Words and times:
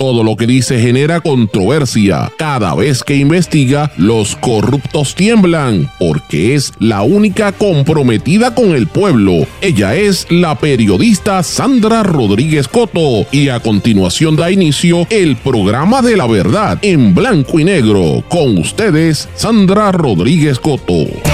Todo 0.00 0.24
lo 0.24 0.34
que 0.34 0.46
dice 0.46 0.80
genera 0.80 1.20
controversia. 1.20 2.32
Cada 2.38 2.74
vez 2.74 3.04
que 3.04 3.16
investiga, 3.16 3.92
los 3.98 4.34
corruptos 4.34 5.14
tiemblan, 5.14 5.90
porque 5.98 6.54
es 6.54 6.72
la 6.78 7.02
única 7.02 7.52
comprometida 7.52 8.54
con 8.54 8.74
el 8.74 8.86
pueblo. 8.86 9.46
Ella 9.60 9.94
es 9.94 10.26
la 10.30 10.54
periodista 10.54 11.42
Sandra 11.42 12.02
Rodríguez 12.02 12.66
Coto 12.66 13.26
y 13.30 13.50
a 13.50 13.60
continuación 13.60 14.36
da 14.36 14.50
inicio 14.50 15.06
el 15.10 15.36
programa 15.36 16.00
de 16.00 16.16
la 16.16 16.26
verdad 16.26 16.78
en 16.80 17.14
blanco 17.14 17.60
y 17.60 17.64
negro. 17.64 18.24
Con 18.30 18.56
ustedes, 18.56 19.28
Sandra 19.34 19.92
Rodríguez 19.92 20.58
Coto. 20.58 21.29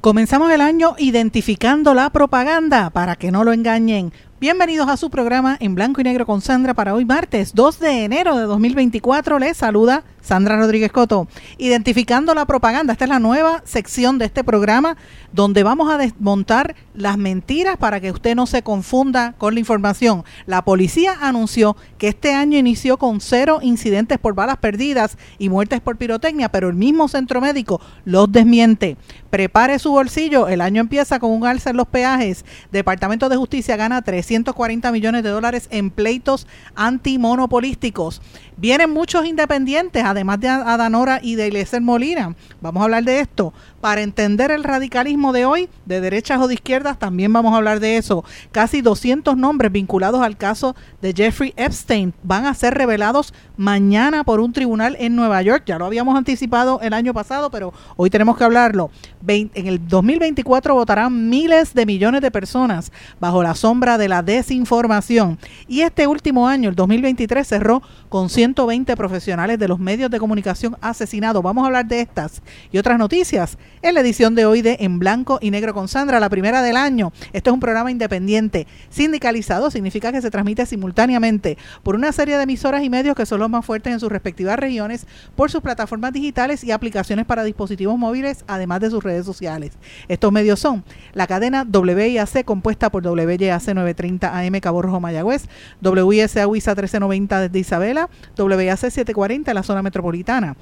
Comenzamos 0.00 0.52
el 0.52 0.60
año 0.60 0.94
identificando 0.96 1.92
la 1.92 2.10
propaganda 2.10 2.88
para 2.90 3.16
que 3.16 3.32
no 3.32 3.42
lo 3.42 3.52
engañen. 3.52 4.12
Bienvenidos 4.40 4.88
a 4.88 4.96
su 4.96 5.10
programa 5.10 5.56
en 5.58 5.74
blanco 5.74 6.00
y 6.00 6.04
negro 6.04 6.24
con 6.24 6.40
Sandra 6.40 6.72
para 6.72 6.94
hoy 6.94 7.04
martes 7.04 7.52
2 7.52 7.80
de 7.80 8.04
enero 8.04 8.36
de 8.36 8.44
2024. 8.44 9.40
Les 9.40 9.56
saluda 9.56 10.04
Sandra 10.20 10.56
Rodríguez 10.56 10.92
Coto. 10.92 11.26
Identificando 11.56 12.34
la 12.34 12.46
propaganda. 12.46 12.92
Esta 12.92 13.04
es 13.06 13.08
la 13.08 13.18
nueva 13.18 13.62
sección 13.64 14.18
de 14.18 14.26
este 14.26 14.44
programa 14.44 14.96
donde 15.32 15.62
vamos 15.62 15.90
a 15.90 15.98
desmontar 15.98 16.74
las 16.94 17.18
mentiras 17.18 17.76
para 17.76 18.00
que 18.00 18.10
usted 18.10 18.34
no 18.34 18.46
se 18.46 18.62
confunda 18.62 19.34
con 19.38 19.54
la 19.54 19.60
información. 19.60 20.24
La 20.46 20.62
policía 20.62 21.16
anunció 21.20 21.76
que 21.98 22.08
este 22.08 22.34
año 22.34 22.58
inició 22.58 22.96
con 22.98 23.20
cero 23.20 23.60
incidentes 23.62 24.18
por 24.18 24.34
balas 24.34 24.58
perdidas 24.58 25.16
y 25.38 25.48
muertes 25.48 25.80
por 25.80 25.96
pirotecnia, 25.96 26.50
pero 26.50 26.68
el 26.68 26.74
mismo 26.74 27.08
centro 27.08 27.40
médico 27.40 27.80
los 28.04 28.30
desmiente. 28.30 28.96
Prepare 29.30 29.78
su 29.78 29.90
bolsillo. 29.90 30.48
El 30.48 30.60
año 30.60 30.80
empieza 30.80 31.18
con 31.18 31.30
un 31.30 31.46
alza 31.46 31.70
en 31.70 31.76
los 31.76 31.88
peajes. 31.88 32.44
Departamento 32.72 33.28
de 33.28 33.36
Justicia 33.36 33.76
gana 33.76 34.02
340 34.02 34.90
millones 34.92 35.22
de 35.22 35.30
dólares 35.30 35.68
en 35.70 35.90
pleitos 35.90 36.46
antimonopolísticos. 36.74 38.22
Vienen 38.56 38.90
muchos 38.90 39.26
independientes, 39.26 40.04
además 40.04 40.17
de 40.40 40.48
Adanora 40.48 41.20
y 41.22 41.34
de 41.34 41.46
Eliezer 41.46 41.80
Molina. 41.80 42.34
Vamos 42.60 42.80
a 42.80 42.84
hablar 42.84 43.04
de 43.04 43.20
esto. 43.20 43.52
Para 43.80 44.02
entender 44.02 44.50
el 44.50 44.64
radicalismo 44.64 45.32
de 45.32 45.44
hoy, 45.44 45.68
de 45.86 46.00
derechas 46.00 46.40
o 46.40 46.48
de 46.48 46.54
izquierdas, 46.54 46.98
también 46.98 47.32
vamos 47.32 47.52
a 47.52 47.58
hablar 47.58 47.78
de 47.78 47.96
eso. 47.96 48.24
Casi 48.50 48.80
200 48.80 49.36
nombres 49.36 49.70
vinculados 49.70 50.20
al 50.20 50.36
caso 50.36 50.74
de 51.00 51.12
Jeffrey 51.12 51.54
Epstein 51.56 52.12
van 52.24 52.46
a 52.46 52.54
ser 52.54 52.74
revelados 52.74 53.32
mañana 53.56 54.24
por 54.24 54.40
un 54.40 54.52
tribunal 54.52 54.96
en 54.98 55.14
Nueva 55.14 55.42
York. 55.42 55.62
Ya 55.66 55.78
lo 55.78 55.86
habíamos 55.86 56.16
anticipado 56.16 56.80
el 56.82 56.92
año 56.92 57.14
pasado, 57.14 57.50
pero 57.50 57.72
hoy 57.96 58.10
tenemos 58.10 58.36
que 58.36 58.44
hablarlo. 58.44 58.90
En 59.26 59.50
el 59.54 59.86
2024 59.86 60.74
votarán 60.74 61.28
miles 61.28 61.72
de 61.72 61.86
millones 61.86 62.20
de 62.20 62.30
personas 62.32 62.90
bajo 63.20 63.42
la 63.44 63.54
sombra 63.54 63.96
de 63.96 64.08
la 64.08 64.22
desinformación. 64.22 65.38
Y 65.68 65.82
este 65.82 66.08
último 66.08 66.48
año, 66.48 66.68
el 66.68 66.74
2023, 66.74 67.46
cerró 67.46 67.82
con 68.08 68.28
120 68.28 68.96
profesionales 68.96 69.58
de 69.58 69.68
los 69.68 69.78
medios 69.78 70.10
de 70.10 70.18
comunicación 70.18 70.76
asesinados. 70.80 71.42
Vamos 71.42 71.62
a 71.62 71.66
hablar 71.66 71.86
de 71.86 72.00
estas 72.00 72.42
y 72.72 72.78
otras 72.78 72.98
noticias 72.98 73.56
en 73.82 73.94
la 73.94 74.00
edición 74.00 74.34
de 74.34 74.46
hoy 74.46 74.62
de 74.62 74.78
En 74.80 74.98
Blanco 74.98 75.38
y 75.40 75.50
Negro 75.50 75.74
con 75.74 75.88
Sandra, 75.88 76.20
la 76.20 76.28
primera 76.28 76.62
del 76.62 76.76
año. 76.76 77.12
Esto 77.32 77.50
es 77.50 77.54
un 77.54 77.60
programa 77.60 77.90
independiente, 77.90 78.66
sindicalizado, 78.90 79.70
significa 79.70 80.12
que 80.12 80.20
se 80.20 80.30
transmite 80.30 80.66
simultáneamente 80.66 81.58
por 81.82 81.94
una 81.94 82.12
serie 82.12 82.36
de 82.36 82.42
emisoras 82.42 82.82
y 82.82 82.90
medios 82.90 83.16
que 83.16 83.26
son 83.26 83.40
los 83.40 83.50
más 83.50 83.64
fuertes 83.64 83.92
en 83.92 84.00
sus 84.00 84.10
respectivas 84.10 84.58
regiones, 84.58 85.06
por 85.36 85.50
sus 85.50 85.60
plataformas 85.60 86.12
digitales 86.12 86.64
y 86.64 86.72
aplicaciones 86.72 87.26
para 87.26 87.44
dispositivos 87.44 87.98
móviles, 87.98 88.44
además 88.46 88.80
de 88.80 88.90
sus 88.90 89.02
redes 89.02 89.24
sociales. 89.24 89.72
Estos 90.08 90.32
medios 90.32 90.58
son 90.60 90.84
la 91.12 91.26
cadena 91.26 91.64
WIAC 91.64 92.44
compuesta 92.44 92.90
por 92.90 93.06
WYAC 93.06 93.74
930 93.74 94.38
AM 94.38 94.60
Cabo 94.60 94.82
Rojo 94.82 95.00
Mayagüez, 95.00 95.48
WISA 95.82 96.46
WISA 96.46 96.74
1390 96.74 97.40
desde 97.40 97.58
Isabela, 97.58 98.08
WIAC 98.36 98.78
740 98.78 99.50
en 99.50 99.54
la 99.54 99.62
zona 99.62 99.82
metropolitana. 99.82 100.56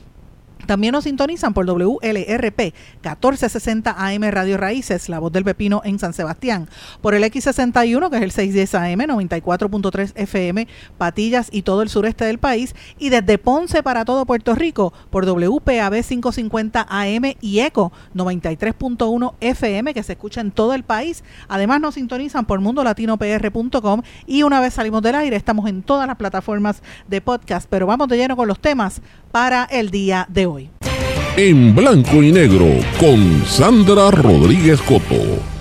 También 0.65 0.93
nos 0.93 1.05
sintonizan 1.05 1.55
por 1.55 1.67
WLRP 1.67 2.59
1460 2.59 3.95
AM 3.97 4.23
Radio 4.31 4.57
Raíces, 4.57 5.09
La 5.09 5.19
Voz 5.19 5.31
del 5.31 5.45
Pepino 5.45 5.83
en 5.85 5.99
San 5.99 6.13
Sebastián, 6.13 6.69
por 7.03 7.15
el 7.15 7.23
X61 7.23 8.11
que 8.11 8.17
es 8.17 8.23
el 8.23 8.31
610 8.33 8.75
AM 8.75 9.01
94.3 9.01 10.13
FM 10.17 10.67
Patillas 10.99 11.49
y 11.53 11.63
todo 11.63 11.83
el 11.83 11.89
sureste 11.89 12.25
del 12.25 12.39
país 12.39 12.75
y 12.99 13.11
desde 13.11 13.39
Ponce 13.39 13.83
para 13.83 14.05
todo 14.05 14.27
Puerto 14.27 14.55
Rico 14.55 14.93
por 15.11 15.27
WPAB 15.27 16.03
550 16.03 16.87
AM 16.89 17.35
y 17.41 17.61
ECO 17.61 17.93
93.1 18.15 19.35
FM 19.41 19.95
que 19.95 20.03
se 20.03 20.15
escucha 20.15 20.41
en 20.41 20.51
todo 20.51 20.75
el 20.75 20.83
país. 20.83 21.23
Además 21.49 21.81
nos 21.81 21.95
sintonizan 21.95 22.47
por 22.47 22.61
mundolatinopr.com 22.61 24.03
y 24.27 24.43
una 24.43 24.61
vez 24.61 24.75
salimos 24.75 25.03
del 25.03 25.15
aire 25.15 25.37
estamos 25.37 25.69
en 25.69 25.83
todas 25.83 26.09
las 26.09 26.17
plataformas 26.17 26.83
de 27.07 27.21
podcast, 27.21 27.69
pero 27.71 27.87
vamos 27.87 28.09
de 28.09 28.17
lleno 28.17 28.37
con 28.37 28.49
los 28.49 28.59
temas 28.59 29.01
para 29.31 29.65
el 29.65 29.91
día 29.91 30.27
de 30.29 30.46
hoy. 30.46 30.46
En 31.37 31.75
blanco 31.75 32.23
y 32.23 32.31
negro 32.31 32.67
con 33.01 33.45
Sandra 33.47 34.13
Rodríguez 34.13 34.81
Coto. 34.81 35.56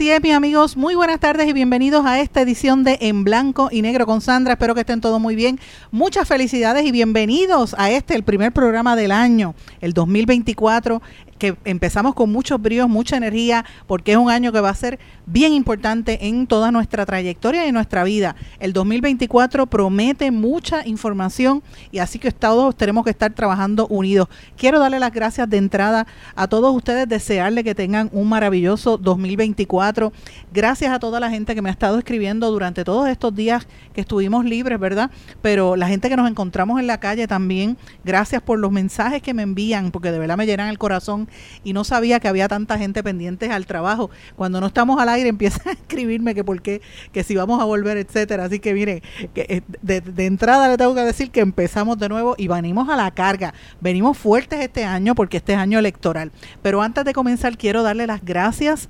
Así 0.00 0.10
mis 0.22 0.32
amigos, 0.32 0.78
muy 0.78 0.94
buenas 0.94 1.20
tardes 1.20 1.46
y 1.46 1.52
bienvenidos 1.52 2.06
a 2.06 2.20
esta 2.20 2.40
edición 2.40 2.84
de 2.84 2.96
En 3.02 3.22
Blanco 3.22 3.68
y 3.70 3.82
Negro 3.82 4.06
con 4.06 4.22
Sandra. 4.22 4.54
Espero 4.54 4.74
que 4.74 4.80
estén 4.80 5.02
todos 5.02 5.20
muy 5.20 5.36
bien. 5.36 5.60
Muchas 5.90 6.26
felicidades 6.26 6.86
y 6.86 6.90
bienvenidos 6.90 7.74
a 7.76 7.90
este, 7.90 8.14
el 8.14 8.22
primer 8.22 8.50
programa 8.52 8.96
del 8.96 9.12
año, 9.12 9.54
el 9.82 9.92
2024 9.92 11.02
que 11.40 11.56
empezamos 11.64 12.14
con 12.14 12.30
muchos 12.30 12.60
bríos, 12.62 12.88
mucha 12.88 13.16
energía, 13.16 13.64
porque 13.88 14.12
es 14.12 14.18
un 14.18 14.30
año 14.30 14.52
que 14.52 14.60
va 14.60 14.68
a 14.68 14.74
ser 14.74 15.00
bien 15.26 15.52
importante 15.52 16.26
en 16.28 16.46
toda 16.46 16.70
nuestra 16.70 17.06
trayectoria 17.06 17.66
y 17.66 17.72
nuestra 17.72 18.04
vida. 18.04 18.36
El 18.60 18.72
2024 18.72 19.66
promete 19.66 20.30
mucha 20.30 20.86
información 20.86 21.62
y 21.90 21.98
así 21.98 22.18
que 22.18 22.30
todos 22.30 22.76
tenemos 22.76 23.04
que 23.04 23.10
estar 23.10 23.32
trabajando 23.32 23.86
unidos. 23.88 24.28
Quiero 24.56 24.78
darle 24.78 25.00
las 25.00 25.12
gracias 25.12 25.48
de 25.48 25.56
entrada 25.56 26.06
a 26.36 26.46
todos 26.46 26.76
ustedes, 26.76 27.08
desearle 27.08 27.64
que 27.64 27.74
tengan 27.74 28.10
un 28.12 28.28
maravilloso 28.28 28.98
2024. 28.98 30.12
Gracias 30.52 30.92
a 30.92 30.98
toda 30.98 31.20
la 31.20 31.30
gente 31.30 31.54
que 31.54 31.62
me 31.62 31.70
ha 31.70 31.72
estado 31.72 31.98
escribiendo 31.98 32.50
durante 32.50 32.84
todos 32.84 33.08
estos 33.08 33.34
días 33.34 33.66
que 33.94 34.02
estuvimos 34.02 34.44
libres, 34.44 34.78
¿verdad? 34.78 35.10
Pero 35.40 35.74
la 35.74 35.88
gente 35.88 36.10
que 36.10 36.16
nos 36.16 36.30
encontramos 36.30 36.78
en 36.80 36.86
la 36.86 37.00
calle 37.00 37.26
también, 37.26 37.78
gracias 38.04 38.42
por 38.42 38.58
los 38.58 38.70
mensajes 38.70 39.22
que 39.22 39.32
me 39.32 39.42
envían, 39.42 39.90
porque 39.90 40.12
de 40.12 40.18
verdad 40.18 40.36
me 40.36 40.44
llenan 40.44 40.68
el 40.68 40.76
corazón 40.76 41.29
y 41.64 41.72
no 41.72 41.84
sabía 41.84 42.20
que 42.20 42.28
había 42.28 42.48
tanta 42.48 42.78
gente 42.78 43.02
pendiente 43.02 43.50
al 43.50 43.66
trabajo. 43.66 44.10
Cuando 44.36 44.60
no 44.60 44.66
estamos 44.66 45.00
al 45.00 45.08
aire 45.08 45.28
empiezan 45.40 45.68
a 45.68 45.72
escribirme 45.72 46.34
que 46.34 46.44
por 46.44 46.62
qué, 46.62 46.80
que 47.12 47.22
si 47.22 47.36
vamos 47.36 47.60
a 47.60 47.64
volver, 47.64 47.96
etcétera. 47.96 48.44
Así 48.44 48.58
que 48.58 48.74
mire, 48.74 49.02
que 49.34 49.46
eh, 49.48 49.62
de, 49.82 50.00
de 50.00 50.26
entrada 50.26 50.68
le 50.68 50.76
tengo 50.76 50.94
que 50.94 51.02
decir 51.02 51.30
que 51.30 51.40
empezamos 51.40 51.98
de 51.98 52.08
nuevo 52.08 52.34
y 52.38 52.48
venimos 52.48 52.88
a 52.88 52.96
la 52.96 53.10
carga. 53.10 53.54
Venimos 53.80 54.18
fuertes 54.18 54.60
este 54.60 54.84
año 54.84 55.14
porque 55.14 55.38
este 55.38 55.52
es 55.52 55.58
año 55.58 55.78
electoral. 55.78 56.32
Pero 56.62 56.82
antes 56.82 57.04
de 57.04 57.12
comenzar 57.12 57.56
quiero 57.56 57.82
darle 57.82 58.06
las 58.06 58.24
gracias 58.24 58.88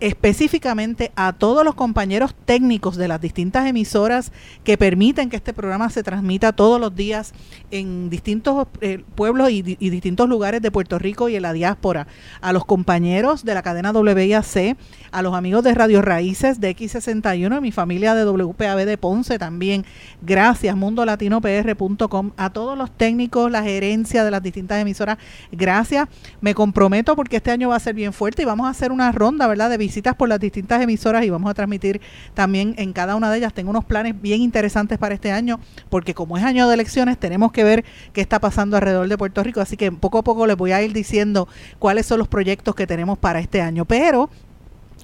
específicamente 0.00 1.12
a 1.16 1.32
todos 1.32 1.64
los 1.64 1.74
compañeros 1.74 2.34
técnicos 2.44 2.96
de 2.96 3.08
las 3.08 3.20
distintas 3.20 3.66
emisoras 3.66 4.32
que 4.64 4.78
permiten 4.78 5.30
que 5.30 5.36
este 5.36 5.52
programa 5.52 5.90
se 5.90 6.02
transmita 6.02 6.52
todos 6.52 6.80
los 6.80 6.94
días 6.94 7.32
en 7.70 8.10
distintos 8.10 8.66
eh, 8.80 9.04
pueblos 9.14 9.50
y, 9.50 9.62
distintos 9.62 10.28
lugares 10.28 10.62
de 10.62 10.70
Puerto 10.70 10.98
Rico 10.98 11.28
y 11.28 11.36
en 11.36 11.42
la 11.42 11.52
diáspora, 11.52 12.06
a 12.40 12.52
los 12.52 12.64
compañeros 12.64 13.44
de 13.44 13.54
la 13.54 13.62
cadena 13.62 13.92
WIAC, 13.92 14.76
a 15.10 15.22
los 15.22 15.34
amigos 15.34 15.64
de 15.64 15.74
Radio 15.74 16.02
Raíces 16.02 16.60
de 16.60 16.74
X61, 16.76 17.60
mi 17.60 17.72
familia 17.72 18.14
de 18.14 18.24
WPAB 18.24 18.84
de 18.84 18.98
Ponce 18.98 19.38
también. 19.38 19.84
Gracias, 20.22 20.76
mundolatinopr.com, 20.76 22.32
a 22.36 22.50
todos 22.50 22.78
los 22.78 22.90
técnicos, 22.90 23.50
la 23.50 23.62
gerencia 23.62 24.24
de 24.24 24.30
las 24.30 24.42
distintas 24.42 24.80
emisoras, 24.80 25.18
gracias. 25.50 26.08
Me 26.40 26.54
comprometo 26.54 27.16
porque 27.16 27.36
este 27.36 27.50
año 27.50 27.70
va 27.70 27.76
a 27.76 27.80
ser 27.80 27.94
bien 27.94 28.12
fuerte 28.12 28.42
y 28.42 28.44
vamos 28.44 28.66
a 28.66 28.70
hacer 28.70 28.92
una 28.92 29.12
ronda, 29.12 29.46
¿verdad?, 29.46 29.70
visitas 29.88 30.14
por 30.14 30.28
las 30.28 30.38
distintas 30.38 30.82
emisoras 30.82 31.24
y 31.24 31.30
vamos 31.30 31.50
a 31.50 31.54
transmitir 31.54 32.02
también 32.34 32.74
en 32.76 32.92
cada 32.92 33.16
una 33.16 33.30
de 33.30 33.38
ellas. 33.38 33.54
Tengo 33.54 33.70
unos 33.70 33.86
planes 33.86 34.20
bien 34.20 34.42
interesantes 34.42 34.98
para 34.98 35.14
este 35.14 35.32
año, 35.32 35.60
porque 35.88 36.12
como 36.12 36.36
es 36.36 36.44
año 36.44 36.68
de 36.68 36.74
elecciones, 36.74 37.16
tenemos 37.16 37.52
que 37.52 37.64
ver 37.64 37.86
qué 38.12 38.20
está 38.20 38.38
pasando 38.38 38.76
alrededor 38.76 39.08
de 39.08 39.16
Puerto 39.16 39.42
Rico. 39.42 39.62
Así 39.62 39.78
que 39.78 39.90
poco 39.90 40.18
a 40.18 40.22
poco 40.22 40.46
les 40.46 40.58
voy 40.58 40.72
a 40.72 40.82
ir 40.82 40.92
diciendo 40.92 41.48
cuáles 41.78 42.04
son 42.04 42.18
los 42.18 42.28
proyectos 42.28 42.74
que 42.74 42.86
tenemos 42.86 43.16
para 43.16 43.40
este 43.40 43.62
año. 43.62 43.86
Pero 43.86 44.28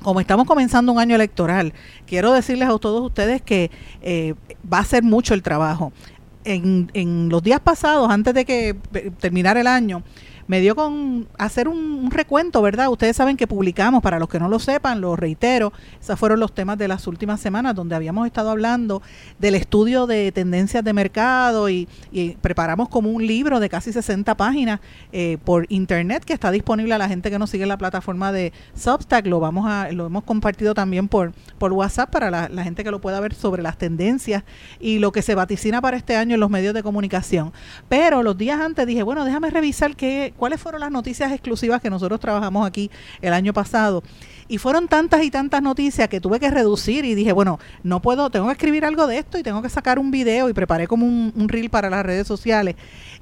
como 0.03 0.21
estamos 0.21 0.47
comenzando 0.47 0.93
un 0.93 0.99
año 0.99 1.15
electoral, 1.15 1.73
quiero 2.07 2.35
decirles 2.35 2.69
a 2.69 2.79
todos 2.79 3.03
ustedes 3.07 3.41
que 3.41 3.71
eh, 4.03 4.35
va 4.71 4.81
a 4.81 4.85
ser 4.85 5.03
mucho 5.03 5.33
el 5.33 5.43
trabajo 5.43 5.95
en, 6.45 6.91
en 6.93 7.31
los 7.31 7.43
días 7.43 7.61
pasados, 7.61 8.11
antes 8.11 8.35
de 8.35 8.45
que 8.45 8.77
terminara 9.19 9.63
el 9.63 9.67
año, 9.67 10.03
me 10.47 10.61
dio 10.61 10.75
con 10.75 11.27
hacer 11.39 11.69
un, 11.69 12.11
recuento, 12.11 12.61
¿verdad? 12.63 12.91
Ustedes 12.91 13.17
saben 13.17 13.37
que 13.37 13.47
publicamos, 13.47 14.03
para 14.03 14.19
los 14.19 14.29
que 14.29 14.39
no 14.39 14.49
lo 14.49 14.59
sepan, 14.59 15.01
lo 15.01 15.17
reitero, 15.17 15.73
esos 16.01 16.19
fueron 16.19 16.39
los 16.39 16.55
temas 16.55 16.79
de 16.79 16.87
las 16.87 17.07
últimas 17.07 17.41
semanas 17.41 17.75
donde 17.75 17.95
habíamos 17.95 18.27
estado 18.27 18.51
hablando 18.51 19.03
del 19.39 19.55
estudio 19.55 20.07
de 20.07 20.31
tendencias 20.33 20.85
de 20.85 20.93
mercado 20.93 21.69
y, 21.69 21.89
preparamos 22.41 22.89
como 22.89 23.11
un 23.11 23.27
libro 23.27 23.61
de 23.61 23.69
casi 23.69 23.93
60 23.93 24.37
páginas 24.37 24.81
eh, 25.13 25.39
por 25.45 25.67
internet 25.69 26.25
que 26.25 26.33
está 26.33 26.51
disponible 26.51 26.95
a 26.95 26.99
la 26.99 27.09
gente 27.09 27.31
que 27.31 27.39
nos 27.39 27.51
sigue 27.51 27.63
en 27.65 27.69
la 27.69 27.79
plataforma 27.79 28.33
de 28.33 28.53
Substack. 28.75 29.27
Lo 29.27 29.41
vamos 29.41 29.67
a, 29.69 29.91
lo 29.93 30.07
hemos 30.07 30.25
compartido 30.25 30.75
también 30.75 31.09
por, 31.09 31.33
por 31.59 31.73
WhatsApp 31.73 32.11
para 32.11 32.31
la, 32.31 32.49
la 32.49 32.65
gente 32.65 32.85
que 32.85 32.91
lo 32.91 33.01
pueda 33.01 33.21
ver 33.21 33.35
sobre 33.35 33.63
las 33.63 33.79
tendencias 33.79 34.45
y 34.81 34.99
lo 34.99 35.13
que 35.13 35.23
se 35.23 35.35
vaticina 35.35 35.81
para 35.81 35.97
este 35.97 36.17
año 36.17 36.35
en 36.35 36.41
los 36.41 36.51
medios 36.51 36.75
de 36.75 36.83
comunicación. 36.83 37.53
Pero 37.89 38.23
los 38.23 38.37
días 38.37 38.61
antes 38.61 38.87
dije, 38.87 39.03
bueno, 39.03 39.25
déjame 39.25 39.51
revisar 39.51 39.97
qué, 39.97 40.34
cuáles 40.37 40.61
fueron 40.61 40.81
las 40.81 40.91
noticias 40.91 41.33
exclusivas 41.33 41.81
que 41.81 41.91
nosotros 41.91 42.21
trabajamos 42.21 42.67
aquí 42.67 42.91
el 43.23 43.33
año 43.33 43.53
pasado. 43.53 44.03
Y 44.47 44.59
fueron 44.59 44.89
tantas 44.89 45.25
y 45.25 45.31
tantas 45.31 45.63
noticias 45.63 46.09
que 46.09 46.21
tuve 46.21 46.39
que 46.39 46.51
reducir 46.51 47.05
y 47.05 47.15
dije, 47.15 47.33
bueno, 47.33 47.59
no 47.83 48.01
puedo, 48.01 48.29
tengo 48.29 48.47
que 48.47 48.53
escribir 48.53 48.85
algo 48.85 49.07
de 49.07 49.19
esto 49.19 49.39
y 49.39 49.43
tengo 49.43 49.63
que 49.63 49.71
sacar 49.71 49.99
un 49.99 50.11
video 50.11 50.49
y 50.49 50.53
preparé 50.53 50.87
como 50.87 51.07
un, 51.07 51.49
reel 51.49 51.71
para 51.71 51.89
las 51.89 52.05
redes 52.05 52.27
sociales 52.27 52.77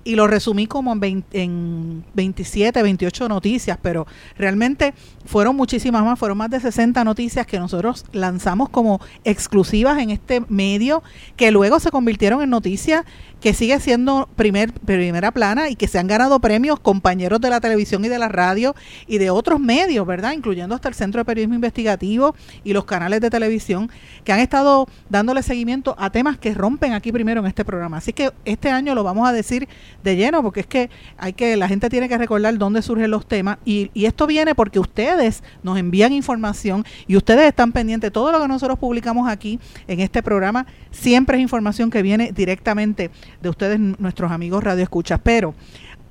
y 0.04 0.16
lo 0.16 0.26
resumí 0.26 0.66
como 0.66 0.92
en, 0.92 1.24
en 1.32 2.04
27, 2.14 2.82
28 2.82 3.28
noticias, 3.28 3.78
pero 3.80 4.06
realmente 4.36 4.94
fueron 5.24 5.56
muchísimas 5.56 6.04
más, 6.04 6.18
fueron 6.18 6.38
más 6.38 6.50
de 6.50 6.60
60 6.60 7.04
noticias 7.04 7.46
que 7.46 7.58
nosotros 7.58 8.04
lanzamos 8.12 8.68
como 8.68 9.00
exclusivas 9.24 9.98
en 9.98 10.10
este 10.10 10.42
medio, 10.48 11.02
que 11.36 11.50
luego 11.50 11.80
se 11.80 11.90
convirtieron 11.90 12.42
en 12.42 12.50
noticias 12.50 13.04
que 13.42 13.54
sigue 13.54 13.80
siendo 13.80 14.28
primer, 14.36 14.72
primera 14.72 15.32
plana 15.32 15.68
y 15.68 15.74
que 15.74 15.88
se 15.88 15.98
han 15.98 16.06
ganado 16.06 16.38
premios 16.38 16.78
compañeros 16.78 17.40
de 17.40 17.50
la 17.50 17.60
televisión 17.60 18.04
y 18.04 18.08
de 18.08 18.18
la 18.18 18.28
radio 18.28 18.74
y 19.08 19.18
de 19.18 19.30
otros 19.30 19.58
medios, 19.58 20.06
¿verdad? 20.06 20.32
Incluyendo 20.32 20.76
hasta 20.76 20.88
el 20.88 20.94
Centro 20.94 21.20
de 21.20 21.24
Periodismo 21.24 21.56
Investigativo 21.56 22.36
y 22.62 22.72
los 22.72 22.84
canales 22.84 23.20
de 23.20 23.30
televisión 23.30 23.90
que 24.22 24.32
han 24.32 24.38
estado 24.38 24.86
dándole 25.08 25.42
seguimiento 25.42 25.96
a 25.98 26.10
temas 26.10 26.38
que 26.38 26.54
rompen 26.54 26.92
aquí 26.92 27.10
primero 27.10 27.40
en 27.40 27.46
este 27.46 27.64
programa. 27.64 27.96
Así 27.96 28.12
que 28.12 28.30
este 28.44 28.70
año 28.70 28.94
lo 28.94 29.02
vamos 29.02 29.28
a 29.28 29.32
decir 29.32 29.68
de 30.04 30.14
lleno 30.14 30.40
porque 30.42 30.60
es 30.60 30.66
que 30.66 30.88
hay 31.18 31.32
que 31.32 31.56
la 31.56 31.66
gente 31.66 31.90
tiene 31.90 32.08
que 32.08 32.18
recordar 32.18 32.56
dónde 32.58 32.80
surgen 32.80 33.10
los 33.10 33.26
temas 33.26 33.58
y, 33.64 33.90
y 33.92 34.04
esto 34.04 34.28
viene 34.28 34.54
porque 34.54 34.78
ustedes 35.12 35.42
nos 35.62 35.78
envían 35.78 36.12
información 36.12 36.84
y 37.06 37.16
ustedes 37.16 37.46
están 37.46 37.72
pendientes. 37.72 38.12
Todo 38.12 38.32
lo 38.32 38.40
que 38.40 38.48
nosotros 38.48 38.78
publicamos 38.78 39.28
aquí 39.28 39.60
en 39.86 40.00
este 40.00 40.22
programa 40.22 40.66
siempre 40.90 41.36
es 41.36 41.42
información 41.42 41.90
que 41.90 42.02
viene 42.02 42.32
directamente 42.32 43.10
de 43.40 43.48
ustedes, 43.48 43.78
nuestros 43.78 44.30
amigos 44.30 44.64
Radio 44.64 44.82
Escuchas. 44.82 45.20
Pero 45.22 45.54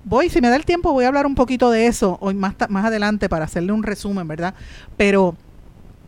voy, 0.03 0.29
si 0.29 0.41
me 0.41 0.49
da 0.49 0.55
el 0.55 0.65
tiempo, 0.65 0.93
voy 0.93 1.05
a 1.05 1.07
hablar 1.07 1.25
un 1.25 1.35
poquito 1.35 1.71
de 1.71 1.87
eso 1.87 2.17
hoy 2.21 2.33
más, 2.33 2.55
más 2.69 2.85
adelante 2.85 3.27
para 3.27 3.45
hacerle 3.45 3.71
un 3.71 3.83
resumen, 3.83 4.27
¿verdad? 4.27 4.53
Pero 4.97 5.35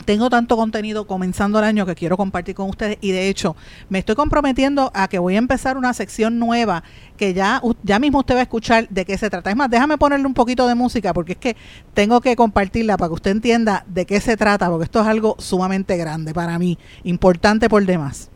tengo 0.04 0.30
tanto 0.30 0.56
contenido 0.56 1.08
comenzando 1.08 1.60
el 1.60 1.66
año 1.66 1.86
que 1.86 1.96
quiero 1.96 2.18
compartir 2.18 2.56
con 2.56 2.70
ustedes 2.70 2.98
y 3.02 3.12
de 3.12 3.30
hecho 3.30 3.56
me 3.90 4.00
estoy 4.00 4.16
comprometiendo 4.16 4.92
a 4.94 5.08
que 5.08 5.20
voy 5.20 5.36
a 5.36 5.38
empezar 5.38 5.78
una 5.78 5.94
sección 5.94 6.40
nueva 6.40 6.84
que 7.18 7.34
ya, 7.34 7.62
ya 7.84 8.00
mismo 8.00 8.20
usted 8.20 8.36
va 8.36 8.40
a 8.40 8.44
escuchar 8.44 8.88
de 8.90 9.06
qué 9.06 9.18
se 9.18 9.30
trata. 9.30 9.50
Es 9.50 9.56
más, 9.56 9.70
déjame 9.70 9.98
ponerle 9.98 10.26
un 10.26 10.34
poquito 10.34 10.68
de 10.68 10.76
música 10.76 11.14
porque 11.14 11.34
es 11.34 11.38
que 11.38 11.56
tengo 11.94 12.22
que 12.22 12.36
compartirla 12.36 12.98
para 12.98 13.10
que 13.10 13.14
usted 13.14 13.32
entienda 13.32 13.86
de 13.88 14.06
qué 14.06 14.20
se 14.20 14.38
trata 14.38 14.70
porque 14.70 14.86
esto 14.86 15.02
es 15.02 15.08
algo 15.08 15.36
sumamente 15.40 15.98
grande 15.98 16.34
para 16.34 16.58
mí, 16.60 16.78
importante 17.04 17.70
por 17.70 17.86
demás. 17.86 18.30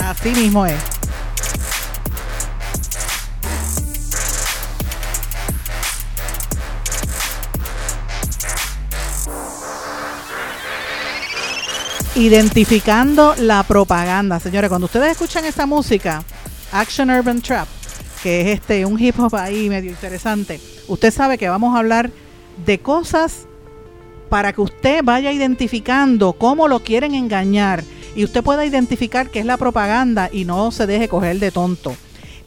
Así 0.00 0.30
mismo 0.30 0.64
es. 0.64 0.95
Identificando 12.16 13.34
la 13.36 13.62
propaganda. 13.62 14.40
Señores, 14.40 14.70
cuando 14.70 14.86
ustedes 14.86 15.10
escuchan 15.10 15.44
esta 15.44 15.66
música, 15.66 16.24
Action 16.72 17.10
Urban 17.10 17.42
Trap, 17.42 17.68
que 18.22 18.40
es 18.40 18.58
este 18.58 18.86
un 18.86 18.98
hip 18.98 19.20
hop 19.20 19.36
ahí 19.36 19.68
medio 19.68 19.90
interesante, 19.90 20.58
usted 20.88 21.12
sabe 21.12 21.36
que 21.36 21.50
vamos 21.50 21.76
a 21.76 21.78
hablar 21.78 22.10
de 22.64 22.78
cosas 22.78 23.46
para 24.30 24.54
que 24.54 24.62
usted 24.62 25.04
vaya 25.04 25.30
identificando 25.30 26.32
cómo 26.32 26.68
lo 26.68 26.80
quieren 26.80 27.14
engañar 27.14 27.84
y 28.14 28.24
usted 28.24 28.42
pueda 28.42 28.64
identificar 28.64 29.28
qué 29.28 29.40
es 29.40 29.44
la 29.44 29.58
propaganda 29.58 30.30
y 30.32 30.46
no 30.46 30.70
se 30.70 30.86
deje 30.86 31.08
coger 31.08 31.38
de 31.38 31.50
tonto. 31.50 31.94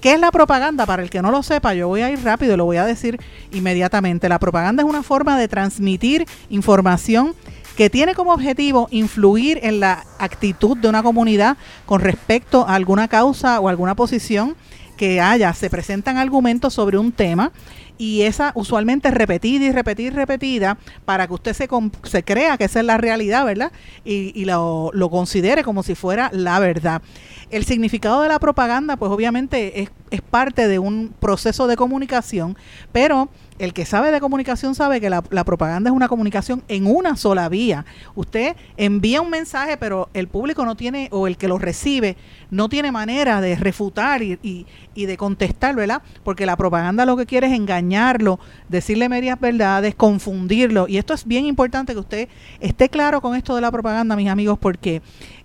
¿Qué 0.01 0.13
es 0.13 0.19
la 0.19 0.31
propaganda? 0.31 0.87
Para 0.87 1.03
el 1.03 1.11
que 1.11 1.21
no 1.21 1.29
lo 1.29 1.43
sepa, 1.43 1.75
yo 1.75 1.89
voy 1.89 2.01
a 2.01 2.09
ir 2.09 2.23
rápido 2.23 2.55
y 2.55 2.57
lo 2.57 2.65
voy 2.65 2.77
a 2.77 2.85
decir 2.85 3.19
inmediatamente. 3.51 4.29
La 4.29 4.39
propaganda 4.39 4.81
es 4.81 4.89
una 4.89 5.03
forma 5.03 5.37
de 5.37 5.47
transmitir 5.47 6.25
información 6.49 7.35
que 7.79 7.89
tiene 7.89 8.13
como 8.13 8.33
objetivo 8.33 8.89
influir 8.91 9.57
en 9.63 9.79
la 9.79 10.03
actitud 10.17 10.75
de 10.75 10.89
una 10.89 11.01
comunidad 11.01 11.55
con 11.85 12.01
respecto 12.01 12.67
a 12.67 12.75
alguna 12.75 13.07
causa 13.07 13.57
o 13.61 13.69
alguna 13.69 13.95
posición 13.95 14.57
que 14.97 15.21
haya. 15.21 15.53
Se 15.53 15.69
presentan 15.69 16.17
argumentos 16.17 16.73
sobre 16.73 16.97
un 16.97 17.13
tema 17.13 17.53
y 17.97 18.23
esa 18.23 18.51
usualmente 18.53 19.11
repetida 19.11 19.63
y 19.63 19.71
repetida 19.71 20.07
y 20.07 20.09
repetida 20.09 20.77
para 21.05 21.25
que 21.27 21.33
usted 21.33 21.53
se, 21.53 21.69
se 22.03 22.23
crea 22.23 22.57
que 22.57 22.65
esa 22.65 22.81
es 22.81 22.85
la 22.85 22.97
realidad, 22.97 23.45
¿verdad? 23.45 23.71
Y, 24.03 24.33
y 24.35 24.43
lo, 24.43 24.91
lo, 24.93 25.09
considere 25.09 25.63
como 25.63 25.81
si 25.81 25.95
fuera 25.95 26.29
la 26.33 26.59
verdad. 26.59 27.01
El 27.49 27.65
significado 27.65 28.21
de 28.21 28.29
la 28.29 28.39
propaganda, 28.39 28.95
pues 28.95 29.11
obviamente 29.11 29.81
es, 29.81 29.89
es 30.11 30.21
parte 30.21 30.67
de 30.67 30.79
un 30.79 31.13
proceso 31.19 31.67
de 31.67 31.75
comunicación, 31.75 32.55
pero 32.91 33.29
el 33.59 33.73
que 33.73 33.85
sabe 33.85 34.11
de 34.11 34.21
comunicación 34.21 34.73
sabe 34.73 35.01
que 35.01 35.09
la, 35.09 35.21
propaganda 35.21 35.89
es 35.89 35.95
una 35.95 36.07
comunicación 36.07 36.63
en 36.69 36.87
una 36.87 37.17
sola 37.17 37.49
vía. 37.49 37.85
Usted 38.15 38.55
envía 38.77 39.19
un 39.21 39.29
mensaje, 39.29 39.75
pero 39.75 40.09
el 40.13 40.29
público 40.29 40.65
no 40.65 40.75
tiene, 40.75 41.09
o 41.11 41.27
el 41.27 41.37
que 41.37 41.49
lo 41.49 41.57
recibe, 41.57 42.15
no 42.51 42.69
tiene 42.69 42.91
manera 42.91 43.41
de 43.41 43.55
refutar 43.55 44.23
y, 44.23 44.39
y, 44.41 44.65
y 44.95 45.07
de 45.07 45.17
contestar, 45.17 45.75
¿verdad? 45.75 46.01
Porque 46.23 46.45
la 46.45 46.55
propaganda 46.55 47.05
lo 47.05 47.17
que 47.17 47.25
quiere 47.25 47.47
es 47.47 47.53
engañarlo, 47.53 48.39
decirle 48.69 49.09
medias 49.09 49.39
verdades, 49.39 49.93
confundirlo. 49.93 50.87
Y 50.87 50.97
esto 50.97 51.13
es 51.13 51.25
bien 51.25 51.45
importante 51.45 51.93
que 51.93 51.99
usted 51.99 52.29
esté 52.61 52.87
claro 52.87 53.19
con 53.21 53.35
esto 53.35 53.55
de 53.55 53.61
la 53.61 53.71
propaganda, 53.71 54.15
mis 54.15 54.29
amigos, 54.29 54.57
porque 54.57 55.01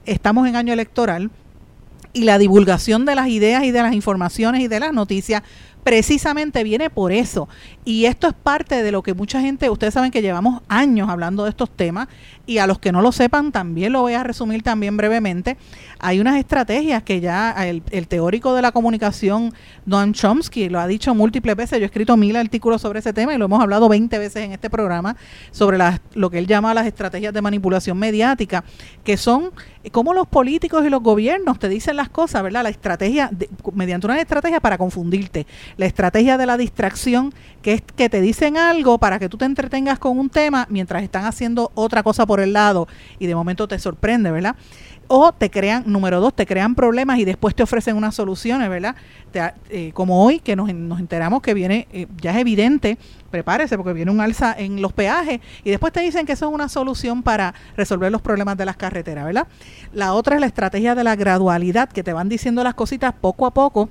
estamos 0.07 0.47
en 0.47 0.55
año 0.55 0.73
electoral 0.73 1.31
y 2.15 2.23
la 2.23 2.39
divulgación 2.39 3.05
de 3.05 3.15
las 3.15 3.29
ideas 3.29 3.65
y 3.65 3.73
de 3.73 3.83
las 3.83 3.93
informaciones 3.93 4.63
y 4.63 4.69
de 4.69 4.81
las 4.81 4.95
noticias 4.95 5.43
precisamente 5.83 6.65
viene 6.65 6.89
por 6.89 7.13
eso. 7.13 7.49
Y 7.85 8.07
esto 8.07 8.27
es 8.27 8.33
parte 8.33 8.83
de 8.83 8.91
lo 8.91 9.03
que 9.03 9.13
mucha 9.13 9.41
gente, 9.41 9.69
ustedes 9.69 9.93
saben 9.93 10.11
que 10.11 10.23
llevamos 10.23 10.63
años 10.69 11.11
hablando 11.11 11.45
de 11.45 11.51
estos 11.51 11.69
temas 11.71 12.09
y 12.47 12.59
a 12.59 12.67
los 12.67 12.79
que 12.79 12.93
no 12.93 13.01
lo 13.01 13.13
sepan 13.13 13.53
también 13.53 13.93
lo 13.93 14.03
voy 14.03 14.15
a 14.15 14.23
resumir 14.23 14.63
también 14.63 14.97
brevemente. 14.97 15.57
Hay 15.99 16.21
unas 16.21 16.37
estrategias 16.37 17.03
que 17.03 17.21
ya 17.21 17.53
el, 17.67 17.83
teórico 18.09 18.55
de 18.55 18.63
la 18.63 18.73
comunicación, 18.73 19.55
Noam 19.87 20.13
Chomsky, 20.13 20.69
lo 20.69 20.81
ha 20.81 20.87
dicho 20.87 21.15
múltiples 21.15 21.57
veces. 21.57 21.79
Yo 21.79 21.85
he 21.85 21.87
escrito 21.87 22.17
mil 22.17 22.37
artículos 22.37 22.83
sobre 22.83 22.99
ese 22.99 23.13
tema 23.13 23.35
y 23.35 23.39
lo 23.39 23.47
hemos 23.47 23.63
hablado 23.63 23.89
20 23.89 24.19
veces 24.19 24.45
en 24.45 24.53
este 24.53 24.69
programa 24.69 25.17
sobre 25.51 25.79
lo 26.15 26.31
que 26.31 26.39
él 26.39 26.47
llama 26.47 26.75
las 26.75 26.87
estrategias 26.87 27.33
de 27.33 27.41
manipulación 27.41 27.99
mediática, 27.99 28.65
que 29.03 29.17
son 29.17 29.53
como 29.93 30.15
los 30.15 30.27
políticos 30.27 30.85
y 30.87 30.91
los 30.91 31.03
gobiernos 31.03 31.59
te 31.59 31.69
dicen 31.69 31.97
las 31.97 32.09
cosas, 32.09 32.43
¿verdad? 32.43 32.63
La 32.63 32.71
estrategia, 32.71 33.31
mediante 33.75 34.07
una 34.07 34.21
estrategia 34.21 34.61
para 34.61 34.79
confundirte. 34.79 35.47
La 35.77 35.87
estrategia 35.87 36.39
de 36.39 36.47
la 36.47 36.57
distracción, 36.57 37.35
que 37.63 37.75
es 37.75 37.83
que 37.83 38.09
te 38.09 38.21
dicen 38.21 38.57
algo 38.57 38.99
para 38.99 39.19
que 39.19 39.29
tú 39.29 39.37
te 39.37 39.45
entretengas 39.45 39.99
con 39.99 40.19
un 40.19 40.31
tema 40.31 40.67
mientras 40.71 41.03
están 41.03 41.25
haciendo 41.27 41.71
otra 41.75 42.03
cosa 42.03 42.27
por 42.27 42.34
el 42.41 42.53
lado 42.53 42.89
y 43.19 43.27
de 43.27 43.35
momento 43.35 43.69
te 43.69 43.79
sorprende, 43.79 44.31
¿verdad? 44.31 44.57
O 45.07 45.33
te 45.33 45.51
crean, 45.51 45.85
número 45.87 46.21
dos, 46.21 46.35
te 46.35 46.47
crean 46.47 46.75
problemas 46.75 47.19
y 47.19 47.25
después 47.25 47.55
te 47.55 47.63
ofrecen 47.63 47.97
unas 47.97 48.15
soluciones, 48.15 48.69
¿verdad? 48.71 48.97
Te, 49.33 49.53
eh, 49.69 49.93
como 49.93 50.25
hoy 50.25 50.41
que 50.41 50.57
nos, 50.57 50.73
nos, 50.73 50.99
enteramos 50.99 51.43
que 51.43 51.53
viene, 51.53 51.87
eh, 51.93 52.07
ya 52.23 52.31
es 52.31 52.39
evidente, 52.39 52.97
prepárese 53.31 53.77
porque 53.77 53.93
viene 53.93 54.11
un 54.11 54.21
alza 54.21 54.55
en 54.57 54.81
los 54.81 54.93
peajes 54.93 55.41
y 55.63 55.71
después 55.71 55.93
te 55.93 56.01
dicen 56.01 56.25
que 56.25 56.33
eso 56.33 56.49
es 56.49 56.55
una 56.55 56.69
solución 56.69 57.23
para 57.23 57.55
resolver 57.77 58.11
los 58.11 58.23
problemas 58.23 58.57
de 58.57 58.65
las 58.65 58.77
carreteras, 58.77 59.27
¿verdad? 59.27 59.47
La 59.93 60.15
otra 60.15 60.37
es 60.37 60.41
la 60.41 60.47
estrategia 60.47 60.95
de 60.95 61.05
la 61.05 61.17
gradualidad, 61.17 61.91
que 61.91 62.03
te 62.03 62.13
van 62.13 62.29
diciendo 62.29 62.65
las 62.65 62.75
cositas 62.75 63.13
poco 63.21 63.45
a 63.47 63.53
poco 63.53 63.91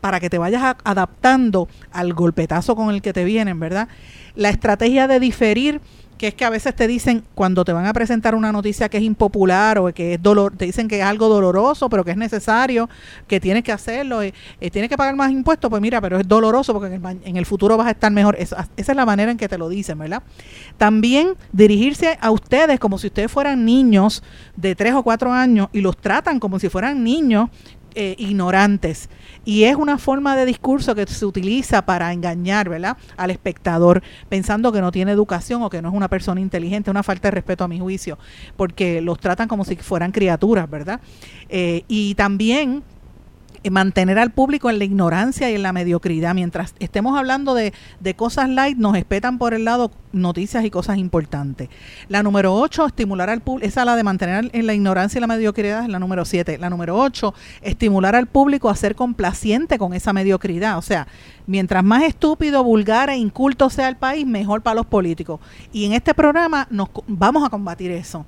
para 0.00 0.20
que 0.20 0.30
te 0.30 0.38
vayas 0.38 0.76
adaptando 0.84 1.68
al 1.90 2.12
golpetazo 2.12 2.76
con 2.76 2.94
el 2.94 3.02
que 3.02 3.12
te 3.12 3.24
vienen, 3.24 3.58
¿verdad? 3.58 3.88
La 4.36 4.50
estrategia 4.50 5.08
de 5.08 5.18
diferir 5.18 5.80
que 6.18 6.28
es 6.28 6.34
que 6.34 6.44
a 6.44 6.50
veces 6.50 6.74
te 6.74 6.86
dicen 6.86 7.24
cuando 7.34 7.64
te 7.64 7.72
van 7.72 7.86
a 7.86 7.92
presentar 7.92 8.34
una 8.34 8.52
noticia 8.52 8.88
que 8.88 8.96
es 8.98 9.02
impopular 9.02 9.78
o 9.78 9.92
que 9.92 10.14
es 10.14 10.22
dolor, 10.22 10.56
te 10.56 10.64
dicen 10.64 10.88
que 10.88 10.98
es 10.98 11.04
algo 11.04 11.28
doloroso, 11.28 11.88
pero 11.88 12.04
que 12.04 12.12
es 12.12 12.16
necesario, 12.16 12.88
que 13.26 13.40
tienes 13.40 13.62
que 13.62 13.72
hacerlo, 13.72 14.22
eh, 14.22 14.32
eh, 14.60 14.70
tienes 14.70 14.88
que 14.88 14.96
pagar 14.96 15.16
más 15.16 15.30
impuestos, 15.30 15.68
pues 15.68 15.82
mira, 15.82 16.00
pero 16.00 16.18
es 16.18 16.26
doloroso 16.26 16.72
porque 16.72 16.94
en 16.94 17.04
el, 17.04 17.18
en 17.24 17.36
el 17.36 17.46
futuro 17.46 17.76
vas 17.76 17.88
a 17.88 17.90
estar 17.90 18.10
mejor. 18.12 18.36
esa 18.38 18.66
es 18.76 18.88
la 18.88 19.06
manera 19.06 19.30
en 19.30 19.36
que 19.36 19.48
te 19.48 19.58
lo 19.58 19.68
dicen, 19.68 19.98
¿verdad? 19.98 20.22
También 20.78 21.34
dirigirse 21.52 22.18
a 22.20 22.30
ustedes 22.30 22.80
como 22.80 22.98
si 22.98 23.08
ustedes 23.08 23.30
fueran 23.30 23.64
niños 23.64 24.22
de 24.56 24.74
tres 24.74 24.94
o 24.94 25.02
cuatro 25.02 25.32
años 25.32 25.68
y 25.72 25.80
los 25.80 25.96
tratan 25.96 26.40
como 26.40 26.58
si 26.58 26.68
fueran 26.68 27.04
niños 27.04 27.50
eh, 27.98 28.14
ignorantes. 28.18 29.08
Y 29.46 29.64
es 29.64 29.74
una 29.74 29.96
forma 29.96 30.36
de 30.36 30.44
discurso 30.44 30.94
que 30.94 31.06
se 31.06 31.24
utiliza 31.24 31.86
para 31.86 32.12
engañar, 32.12 32.68
¿verdad? 32.68 32.98
Al 33.16 33.30
espectador, 33.30 34.02
pensando 34.28 34.70
que 34.70 34.82
no 34.82 34.92
tiene 34.92 35.12
educación 35.12 35.62
o 35.62 35.70
que 35.70 35.80
no 35.80 35.88
es 35.88 35.94
una 35.94 36.08
persona 36.08 36.42
inteligente, 36.42 36.90
una 36.90 37.02
falta 37.02 37.28
de 37.28 37.32
respeto 37.32 37.64
a 37.64 37.68
mi 37.68 37.80
juicio, 37.80 38.18
porque 38.56 39.00
los 39.00 39.18
tratan 39.18 39.48
como 39.48 39.64
si 39.64 39.76
fueran 39.76 40.12
criaturas, 40.12 40.68
¿verdad? 40.68 41.00
Eh, 41.48 41.84
y 41.88 42.14
también 42.16 42.82
mantener 43.70 44.18
al 44.18 44.30
público 44.30 44.70
en 44.70 44.78
la 44.78 44.84
ignorancia 44.84 45.50
y 45.50 45.54
en 45.54 45.62
la 45.62 45.72
mediocridad. 45.72 46.34
Mientras 46.34 46.74
estemos 46.78 47.18
hablando 47.18 47.54
de, 47.54 47.72
cosas 48.16 48.48
light, 48.48 48.78
nos 48.78 48.96
espetan 48.96 49.38
por 49.38 49.54
el 49.54 49.64
lado 49.64 49.90
noticias 50.12 50.64
y 50.64 50.70
cosas 50.70 50.98
importantes. 50.98 51.68
La 52.08 52.22
número 52.22 52.54
8, 52.54 52.86
estimular 52.86 53.28
al 53.28 53.40
público, 53.40 53.66
esa 53.66 53.84
la 53.84 53.96
de 53.96 54.04
mantener 54.04 54.50
en 54.52 54.66
la 54.66 54.74
ignorancia 54.74 55.18
y 55.18 55.20
la 55.20 55.26
mediocridad, 55.26 55.82
es 55.82 55.88
la 55.88 55.98
número 55.98 56.24
7. 56.24 56.58
La 56.58 56.70
número 56.70 56.96
8, 56.98 57.34
estimular 57.62 58.16
al 58.16 58.26
público 58.26 58.68
a 58.70 58.76
ser 58.76 58.94
complaciente 58.94 59.78
con 59.78 59.92
esa 59.94 60.12
mediocridad. 60.12 60.78
O 60.78 60.82
sea, 60.82 61.06
mientras 61.46 61.84
más 61.84 62.04
estúpido, 62.04 62.64
vulgar 62.64 63.10
e 63.10 63.16
inculto 63.16 63.70
sea 63.70 63.88
el 63.88 63.96
país, 63.96 64.26
mejor 64.26 64.62
para 64.62 64.76
los 64.76 64.86
políticos. 64.86 65.40
Y 65.72 65.84
en 65.84 65.92
este 65.92 66.14
programa 66.14 66.66
nos 66.70 66.88
vamos 67.06 67.44
a 67.44 67.50
combatir 67.50 67.90
eso. 67.90 68.26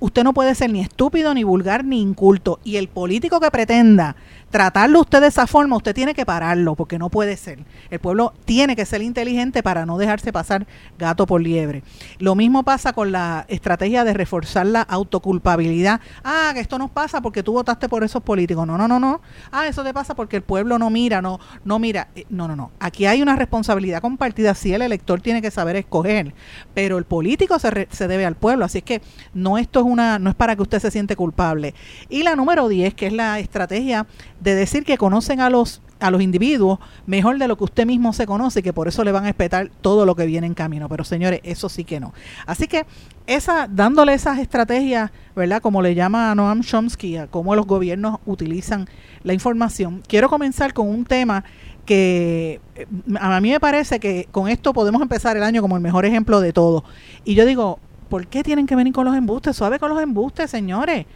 Usted 0.00 0.24
no 0.24 0.32
puede 0.32 0.54
ser 0.54 0.72
ni 0.72 0.80
estúpido, 0.80 1.34
ni 1.34 1.44
vulgar, 1.44 1.84
ni 1.84 2.00
inculto. 2.00 2.58
Y 2.64 2.76
el 2.76 2.88
político 2.88 3.38
que 3.38 3.50
pretenda 3.50 4.16
tratarlo 4.50 5.00
usted 5.00 5.20
de 5.20 5.28
esa 5.28 5.46
forma, 5.46 5.76
usted 5.76 5.94
tiene 5.94 6.14
que 6.14 6.24
pararlo, 6.24 6.74
porque 6.74 6.98
no 6.98 7.10
puede 7.10 7.36
ser. 7.36 7.64
El 7.90 7.98
pueblo 7.98 8.32
tiene 8.44 8.76
que 8.76 8.86
ser 8.86 9.02
inteligente 9.02 9.62
para 9.62 9.84
no 9.86 9.98
dejarse 9.98 10.32
pasar 10.32 10.66
gato 10.98 11.26
por 11.26 11.40
liebre. 11.40 11.82
Lo 12.18 12.34
mismo 12.34 12.62
pasa 12.62 12.92
con 12.92 13.12
la 13.12 13.44
estrategia 13.48 14.04
de 14.04 14.14
reforzar 14.14 14.66
la 14.66 14.82
autoculpabilidad. 14.82 16.00
Ah, 16.22 16.52
que 16.54 16.60
esto 16.60 16.78
nos 16.78 16.90
pasa 16.90 17.20
porque 17.20 17.42
tú 17.42 17.52
votaste 17.52 17.88
por 17.88 18.04
esos 18.04 18.22
políticos. 18.22 18.66
No, 18.66 18.78
no, 18.78 18.88
no, 18.88 19.00
no. 19.00 19.20
Ah, 19.50 19.66
eso 19.66 19.82
te 19.82 19.92
pasa 19.92 20.14
porque 20.14 20.36
el 20.36 20.42
pueblo 20.42 20.78
no 20.78 20.90
mira, 20.90 21.20
no, 21.20 21.40
no 21.64 21.78
mira. 21.78 22.08
Eh, 22.14 22.24
no, 22.30 22.48
no, 22.48 22.56
no. 22.56 22.70
Aquí 22.80 23.06
hay 23.06 23.22
una 23.22 23.36
responsabilidad 23.36 24.00
compartida. 24.00 24.54
Sí, 24.54 24.72
el 24.72 24.82
elector 24.82 25.20
tiene 25.20 25.42
que 25.42 25.50
saber 25.50 25.76
escoger, 25.76 26.34
pero 26.74 26.98
el 26.98 27.04
político 27.04 27.58
se, 27.58 27.88
se 27.90 28.08
debe 28.08 28.26
al 28.26 28.36
pueblo. 28.36 28.64
Así 28.64 28.78
es 28.78 28.84
que 28.84 29.02
no 29.32 29.58
esto 29.58 29.80
es 29.80 29.86
una, 29.86 30.18
no 30.18 30.30
es 30.30 30.36
para 30.36 30.56
que 30.56 30.62
usted 30.62 30.80
se 30.80 30.90
siente 30.90 31.16
culpable. 31.16 31.74
Y 32.08 32.22
la 32.22 32.36
número 32.36 32.68
10, 32.68 32.94
que 32.94 33.06
es 33.06 33.12
la 33.12 33.38
estrategia 33.38 34.06
de 34.44 34.54
decir 34.54 34.84
que 34.84 34.98
conocen 34.98 35.40
a 35.40 35.50
los 35.50 35.80
a 36.00 36.10
los 36.10 36.20
individuos 36.20 36.80
mejor 37.06 37.38
de 37.38 37.48
lo 37.48 37.56
que 37.56 37.64
usted 37.64 37.86
mismo 37.86 38.12
se 38.12 38.26
conoce 38.26 38.60
y 38.60 38.62
que 38.62 38.72
por 38.74 38.88
eso 38.88 39.04
le 39.04 39.12
van 39.12 39.24
a 39.24 39.28
respetar 39.28 39.70
todo 39.80 40.04
lo 40.04 40.14
que 40.14 40.26
viene 40.26 40.46
en 40.46 40.52
camino. 40.52 40.88
Pero 40.88 41.02
señores, 41.02 41.40
eso 41.44 41.68
sí 41.68 41.84
que 41.84 41.98
no. 41.98 42.12
Así 42.46 42.66
que 42.66 42.84
esa, 43.26 43.68
dándole 43.68 44.12
esas 44.12 44.38
estrategias, 44.38 45.10
¿verdad? 45.34 45.62
Como 45.62 45.80
le 45.80 45.94
llama 45.94 46.34
Noam 46.34 46.60
Chomsky, 46.60 47.16
a 47.16 47.26
cómo 47.26 47.54
los 47.54 47.66
gobiernos 47.66 48.18
utilizan 48.26 48.86
la 49.22 49.32
información, 49.32 50.02
quiero 50.06 50.28
comenzar 50.28 50.74
con 50.74 50.88
un 50.88 51.06
tema 51.06 51.44
que 51.86 52.60
eh, 52.74 52.86
a 53.18 53.40
mí 53.40 53.50
me 53.50 53.60
parece 53.60 53.98
que 53.98 54.28
con 54.30 54.48
esto 54.48 54.72
podemos 54.74 55.00
empezar 55.00 55.36
el 55.36 55.42
año 55.42 55.62
como 55.62 55.76
el 55.76 55.82
mejor 55.82 56.04
ejemplo 56.04 56.40
de 56.40 56.52
todo. 56.52 56.84
Y 57.24 57.34
yo 57.34 57.46
digo, 57.46 57.78
¿por 58.10 58.26
qué 58.26 58.42
tienen 58.42 58.66
que 58.66 58.76
venir 58.76 58.92
con 58.92 59.06
los 59.06 59.16
embustes? 59.16 59.56
Suave 59.56 59.78
con 59.78 59.88
los 59.88 60.02
embustes, 60.02 60.50
señores. 60.50 61.06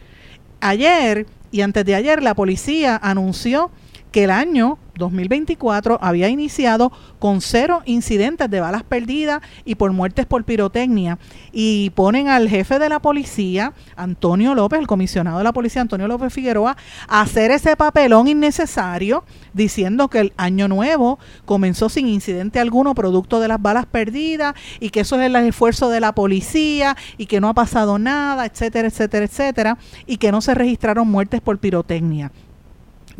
Ayer 0.61 1.25
y 1.51 1.61
antes 1.61 1.85
de 1.85 1.95
ayer 1.95 2.21
la 2.21 2.35
policía 2.35 2.99
anunció 3.01 3.71
que 4.11 4.23
el 4.25 4.31
año 4.31 4.77
2024 4.99 5.97
había 6.01 6.29
iniciado 6.29 6.91
con 7.17 7.41
cero 7.41 7.81
incidentes 7.85 8.49
de 8.49 8.59
balas 8.59 8.83
perdidas 8.83 9.41
y 9.65 9.75
por 9.75 9.91
muertes 9.91 10.27
por 10.27 10.43
pirotecnia. 10.43 11.17
Y 11.51 11.89
ponen 11.91 12.27
al 12.27 12.47
jefe 12.47 12.77
de 12.77 12.89
la 12.89 12.99
policía, 12.99 13.73
Antonio 13.95 14.53
López, 14.53 14.79
el 14.79 14.85
comisionado 14.85 15.39
de 15.39 15.43
la 15.43 15.53
policía, 15.53 15.81
Antonio 15.81 16.07
López 16.07 16.31
Figueroa, 16.31 16.77
a 17.07 17.21
hacer 17.21 17.49
ese 17.49 17.75
papelón 17.75 18.27
innecesario 18.27 19.23
diciendo 19.53 20.07
que 20.09 20.19
el 20.19 20.33
año 20.37 20.67
nuevo 20.67 21.17
comenzó 21.45 21.89
sin 21.89 22.07
incidente 22.07 22.59
alguno 22.59 22.93
producto 22.93 23.39
de 23.39 23.47
las 23.47 23.61
balas 23.61 23.87
perdidas 23.87 24.53
y 24.79 24.91
que 24.91 24.99
eso 24.99 25.19
es 25.19 25.25
el 25.25 25.35
esfuerzo 25.35 25.89
de 25.89 25.99
la 25.99 26.13
policía 26.13 26.95
y 27.17 27.25
que 27.25 27.41
no 27.41 27.49
ha 27.49 27.53
pasado 27.53 27.97
nada, 27.97 28.45
etcétera, 28.45 28.87
etcétera, 28.87 29.25
etcétera, 29.25 29.77
y 30.05 30.17
que 30.17 30.31
no 30.31 30.41
se 30.41 30.53
registraron 30.53 31.07
muertes 31.07 31.41
por 31.41 31.57
pirotecnia. 31.57 32.31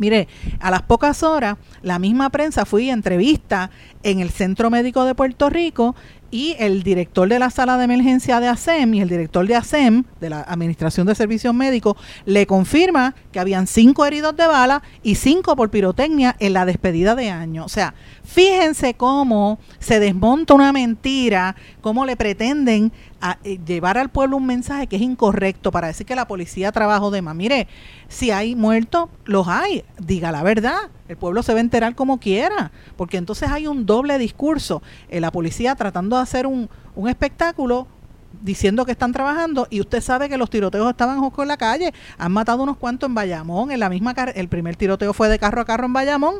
Mire, 0.00 0.28
a 0.60 0.70
las 0.70 0.80
pocas 0.80 1.22
horas, 1.22 1.58
la 1.82 1.98
misma 1.98 2.30
prensa 2.30 2.64
fue 2.64 2.84
a 2.84 2.94
entrevista 2.94 3.70
en 4.02 4.20
el 4.20 4.30
Centro 4.30 4.70
Médico 4.70 5.04
de 5.04 5.14
Puerto 5.14 5.50
Rico 5.50 5.94
y 6.30 6.56
el 6.58 6.82
director 6.82 7.28
de 7.28 7.38
la 7.38 7.50
sala 7.50 7.76
de 7.76 7.84
emergencia 7.84 8.40
de 8.40 8.48
ASEM 8.48 8.94
y 8.94 9.00
el 9.00 9.08
director 9.08 9.46
de 9.46 9.56
ASEM, 9.56 10.04
de 10.20 10.30
la 10.30 10.42
Administración 10.42 11.06
de 11.06 11.14
Servicios 11.14 11.54
Médicos, 11.54 11.96
le 12.24 12.46
confirma 12.46 13.14
que 13.32 13.40
habían 13.40 13.66
cinco 13.66 14.06
heridos 14.06 14.36
de 14.36 14.46
bala 14.46 14.82
y 15.02 15.16
cinco 15.16 15.56
por 15.56 15.70
pirotecnia 15.70 16.36
en 16.38 16.52
la 16.52 16.66
despedida 16.66 17.14
de 17.14 17.30
año. 17.30 17.64
O 17.64 17.68
sea, 17.68 17.94
fíjense 18.24 18.94
cómo 18.94 19.58
se 19.78 20.00
desmonta 20.00 20.54
una 20.54 20.72
mentira, 20.72 21.56
cómo 21.80 22.04
le 22.04 22.16
pretenden 22.16 22.92
eh, 23.44 23.58
llevar 23.66 23.98
al 23.98 24.10
pueblo 24.10 24.36
un 24.36 24.46
mensaje 24.46 24.86
que 24.86 24.96
es 24.96 25.02
incorrecto 25.02 25.70
para 25.72 25.88
decir 25.88 26.06
que 26.06 26.14
la 26.14 26.28
policía 26.28 26.72
trabajó 26.72 27.10
de 27.10 27.22
más. 27.22 27.34
Mire, 27.34 27.68
si 28.08 28.30
hay 28.30 28.54
muertos, 28.54 29.08
los 29.24 29.48
hay, 29.48 29.84
diga 29.98 30.32
la 30.32 30.42
verdad. 30.42 30.90
El 31.10 31.16
pueblo 31.16 31.42
se 31.42 31.52
va 31.52 31.58
a 31.58 31.60
enterar 31.60 31.96
como 31.96 32.20
quiera, 32.20 32.70
porque 32.96 33.16
entonces 33.16 33.50
hay 33.50 33.66
un 33.66 33.84
doble 33.84 34.16
discurso. 34.16 34.80
Eh, 35.08 35.18
la 35.18 35.32
policía 35.32 35.74
tratando 35.74 36.14
de 36.14 36.22
hacer 36.22 36.46
un, 36.46 36.70
un 36.94 37.08
espectáculo 37.08 37.88
diciendo 38.42 38.86
que 38.86 38.92
están 38.92 39.10
trabajando 39.10 39.66
y 39.70 39.80
usted 39.80 40.02
sabe 40.02 40.28
que 40.28 40.38
los 40.38 40.48
tiroteos 40.50 40.88
estaban 40.88 41.20
en 41.36 41.48
la 41.48 41.56
calle. 41.56 41.92
Han 42.16 42.30
matado 42.30 42.62
unos 42.62 42.76
cuantos 42.76 43.08
en 43.08 43.16
Bayamón, 43.16 43.72
en 43.72 43.80
la 43.80 43.88
misma 43.88 44.14
el 44.36 44.46
primer 44.46 44.76
tiroteo 44.76 45.12
fue 45.12 45.28
de 45.28 45.40
carro 45.40 45.60
a 45.60 45.64
carro 45.64 45.86
en 45.86 45.92
Bayamón 45.92 46.36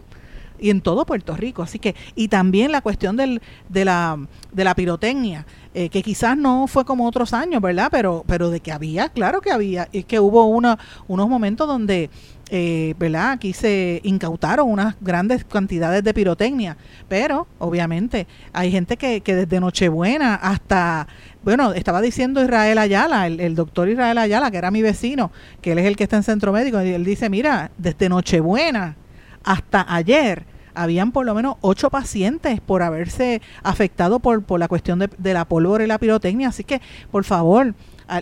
y 0.60 0.70
en 0.70 0.82
todo 0.82 1.04
Puerto 1.04 1.36
Rico. 1.36 1.62
Así 1.62 1.80
que, 1.80 1.96
y 2.14 2.28
también 2.28 2.70
la 2.70 2.80
cuestión 2.80 3.16
del, 3.16 3.42
de, 3.68 3.84
la, 3.84 4.18
de 4.52 4.62
la 4.62 4.76
pirotecnia, 4.76 5.46
eh, 5.74 5.88
que 5.88 6.02
quizás 6.02 6.36
no 6.36 6.68
fue 6.68 6.84
como 6.84 7.08
otros 7.08 7.32
años, 7.32 7.60
¿verdad? 7.60 7.88
Pero, 7.90 8.22
pero 8.28 8.50
de 8.50 8.60
que 8.60 8.70
había, 8.70 9.08
claro 9.08 9.40
que 9.40 9.50
había, 9.50 9.88
y 9.90 10.04
que 10.04 10.20
hubo 10.20 10.46
una, 10.46 10.78
unos 11.08 11.28
momentos 11.28 11.66
donde 11.66 12.10
eh, 12.52 12.94
¿verdad? 12.98 13.30
Aquí 13.30 13.52
se 13.52 14.00
incautaron 14.02 14.68
unas 14.68 14.96
grandes 15.00 15.44
cantidades 15.44 16.02
de 16.02 16.12
pirotecnia, 16.12 16.76
pero 17.08 17.46
obviamente 17.58 18.26
hay 18.52 18.72
gente 18.72 18.96
que, 18.96 19.20
que 19.20 19.36
desde 19.36 19.60
Nochebuena 19.60 20.34
hasta, 20.34 21.06
bueno, 21.44 21.72
estaba 21.72 22.00
diciendo 22.00 22.42
Israel 22.42 22.78
Ayala, 22.78 23.28
el, 23.28 23.54
doctor 23.54 23.88
Israel 23.88 24.18
Ayala, 24.18 24.50
que 24.50 24.56
era 24.56 24.72
mi 24.72 24.82
vecino, 24.82 25.30
que 25.62 25.72
él 25.72 25.78
es 25.78 25.86
el 25.86 25.94
que 25.94 26.02
está 26.02 26.16
en 26.16 26.24
centro 26.24 26.52
médico, 26.52 26.82
y 26.82 26.88
él 26.88 27.04
dice, 27.04 27.30
mira, 27.30 27.70
desde 27.78 28.08
Nochebuena 28.08 28.96
hasta 29.44 29.86
ayer, 29.94 30.44
habían 30.80 31.12
por 31.12 31.26
lo 31.26 31.34
menos 31.34 31.56
ocho 31.60 31.90
pacientes 31.90 32.60
por 32.60 32.82
haberse 32.82 33.42
afectado 33.62 34.18
por, 34.18 34.42
por 34.42 34.58
la 34.58 34.68
cuestión 34.68 34.98
de, 34.98 35.10
de 35.18 35.34
la 35.34 35.44
pólvora 35.44 35.84
y 35.84 35.86
la 35.86 35.98
pirotecnia. 35.98 36.48
Así 36.48 36.64
que, 36.64 36.80
por 37.10 37.24
favor, 37.24 37.74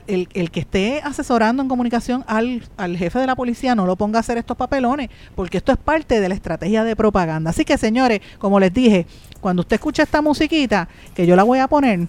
el, 0.07 0.29
el, 0.35 0.51
que 0.51 0.61
esté 0.61 1.01
asesorando 1.03 1.63
en 1.63 1.69
comunicación 1.69 2.25
al, 2.27 2.63
al, 2.77 2.97
jefe 2.97 3.19
de 3.19 3.27
la 3.27 3.37
policía 3.37 3.75
no 3.75 3.87
lo 3.87 3.97
ponga 3.97 4.19
a 4.19 4.21
hacer 4.21 4.37
estos 4.37 4.57
papelones, 4.57 5.09
porque 5.35 5.59
esto 5.59 5.73
es 5.73 5.79
parte 5.79 6.21
de 6.21 6.29
la 6.29 6.35
estrategia 6.35 6.85
de 6.85 6.97
propaganda. 6.97 7.51
Así 7.51 7.65
que, 7.65 7.79
señores, 7.79 8.21
como 8.39 8.61
les 8.61 8.73
dije, 8.73 9.07
cuando 9.41 9.63
usted 9.63 9.77
escuche 9.77 10.03
esta 10.03 10.21
musiquita, 10.21 10.89
que 11.15 11.27
yo 11.27 11.37
la 11.37 11.45
voy 11.45 11.61
a 11.61 11.69
poner, 11.69 12.09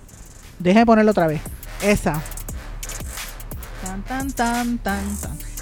déjeme 0.58 0.86
ponerla 0.86 1.12
otra 1.12 1.28
vez. 1.28 1.42
Esa. 1.82 2.22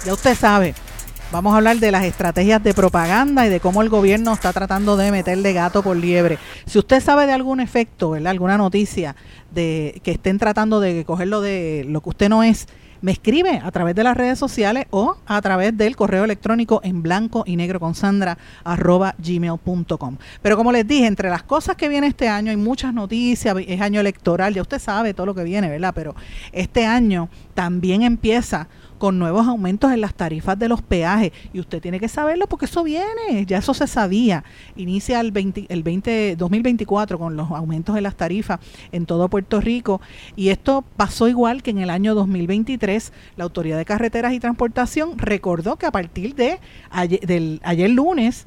Ya 0.04 0.12
usted 0.14 0.34
sabe. 0.34 0.74
Vamos 1.30 1.52
a 1.52 1.58
hablar 1.58 1.76
de 1.76 1.90
las 1.90 2.04
estrategias 2.04 2.62
de 2.64 2.72
propaganda 2.72 3.46
y 3.46 3.50
de 3.50 3.60
cómo 3.60 3.82
el 3.82 3.90
gobierno 3.90 4.32
está 4.32 4.50
tratando 4.54 4.96
de 4.96 5.12
meterle 5.12 5.52
gato 5.52 5.82
por 5.82 5.94
liebre. 5.94 6.38
Si 6.64 6.78
usted 6.78 7.02
sabe 7.02 7.26
de 7.26 7.34
algún 7.34 7.60
efecto, 7.60 8.10
¿verdad? 8.10 8.30
alguna 8.30 8.56
noticia 8.56 9.14
de 9.50 10.00
que 10.02 10.12
estén 10.12 10.38
tratando 10.38 10.80
de 10.80 11.04
cogerlo 11.04 11.42
de 11.42 11.84
lo 11.86 12.00
que 12.00 12.08
usted 12.08 12.30
no 12.30 12.42
es, 12.42 12.66
me 13.02 13.12
escribe 13.12 13.60
a 13.62 13.70
través 13.70 13.94
de 13.94 14.04
las 14.04 14.16
redes 14.16 14.38
sociales 14.38 14.86
o 14.88 15.18
a 15.26 15.40
través 15.42 15.76
del 15.76 15.96
correo 15.96 16.24
electrónico 16.24 16.80
en 16.82 17.02
blanco 17.02 17.44
y 17.46 17.56
negro 17.56 17.78
con 17.78 17.94
sandra 17.94 18.38
arroba 18.64 19.14
gmail.com. 19.18 20.16
Pero 20.40 20.56
como 20.56 20.72
les 20.72 20.86
dije, 20.86 21.06
entre 21.06 21.28
las 21.28 21.42
cosas 21.42 21.76
que 21.76 21.90
viene 21.90 22.06
este 22.06 22.28
año 22.28 22.50
hay 22.50 22.56
muchas 22.56 22.94
noticias, 22.94 23.54
es 23.66 23.80
año 23.82 24.00
electoral, 24.00 24.54
ya 24.54 24.62
usted 24.62 24.78
sabe 24.78 25.12
todo 25.12 25.26
lo 25.26 25.34
que 25.34 25.44
viene, 25.44 25.68
¿verdad? 25.68 25.92
Pero 25.94 26.16
este 26.52 26.86
año 26.86 27.28
también 27.54 28.02
empieza 28.02 28.66
con 28.98 29.18
nuevos 29.18 29.46
aumentos 29.46 29.92
en 29.92 30.00
las 30.00 30.14
tarifas 30.14 30.58
de 30.58 30.68
los 30.68 30.82
peajes. 30.82 31.32
Y 31.52 31.60
usted 31.60 31.80
tiene 31.80 31.98
que 31.98 32.08
saberlo 32.08 32.46
porque 32.46 32.66
eso 32.66 32.84
viene, 32.84 33.46
ya 33.46 33.58
eso 33.58 33.74
se 33.74 33.86
sabía. 33.86 34.44
Inicia 34.76 35.20
el, 35.20 35.32
20, 35.32 35.66
el 35.68 35.82
20, 35.82 36.36
2024 36.36 37.18
con 37.18 37.36
los 37.36 37.50
aumentos 37.50 37.96
en 37.96 38.02
las 38.02 38.16
tarifas 38.16 38.60
en 38.92 39.06
todo 39.06 39.28
Puerto 39.28 39.38
Puerto 39.38 39.60
Rico. 39.60 40.00
Y 40.34 40.48
esto 40.48 40.84
pasó 40.96 41.28
igual 41.28 41.62
que 41.62 41.70
en 41.70 41.78
el 41.78 41.90
año 41.90 42.16
2023. 42.16 43.12
La 43.36 43.44
Autoridad 43.44 43.78
de 43.78 43.84
Carreteras 43.84 44.32
y 44.32 44.40
Transportación 44.40 45.16
recordó 45.16 45.76
que 45.76 45.86
a 45.86 45.92
partir 45.92 46.34
de 46.34 46.58
ayer, 46.90 47.20
del, 47.20 47.60
ayer 47.62 47.88
lunes, 47.88 48.46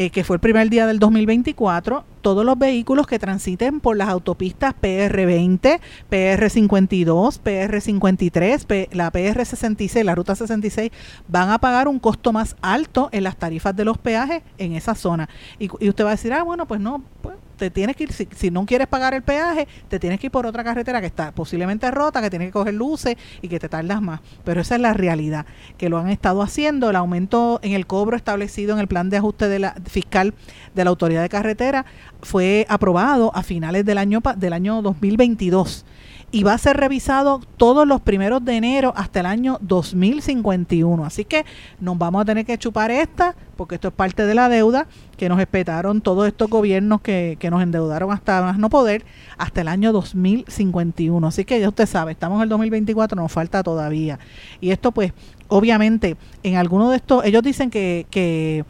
eh, 0.00 0.10
que 0.10 0.22
fue 0.22 0.36
el 0.36 0.40
primer 0.40 0.70
día 0.70 0.86
del 0.86 1.00
2024, 1.00 2.04
todos 2.22 2.44
los 2.44 2.56
vehículos 2.56 3.08
que 3.08 3.18
transiten 3.18 3.80
por 3.80 3.96
las 3.96 4.08
autopistas 4.08 4.72
PR20, 4.80 5.80
PR52, 6.08 7.40
PR53, 7.42 8.90
la 8.92 9.10
PR66, 9.10 10.04
la 10.04 10.14
ruta 10.14 10.36
66, 10.36 10.92
van 11.26 11.50
a 11.50 11.58
pagar 11.58 11.88
un 11.88 11.98
costo 11.98 12.32
más 12.32 12.54
alto 12.62 13.08
en 13.10 13.24
las 13.24 13.38
tarifas 13.38 13.74
de 13.74 13.84
los 13.84 13.98
peajes 13.98 14.44
en 14.58 14.74
esa 14.74 14.94
zona. 14.94 15.28
Y, 15.58 15.68
y 15.80 15.88
usted 15.88 16.04
va 16.04 16.10
a 16.10 16.12
decir, 16.12 16.32
ah, 16.32 16.44
bueno, 16.44 16.66
pues 16.66 16.80
no, 16.80 17.02
pues 17.20 17.34
te 17.58 17.70
tienes 17.70 17.96
que 17.96 18.04
ir, 18.04 18.12
si, 18.12 18.50
no 18.50 18.64
quieres 18.64 18.86
pagar 18.86 19.12
el 19.12 19.22
peaje, 19.22 19.68
te 19.88 19.98
tienes 19.98 20.18
que 20.18 20.28
ir 20.28 20.30
por 20.30 20.46
otra 20.46 20.64
carretera 20.64 21.00
que 21.00 21.06
está 21.06 21.32
posiblemente 21.32 21.90
rota, 21.90 22.22
que 22.22 22.30
tienes 22.30 22.48
que 22.48 22.52
coger 22.52 22.72
luces 22.72 23.16
y 23.42 23.48
que 23.48 23.58
te 23.58 23.68
tardas 23.68 24.00
más. 24.00 24.20
Pero 24.44 24.62
esa 24.62 24.76
es 24.76 24.80
la 24.80 24.94
realidad, 24.94 25.44
que 25.76 25.90
lo 25.90 25.98
han 25.98 26.08
estado 26.08 26.40
haciendo. 26.40 26.88
El 26.88 26.96
aumento 26.96 27.60
en 27.62 27.72
el 27.72 27.86
cobro 27.86 28.16
establecido 28.16 28.72
en 28.72 28.78
el 28.78 28.88
plan 28.88 29.10
de 29.10 29.18
ajuste 29.18 29.48
de 29.48 29.58
la, 29.58 29.74
fiscal 29.86 30.32
de 30.74 30.84
la 30.84 30.90
Autoridad 30.90 31.20
de 31.20 31.28
Carretera 31.28 31.84
fue 32.22 32.64
aprobado 32.68 33.30
a 33.34 33.42
finales 33.42 33.84
del 33.84 33.98
año, 33.98 34.22
del 34.36 34.52
año 34.54 34.80
2022 34.80 35.84
y 36.30 36.42
va 36.42 36.52
a 36.52 36.58
ser 36.58 36.76
revisado 36.76 37.40
todos 37.56 37.88
los 37.88 38.02
primeros 38.02 38.44
de 38.44 38.56
enero 38.56 38.92
hasta 38.96 39.20
el 39.20 39.26
año 39.26 39.58
2051. 39.62 41.04
Así 41.04 41.24
que 41.24 41.46
nos 41.80 41.96
vamos 41.96 42.22
a 42.22 42.24
tener 42.26 42.44
que 42.44 42.58
chupar 42.58 42.90
esta, 42.90 43.34
porque 43.56 43.76
esto 43.76 43.88
es 43.88 43.94
parte 43.94 44.26
de 44.26 44.34
la 44.34 44.48
deuda 44.48 44.86
que 45.16 45.28
nos 45.28 45.40
espetaron 45.40 46.02
todos 46.02 46.28
estos 46.28 46.50
gobiernos 46.50 47.00
que, 47.00 47.36
que 47.40 47.50
nos 47.50 47.62
endeudaron 47.62 48.12
hasta 48.12 48.42
más 48.42 48.58
no 48.58 48.68
poder, 48.68 49.04
hasta 49.38 49.62
el 49.62 49.68
año 49.68 49.92
2051. 49.92 51.26
Así 51.26 51.44
que 51.44 51.60
ya 51.60 51.68
usted 51.68 51.86
sabe, 51.86 52.12
estamos 52.12 52.36
en 52.36 52.42
el 52.42 52.48
2024, 52.50 53.20
nos 53.20 53.32
falta 53.32 53.62
todavía. 53.62 54.18
Y 54.60 54.70
esto 54.70 54.92
pues, 54.92 55.12
obviamente, 55.48 56.16
en 56.42 56.56
alguno 56.56 56.90
de 56.90 56.96
estos, 56.96 57.24
ellos 57.24 57.42
dicen 57.42 57.70
que, 57.70 58.06
que 58.10 58.64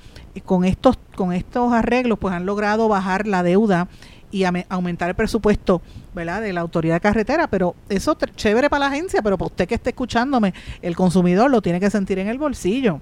con 0.44 0.64
estos, 0.64 0.96
con 1.16 1.32
estos 1.32 1.72
arreglos 1.72 2.18
pues 2.18 2.32
han 2.34 2.46
logrado 2.46 2.88
bajar 2.88 3.26
la 3.26 3.42
deuda 3.42 3.88
y 4.30 4.44
aumentar 4.68 5.08
el 5.08 5.14
presupuesto 5.14 5.80
¿verdad? 6.14 6.42
de 6.42 6.52
la 6.52 6.60
autoridad 6.60 6.96
de 6.96 7.00
carretera, 7.00 7.48
pero 7.48 7.74
eso 7.88 8.16
es 8.20 8.36
chévere 8.36 8.68
para 8.68 8.80
la 8.80 8.86
agencia, 8.86 9.22
pero 9.22 9.38
para 9.38 9.46
usted 9.46 9.68
que 9.68 9.74
esté 9.74 9.90
escuchándome, 9.90 10.54
el 10.82 10.96
consumidor 10.96 11.50
lo 11.50 11.62
tiene 11.62 11.80
que 11.80 11.90
sentir 11.90 12.18
en 12.18 12.28
el 12.28 12.38
bolsillo. 12.38 13.00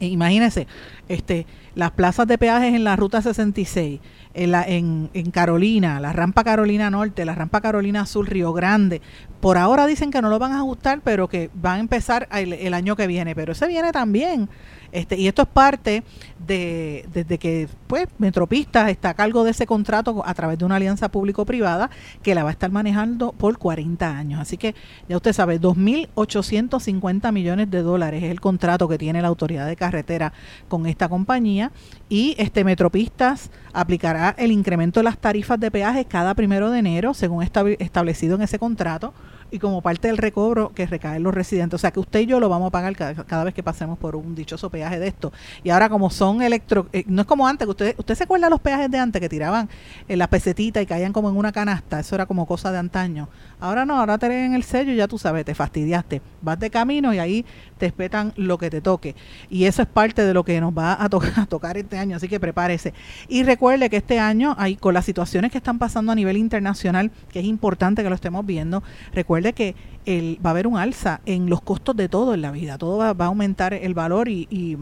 E 0.00 0.06
imagínese, 0.06 0.66
este, 1.08 1.46
las 1.74 1.92
plazas 1.92 2.26
de 2.26 2.36
peajes 2.36 2.74
en 2.74 2.84
la 2.84 2.96
ruta 2.96 3.22
66, 3.22 4.00
en, 4.34 4.50
la, 4.50 4.64
en, 4.64 5.08
en, 5.14 5.30
Carolina, 5.30 6.00
la 6.00 6.12
rampa 6.12 6.42
Carolina 6.42 6.90
Norte, 6.90 7.24
la 7.24 7.34
rampa 7.34 7.60
Carolina 7.60 8.04
Sur, 8.04 8.28
Río 8.28 8.52
Grande. 8.52 9.00
Por 9.44 9.58
ahora 9.58 9.86
dicen 9.86 10.10
que 10.10 10.22
no 10.22 10.30
lo 10.30 10.38
van 10.38 10.52
a 10.52 10.60
ajustar, 10.60 11.02
pero 11.04 11.28
que 11.28 11.50
van 11.52 11.76
a 11.76 11.80
empezar 11.80 12.30
el, 12.32 12.72
año 12.72 12.96
que 12.96 13.06
viene. 13.06 13.34
Pero 13.34 13.52
ese 13.52 13.66
viene 13.66 13.92
también. 13.92 14.48
Este, 14.90 15.18
y 15.18 15.28
esto 15.28 15.42
es 15.42 15.48
parte 15.48 16.02
de 16.46 17.06
desde 17.12 17.36
que 17.36 17.68
pues 17.86 18.06
Metropistas 18.16 18.88
está 18.88 19.10
a 19.10 19.14
cargo 19.14 19.44
de 19.44 19.50
ese 19.50 19.66
contrato 19.66 20.22
a 20.24 20.32
través 20.32 20.58
de 20.58 20.64
una 20.64 20.76
alianza 20.76 21.10
público-privada 21.10 21.90
que 22.22 22.34
la 22.34 22.42
va 22.42 22.48
a 22.48 22.52
estar 22.52 22.70
manejando 22.70 23.32
por 23.32 23.58
40 23.58 24.16
años. 24.16 24.40
Así 24.40 24.56
que 24.56 24.74
ya 25.10 25.16
usted 25.16 25.34
sabe, 25.34 25.60
2.850 25.60 27.30
millones 27.30 27.70
de 27.70 27.82
dólares 27.82 28.22
es 28.22 28.30
el 28.30 28.40
contrato 28.40 28.88
que 28.88 28.96
tiene 28.96 29.20
la 29.20 29.28
autoridad 29.28 29.66
de 29.66 29.76
carretera 29.76 30.32
con 30.68 30.86
esta 30.86 31.10
compañía 31.10 31.70
y 32.08 32.34
este 32.38 32.64
Metropistas 32.64 33.50
aplicará 33.74 34.34
el 34.38 34.52
incremento 34.52 35.00
de 35.00 35.04
las 35.04 35.18
tarifas 35.18 35.60
de 35.60 35.70
peaje 35.70 36.06
cada 36.06 36.32
primero 36.34 36.70
de 36.70 36.78
enero 36.78 37.12
según 37.12 37.42
establecido 37.42 38.36
en 38.36 38.42
ese 38.42 38.58
contrato 38.58 39.12
y 39.54 39.60
como 39.60 39.82
parte 39.82 40.08
del 40.08 40.18
recobro 40.18 40.72
que 40.74 40.84
recae 40.84 41.18
en 41.18 41.22
los 41.22 41.32
residentes. 41.32 41.76
O 41.76 41.78
sea 41.78 41.92
que 41.92 42.00
usted 42.00 42.20
y 42.20 42.26
yo 42.26 42.40
lo 42.40 42.48
vamos 42.48 42.66
a 42.66 42.70
pagar 42.70 42.96
cada, 42.96 43.44
vez 43.44 43.54
que 43.54 43.62
pasemos 43.62 43.96
por 43.96 44.16
un 44.16 44.34
dichoso 44.34 44.68
peaje 44.68 44.98
de 44.98 45.06
esto. 45.06 45.32
Y 45.62 45.70
ahora 45.70 45.88
como 45.88 46.10
son 46.10 46.42
electro, 46.42 46.88
eh, 46.92 47.04
no 47.06 47.22
es 47.22 47.28
como 47.28 47.46
antes, 47.46 47.64
que 47.64 47.70
usted, 47.70 47.94
usted 47.96 48.16
se 48.16 48.24
acuerda 48.24 48.48
de 48.48 48.50
los 48.50 48.60
peajes 48.60 48.90
de 48.90 48.98
antes 48.98 49.22
que 49.22 49.28
tiraban 49.28 49.68
en 50.08 50.18
la 50.18 50.26
pesetita 50.26 50.82
y 50.82 50.86
caían 50.86 51.12
como 51.12 51.30
en 51.30 51.36
una 51.36 51.52
canasta, 51.52 52.00
eso 52.00 52.16
era 52.16 52.26
como 52.26 52.46
cosa 52.46 52.72
de 52.72 52.78
antaño. 52.78 53.28
Ahora 53.60 53.86
no, 53.86 54.00
ahora 54.00 54.18
te 54.18 54.26
en 54.26 54.54
el 54.54 54.64
sello 54.64 54.90
y 54.90 54.96
ya 54.96 55.06
tú 55.06 55.18
sabes, 55.18 55.44
te 55.44 55.54
fastidiaste. 55.54 56.33
Vas 56.44 56.60
de 56.60 56.70
camino 56.70 57.12
y 57.14 57.18
ahí 57.18 57.44
te 57.78 57.86
espetan 57.86 58.32
lo 58.36 58.58
que 58.58 58.70
te 58.70 58.80
toque. 58.80 59.14
Y 59.50 59.64
eso 59.64 59.82
es 59.82 59.88
parte 59.88 60.22
de 60.22 60.34
lo 60.34 60.44
que 60.44 60.60
nos 60.60 60.76
va 60.76 60.92
a, 60.92 61.04
a 61.36 61.46
tocar 61.46 61.76
este 61.76 61.98
año, 61.98 62.16
así 62.16 62.28
que 62.28 62.38
prepárese. 62.38 62.94
Y 63.28 63.42
recuerde 63.42 63.90
que 63.90 63.96
este 63.96 64.18
año, 64.18 64.54
hay, 64.58 64.76
con 64.76 64.94
las 64.94 65.04
situaciones 65.04 65.50
que 65.50 65.58
están 65.58 65.78
pasando 65.78 66.12
a 66.12 66.14
nivel 66.14 66.36
internacional, 66.36 67.10
que 67.32 67.40
es 67.40 67.46
importante 67.46 68.02
que 68.02 68.08
lo 68.08 68.14
estemos 68.14 68.44
viendo, 68.46 68.82
recuerde 69.12 69.52
que 69.52 69.74
el, 70.06 70.38
va 70.44 70.50
a 70.50 70.52
haber 70.52 70.66
un 70.66 70.76
alza 70.76 71.20
en 71.26 71.48
los 71.48 71.60
costos 71.60 71.96
de 71.96 72.08
todo 72.08 72.34
en 72.34 72.42
la 72.42 72.50
vida, 72.50 72.78
todo 72.78 72.98
va, 72.98 73.08
a 73.08 73.26
aumentar 73.26 73.74
el 73.74 73.94
valor 73.94 74.28
y, 74.28 74.78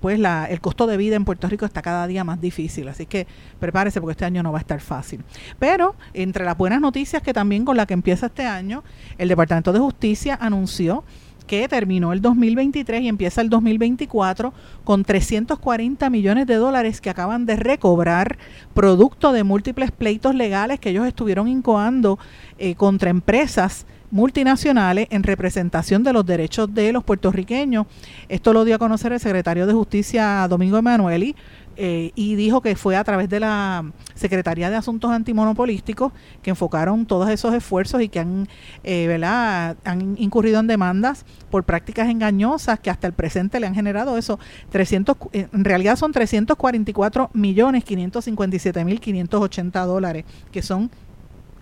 pues 0.00 0.18
la, 0.18 0.44
el 0.46 0.60
costo 0.60 0.86
de 0.86 0.96
vida 0.96 1.16
en 1.16 1.24
Puerto 1.24 1.48
Rico 1.48 1.64
está 1.64 1.80
cada 1.80 2.06
día 2.06 2.22
más 2.22 2.40
difícil, 2.40 2.88
así 2.88 3.06
que 3.06 3.26
prepárese 3.58 4.00
porque 4.00 4.12
este 4.12 4.24
año 4.26 4.42
no 4.42 4.52
va 4.52 4.58
a 4.58 4.60
estar 4.60 4.80
fácil. 4.80 5.24
Pero 5.58 5.94
entre 6.12 6.44
las 6.44 6.58
buenas 6.58 6.80
noticias 6.80 7.22
que 7.22 7.32
también 7.32 7.64
con 7.64 7.76
la 7.76 7.86
que 7.86 7.94
empieza 7.94 8.26
este 8.26 8.44
año, 8.44 8.84
el 9.16 9.28
Departamento 9.28 9.72
de 9.72 9.78
Justicia 9.78 10.38
anunció 10.40 11.04
que 11.48 11.66
terminó 11.66 12.12
el 12.12 12.20
2023 12.20 13.02
y 13.02 13.08
empieza 13.08 13.40
el 13.40 13.48
2024 13.48 14.52
con 14.84 15.02
340 15.02 16.10
millones 16.10 16.46
de 16.46 16.54
dólares 16.54 17.00
que 17.00 17.10
acaban 17.10 17.46
de 17.46 17.56
recobrar 17.56 18.38
producto 18.74 19.32
de 19.32 19.42
múltiples 19.42 19.90
pleitos 19.90 20.36
legales 20.36 20.78
que 20.78 20.90
ellos 20.90 21.06
estuvieron 21.06 21.48
incoando 21.48 22.20
eh, 22.58 22.76
contra 22.76 23.10
empresas 23.10 23.86
multinacionales 24.10 25.06
en 25.10 25.22
representación 25.22 26.02
de 26.02 26.12
los 26.12 26.24
derechos 26.24 26.72
de 26.72 26.92
los 26.92 27.04
puertorriqueños. 27.04 27.86
Esto 28.28 28.52
lo 28.52 28.64
dio 28.64 28.76
a 28.76 28.78
conocer 28.78 29.12
el 29.12 29.20
secretario 29.20 29.66
de 29.66 29.72
Justicia 29.72 30.46
Domingo 30.48 30.78
Emanueli 30.78 31.34
eh, 31.80 32.10
y 32.16 32.34
dijo 32.34 32.60
que 32.60 32.74
fue 32.74 32.96
a 32.96 33.04
través 33.04 33.28
de 33.28 33.38
la 33.38 33.92
Secretaría 34.16 34.68
de 34.68 34.74
Asuntos 34.74 35.12
Antimonopolísticos 35.12 36.12
que 36.42 36.50
enfocaron 36.50 37.06
todos 37.06 37.30
esos 37.30 37.54
esfuerzos 37.54 38.02
y 38.02 38.08
que 38.08 38.18
han, 38.18 38.48
eh, 38.82 39.06
¿verdad? 39.06 39.76
han 39.84 40.16
incurrido 40.18 40.58
en 40.58 40.66
demandas 40.66 41.24
por 41.52 41.62
prácticas 41.62 42.08
engañosas 42.08 42.80
que 42.80 42.90
hasta 42.90 43.06
el 43.06 43.12
presente 43.12 43.60
le 43.60 43.68
han 43.68 43.76
generado 43.76 44.18
eso. 44.18 44.40
300, 44.70 45.16
en 45.32 45.64
realidad 45.64 45.94
son 45.94 46.10
344 46.10 47.30
millones 47.32 47.84
557 47.84 48.84
mil 48.84 48.98
580 48.98 49.84
dólares, 49.84 50.24
que 50.50 50.62
son 50.62 50.90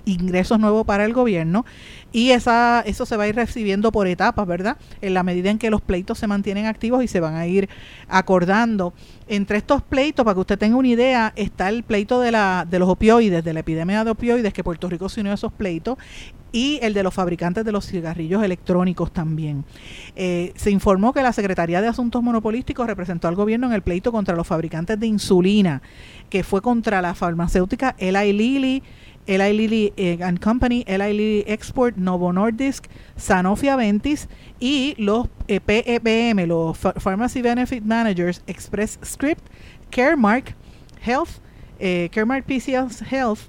ingresos 0.07 0.59
nuevos 0.59 0.87
para 0.87 1.05
el 1.05 1.13
gobierno 1.13 1.67
y 2.13 2.31
esa, 2.31 2.81
eso 2.87 3.05
se 3.05 3.17
va 3.17 3.25
a 3.25 3.29
ir 3.29 3.37
recibiendo 3.37 3.93
por 3.93 4.07
etapas, 4.07 4.47
¿verdad? 4.47 4.79
En 5.03 5.13
la 5.13 5.23
medida 5.23 5.51
en 5.51 5.59
que 5.59 5.69
los 5.69 5.83
pleitos 5.83 6.19
se 6.19 6.27
mantienen 6.27 6.65
activos 6.65 7.05
y 7.05 7.09
se 7.09 7.21
van 7.21 7.35
a 7.35 7.47
ir 7.47 7.69
acordando. 8.09 8.95
Entre 9.29 9.59
estos 9.59 9.83
pleitos, 9.83 10.25
para 10.25 10.35
que 10.35 10.41
usted 10.41 10.59
tenga 10.59 10.77
una 10.77 10.89
idea, 10.89 11.33
está 11.37 11.69
el 11.69 11.83
pleito 11.83 12.21
de, 12.21 12.31
la, 12.31 12.67
de 12.69 12.79
los 12.79 12.89
opioides, 12.89 13.45
de 13.45 13.53
la 13.53 13.61
epidemia 13.61 14.05
de 14.05 14.13
opioides, 14.13 14.55
que 14.55 14.65
Puerto 14.65 14.89
Rico 14.89 15.09
se 15.09 15.21
unió 15.21 15.33
esos 15.33 15.53
pleitos, 15.53 15.99
y 16.53 16.79
el 16.81 16.95
de 16.95 17.03
los 17.03 17.13
fabricantes 17.13 17.67
de 17.67 17.73
los 17.73 17.85
cigarrillos 17.87 18.43
electrónicos 18.43 19.13
también. 19.13 19.67
Eh, 20.15 20.53
se 20.55 20.71
informó 20.71 21.13
que 21.13 21.23
la 21.23 21.35
Secretaría 21.35 21.83
de 21.83 21.89
Asuntos 21.89 22.23
Monopolísticos 22.23 22.87
representó 22.87 23.29
al 23.29 23.35
gobierno 23.35 23.67
en 23.67 23.75
el 23.75 23.83
pleito 23.83 24.11
contra 24.11 24.35
los 24.37 24.47
fabricantes 24.47 24.99
de 24.99 25.07
insulina, 25.07 25.83
que 26.31 26.45
fue 26.45 26.63
contra 26.63 27.03
la 27.03 27.15
farmacéutica 27.15 27.95
Eli 27.99 28.33
Lilly, 28.33 28.83
Eli 29.27 29.53
Lilly 29.53 29.93
eh, 29.97 30.19
and 30.21 30.41
Company, 30.41 30.85
Eli 30.87 31.13
Lilly 31.13 31.45
Export, 31.47 31.97
Novo 31.97 32.33
Nordisk, 32.33 32.87
Sanofi 33.17 33.69
Aventis 33.69 34.29
y 34.61 34.95
los 34.99 35.29
eh, 35.49 35.61
PEBM, 35.61 36.47
los 36.47 36.79
Pharmacy 36.79 37.43
Benefit 37.43 37.83
Managers, 37.85 38.43
Express 38.47 38.99
Script, 39.05 39.43
Caremark 39.91 40.55
Health, 41.01 41.41
eh, 41.79 42.09
Caremark 42.13 42.47
PCS 42.47 43.03
Health, 43.03 43.49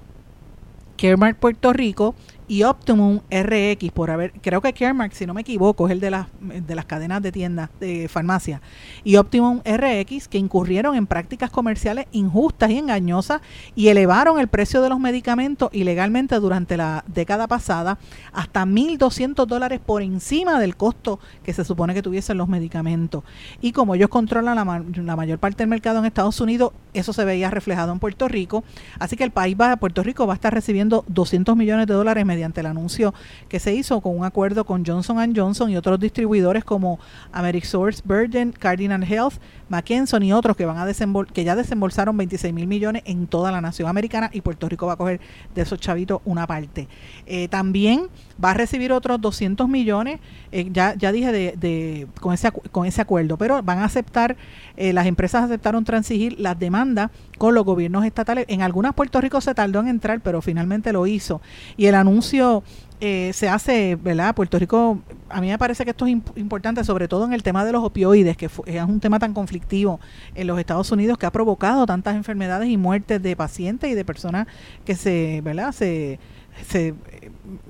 Caremark 0.96 1.38
Puerto 1.38 1.72
Rico 1.72 2.14
y 2.48 2.62
Optimum 2.62 3.20
RX 3.30 3.92
por 3.92 4.10
haber, 4.10 4.32
creo 4.40 4.60
que 4.60 4.72
Caremark, 4.72 5.12
si 5.12 5.26
no 5.26 5.34
me 5.34 5.42
equivoco, 5.42 5.86
es 5.86 5.92
el 5.92 6.00
de 6.00 6.10
las, 6.10 6.26
de 6.40 6.74
las 6.74 6.86
cadenas 6.86 7.22
de 7.22 7.30
tiendas 7.30 7.70
de 7.78 8.08
farmacia, 8.08 8.60
y 9.04 9.16
Optimum 9.16 9.60
RX 9.64 10.28
que 10.28 10.38
incurrieron 10.38 10.96
en 10.96 11.06
prácticas 11.06 11.50
comerciales 11.50 12.06
injustas 12.12 12.70
y 12.70 12.78
engañosas 12.78 13.40
y 13.74 13.88
elevaron 13.88 14.40
el 14.40 14.48
precio 14.48 14.80
de 14.82 14.88
los 14.88 14.98
medicamentos 14.98 15.70
ilegalmente 15.72 16.36
durante 16.36 16.76
la 16.76 17.04
década 17.06 17.46
pasada 17.46 17.98
hasta 18.32 18.64
1.200 18.64 19.46
dólares 19.46 19.80
por 19.84 20.02
encima 20.02 20.58
del 20.58 20.76
costo 20.76 21.20
que 21.42 21.52
se 21.52 21.64
supone 21.64 21.94
que 21.94 22.02
tuviesen 22.02 22.38
los 22.38 22.48
medicamentos. 22.48 23.24
Y 23.60 23.72
como 23.72 23.94
ellos 23.94 24.08
controlan 24.08 24.56
la, 24.56 25.16
mayor 25.16 25.38
parte 25.38 25.58
del 25.58 25.68
mercado 25.68 25.98
en 25.98 26.06
Estados 26.06 26.40
Unidos, 26.40 26.72
eso 26.94 27.12
se 27.12 27.24
veía 27.24 27.50
reflejado 27.50 27.92
en 27.92 27.98
Puerto 27.98 28.28
Rico, 28.28 28.64
así 28.98 29.16
que 29.16 29.24
el 29.24 29.30
país 29.30 29.56
va, 29.60 29.76
Puerto 29.76 30.02
Rico 30.02 30.26
va 30.26 30.34
a 30.34 30.36
estar 30.36 30.52
recibiendo 30.52 31.04
200 31.08 31.56
millones 31.56 31.86
de 31.86 31.94
dólares 31.94 32.24
mediante 32.38 32.60
el 32.60 32.66
anuncio 32.66 33.12
que 33.48 33.58
se 33.58 33.74
hizo 33.74 34.00
con 34.00 34.16
un 34.16 34.24
acuerdo 34.24 34.64
con 34.64 34.84
Johnson 34.84 35.18
Johnson 35.34 35.70
y 35.70 35.76
otros 35.76 35.98
distribuidores 35.98 36.62
como 36.64 37.00
Amerisource, 37.32 38.00
Virgin, 38.04 38.52
Cardinal 38.52 39.02
Health, 39.02 39.34
McKesson 39.68 40.22
y 40.22 40.32
otros 40.32 40.56
que 40.56 40.64
van 40.64 40.78
a 40.78 40.86
que 41.32 41.44
ya 41.44 41.56
desembolsaron 41.56 42.16
26 42.16 42.54
mil 42.54 42.68
millones 42.68 43.02
en 43.06 43.26
toda 43.26 43.50
la 43.50 43.60
nación 43.60 43.88
americana 43.88 44.30
y 44.32 44.40
Puerto 44.40 44.68
Rico 44.68 44.86
va 44.86 44.92
a 44.92 44.96
coger 44.96 45.20
de 45.54 45.62
esos 45.62 45.80
chavitos 45.80 46.20
una 46.24 46.46
parte. 46.46 46.86
Eh, 47.26 47.48
también 47.48 48.08
va 48.42 48.52
a 48.52 48.54
recibir 48.54 48.92
otros 48.92 49.20
200 49.20 49.68
millones, 49.68 50.20
eh, 50.52 50.68
ya, 50.72 50.94
ya 50.94 51.12
dije, 51.12 51.32
de, 51.32 52.06
con, 52.20 52.34
ese, 52.34 52.50
con 52.50 52.86
ese 52.86 53.00
acuerdo, 53.00 53.36
pero 53.36 53.62
van 53.62 53.78
a 53.78 53.84
aceptar, 53.84 54.36
eh, 54.76 54.92
las 54.92 55.06
empresas 55.06 55.44
aceptaron 55.44 55.84
transigir 55.84 56.38
las 56.38 56.58
demandas 56.58 57.10
con 57.36 57.54
los 57.54 57.64
gobiernos 57.64 58.04
estatales. 58.04 58.44
En 58.48 58.62
algunas 58.62 58.94
Puerto 58.94 59.20
Rico 59.20 59.40
se 59.40 59.54
tardó 59.54 59.80
en 59.80 59.88
entrar, 59.88 60.20
pero 60.20 60.40
finalmente 60.42 60.92
lo 60.92 61.06
hizo. 61.06 61.40
Y 61.76 61.86
el 61.86 61.94
anuncio 61.94 62.62
eh, 63.00 63.30
se 63.32 63.48
hace, 63.48 63.94
¿verdad? 63.94 64.34
Puerto 64.34 64.58
Rico, 64.58 64.98
a 65.28 65.40
mí 65.40 65.48
me 65.48 65.58
parece 65.58 65.84
que 65.84 65.90
esto 65.90 66.04
es 66.06 66.16
importante, 66.34 66.82
sobre 66.82 67.06
todo 67.06 67.24
en 67.26 67.32
el 67.32 67.44
tema 67.44 67.64
de 67.64 67.70
los 67.70 67.84
opioides, 67.84 68.36
que 68.36 68.46
es 68.46 68.82
un 68.82 68.98
tema 68.98 69.20
tan 69.20 69.34
conflictivo 69.34 70.00
en 70.34 70.48
los 70.48 70.58
Estados 70.58 70.90
Unidos 70.90 71.16
que 71.16 71.26
ha 71.26 71.30
provocado 71.30 71.86
tantas 71.86 72.16
enfermedades 72.16 72.68
y 72.68 72.76
muertes 72.76 73.22
de 73.22 73.36
pacientes 73.36 73.90
y 73.90 73.94
de 73.94 74.04
personas 74.04 74.48
que 74.84 74.96
se, 74.96 75.40
¿verdad? 75.42 75.72
Se, 75.72 76.18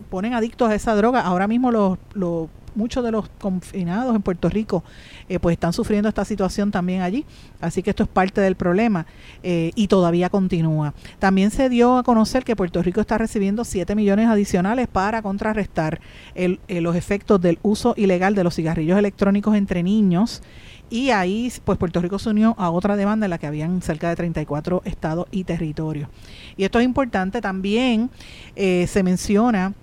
ponen 0.08 0.34
adictos 0.34 0.70
a 0.70 0.74
esa 0.74 0.94
droga. 0.94 1.20
Ahora 1.20 1.46
mismo 1.46 1.70
los, 1.70 1.98
los 2.14 2.48
muchos 2.78 3.04
de 3.04 3.10
los 3.10 3.28
confinados 3.40 4.14
en 4.14 4.22
Puerto 4.22 4.48
Rico 4.48 4.84
eh, 5.28 5.38
pues 5.38 5.54
están 5.54 5.72
sufriendo 5.72 6.08
esta 6.08 6.24
situación 6.24 6.70
también 6.70 7.02
allí. 7.02 7.26
Así 7.60 7.82
que 7.82 7.90
esto 7.90 8.04
es 8.04 8.08
parte 8.08 8.40
del 8.40 8.54
problema 8.54 9.04
eh, 9.42 9.72
y 9.74 9.88
todavía 9.88 10.30
continúa. 10.30 10.94
También 11.18 11.50
se 11.50 11.68
dio 11.68 11.98
a 11.98 12.02
conocer 12.04 12.44
que 12.44 12.56
Puerto 12.56 12.82
Rico 12.82 13.00
está 13.00 13.18
recibiendo 13.18 13.64
7 13.64 13.94
millones 13.94 14.28
adicionales 14.28 14.86
para 14.86 15.20
contrarrestar 15.20 16.00
el, 16.34 16.60
eh, 16.68 16.80
los 16.80 16.96
efectos 16.96 17.40
del 17.40 17.58
uso 17.62 17.94
ilegal 17.96 18.34
de 18.34 18.44
los 18.44 18.54
cigarrillos 18.54 18.98
electrónicos 18.98 19.56
entre 19.56 19.82
niños. 19.82 20.42
Y 20.90 21.10
ahí, 21.10 21.52
pues 21.64 21.76
Puerto 21.76 22.00
Rico 22.00 22.18
se 22.18 22.30
unió 22.30 22.54
a 22.56 22.70
otra 22.70 22.96
demanda 22.96 23.26
en 23.26 23.30
la 23.30 23.36
que 23.36 23.46
habían 23.46 23.82
cerca 23.82 24.08
de 24.08 24.16
34 24.16 24.82
estados 24.86 25.26
y 25.30 25.44
territorios. 25.44 26.08
Y 26.56 26.64
esto 26.64 26.78
es 26.78 26.86
importante 26.86 27.42
también, 27.42 28.08
se 28.56 29.02
menciona 29.02 29.74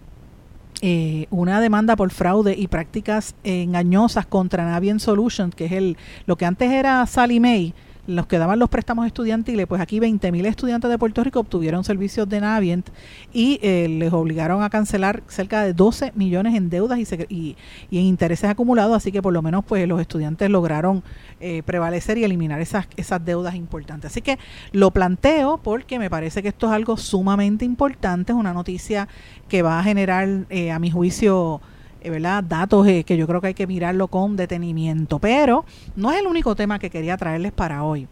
eh, 0.81 1.27
una 1.29 1.61
demanda 1.61 1.95
por 1.95 2.11
fraude 2.11 2.55
y 2.57 2.67
prácticas 2.67 3.35
engañosas 3.43 4.25
contra 4.25 4.65
Navient 4.65 4.99
Solutions, 4.99 5.55
que 5.55 5.65
es 5.65 5.71
el 5.71 5.97
lo 6.25 6.35
que 6.35 6.45
antes 6.45 6.71
era 6.71 7.05
Sally 7.05 7.39
May, 7.39 7.73
los 8.07 8.27
que 8.27 8.37
daban 8.37 8.59
los 8.59 8.69
préstamos 8.69 9.07
estudiantiles, 9.07 9.65
pues 9.67 9.81
aquí 9.81 9.99
20.000 9.99 10.45
estudiantes 10.45 10.89
de 10.89 10.97
Puerto 10.97 11.23
Rico 11.23 11.39
obtuvieron 11.39 11.83
servicios 11.83 12.27
de 12.29 12.39
Navient 12.39 12.87
y 13.33 13.59
eh, 13.61 13.87
les 13.89 14.13
obligaron 14.13 14.63
a 14.63 14.69
cancelar 14.69 15.23
cerca 15.27 15.63
de 15.63 15.73
12 15.73 16.11
millones 16.15 16.55
en 16.55 16.69
deudas 16.69 16.99
y, 16.99 17.55
y, 17.89 17.97
en 17.97 18.05
intereses 18.05 18.49
acumulados, 18.49 18.95
así 18.95 19.11
que 19.11 19.21
por 19.21 19.33
lo 19.33 19.41
menos 19.41 19.65
pues 19.65 19.87
los 19.87 19.99
estudiantes 19.99 20.49
lograron 20.49 21.03
eh, 21.39 21.63
prevalecer 21.63 22.17
y 22.17 22.23
eliminar 22.23 22.61
esas, 22.61 22.87
esas 22.95 23.23
deudas 23.23 23.55
importantes. 23.55 24.11
Así 24.11 24.21
que 24.21 24.37
lo 24.71 24.91
planteo 24.91 25.57
porque 25.57 25.99
me 25.99 26.09
parece 26.09 26.41
que 26.41 26.49
esto 26.49 26.67
es 26.67 26.73
algo 26.73 26.97
sumamente 26.97 27.65
importante, 27.65 28.31
es 28.31 28.37
una 28.37 28.53
noticia 28.53 29.07
que 29.47 29.61
va 29.61 29.79
a 29.79 29.83
generar, 29.83 30.45
eh, 30.49 30.71
a 30.71 30.79
mi 30.79 30.91
juicio, 30.91 31.61
¿verdad? 32.09 32.43
datos 32.43 32.87
eh, 32.87 33.03
que 33.03 33.17
yo 33.17 33.27
creo 33.27 33.41
que 33.41 33.47
hay 33.47 33.53
que 33.53 33.67
mirarlo 33.67 34.07
con 34.07 34.35
detenimiento. 34.35 35.19
Pero 35.19 35.65
no 35.95 36.11
es 36.11 36.19
el 36.19 36.27
único 36.27 36.55
tema 36.55 36.79
que 36.79 36.89
quería 36.89 37.17
traerles 37.17 37.51
para 37.51 37.83
hoy. 37.83 38.07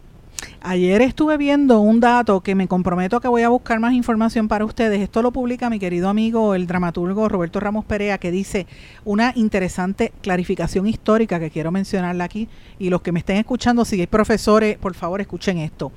Ayer 0.60 1.02
estuve 1.02 1.36
viendo 1.36 1.80
un 1.80 2.00
dato 2.00 2.40
que 2.40 2.54
me 2.54 2.68
comprometo 2.68 3.20
que 3.20 3.28
voy 3.28 3.42
a 3.42 3.48
buscar 3.48 3.80
más 3.80 3.92
información 3.92 4.48
para 4.48 4.64
ustedes. 4.64 5.00
Esto 5.00 5.22
lo 5.22 5.30
publica 5.30 5.70
mi 5.70 5.78
querido 5.78 6.08
amigo, 6.08 6.54
el 6.54 6.66
dramaturgo 6.66 7.28
Roberto 7.28 7.60
Ramos 7.60 7.84
Perea, 7.84 8.18
que 8.18 8.30
dice 8.30 8.66
una 9.04 9.32
interesante 9.36 10.12
clarificación 10.22 10.86
histórica 10.86 11.38
que 11.38 11.50
quiero 11.50 11.70
mencionarla 11.70 12.24
aquí. 12.24 12.48
Y 12.78 12.90
los 12.90 13.02
que 13.02 13.12
me 13.12 13.18
estén 13.18 13.36
escuchando, 13.36 13.84
si 13.84 14.00
hay 14.00 14.06
profesores, 14.06 14.78
por 14.78 14.94
favor 14.94 15.20
escuchen 15.20 15.58
esto. 15.58 15.92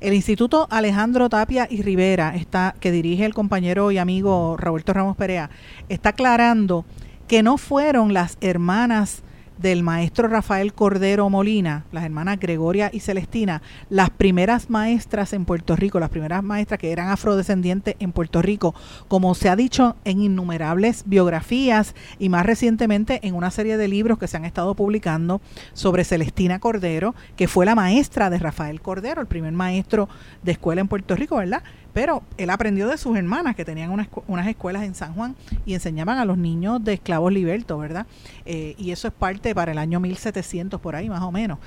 El 0.00 0.14
Instituto 0.14 0.68
Alejandro 0.70 1.28
Tapia 1.28 1.66
y 1.68 1.82
Rivera, 1.82 2.36
está, 2.36 2.76
que 2.78 2.92
dirige 2.92 3.24
el 3.24 3.34
compañero 3.34 3.90
y 3.90 3.98
amigo 3.98 4.56
Roberto 4.56 4.92
Ramos 4.92 5.16
Perea, 5.16 5.50
está 5.88 6.10
aclarando 6.10 6.84
que 7.28 7.42
no 7.42 7.58
fueron 7.58 8.14
las 8.14 8.38
hermanas 8.40 9.22
del 9.58 9.82
maestro 9.82 10.28
Rafael 10.28 10.72
Cordero 10.72 11.28
Molina, 11.28 11.84
las 11.92 12.04
hermanas 12.04 12.38
Gregoria 12.38 12.90
y 12.92 13.00
Celestina, 13.00 13.60
las 13.90 14.10
primeras 14.10 14.70
maestras 14.70 15.32
en 15.32 15.44
Puerto 15.44 15.76
Rico, 15.76 16.00
las 16.00 16.10
primeras 16.10 16.42
maestras 16.42 16.78
que 16.78 16.92
eran 16.92 17.08
afrodescendientes 17.08 17.96
en 17.98 18.12
Puerto 18.12 18.40
Rico, 18.40 18.74
como 19.08 19.34
se 19.34 19.48
ha 19.48 19.56
dicho 19.56 19.96
en 20.04 20.20
innumerables 20.20 21.02
biografías 21.06 21.94
y 22.18 22.28
más 22.28 22.46
recientemente 22.46 23.20
en 23.26 23.34
una 23.34 23.50
serie 23.50 23.76
de 23.76 23.88
libros 23.88 24.18
que 24.18 24.28
se 24.28 24.36
han 24.36 24.44
estado 24.44 24.74
publicando 24.74 25.40
sobre 25.72 26.04
Celestina 26.04 26.60
Cordero, 26.60 27.14
que 27.36 27.48
fue 27.48 27.66
la 27.66 27.74
maestra 27.74 28.30
de 28.30 28.38
Rafael 28.38 28.80
Cordero, 28.80 29.20
el 29.20 29.26
primer 29.26 29.52
maestro 29.52 30.08
de 30.42 30.52
escuela 30.52 30.80
en 30.80 30.88
Puerto 30.88 31.16
Rico, 31.16 31.36
¿verdad? 31.36 31.62
Pero 31.92 32.22
él 32.36 32.50
aprendió 32.50 32.88
de 32.88 32.98
sus 32.98 33.16
hermanas 33.16 33.56
que 33.56 33.64
tenían 33.64 33.90
unas, 33.90 34.08
unas 34.26 34.46
escuelas 34.46 34.82
en 34.82 34.94
San 34.94 35.14
Juan 35.14 35.34
y 35.66 35.74
enseñaban 35.74 36.18
a 36.18 36.24
los 36.24 36.38
niños 36.38 36.82
de 36.82 36.94
esclavos 36.94 37.32
libertos, 37.32 37.80
¿verdad? 37.80 38.06
Eh, 38.44 38.74
y 38.78 38.90
eso 38.92 39.08
es 39.08 39.14
parte 39.14 39.54
para 39.54 39.72
el 39.72 39.78
año 39.78 40.00
1700 40.00 40.80
por 40.80 40.96
ahí 40.96 41.08
más 41.08 41.22
o 41.22 41.32
menos. 41.32 41.58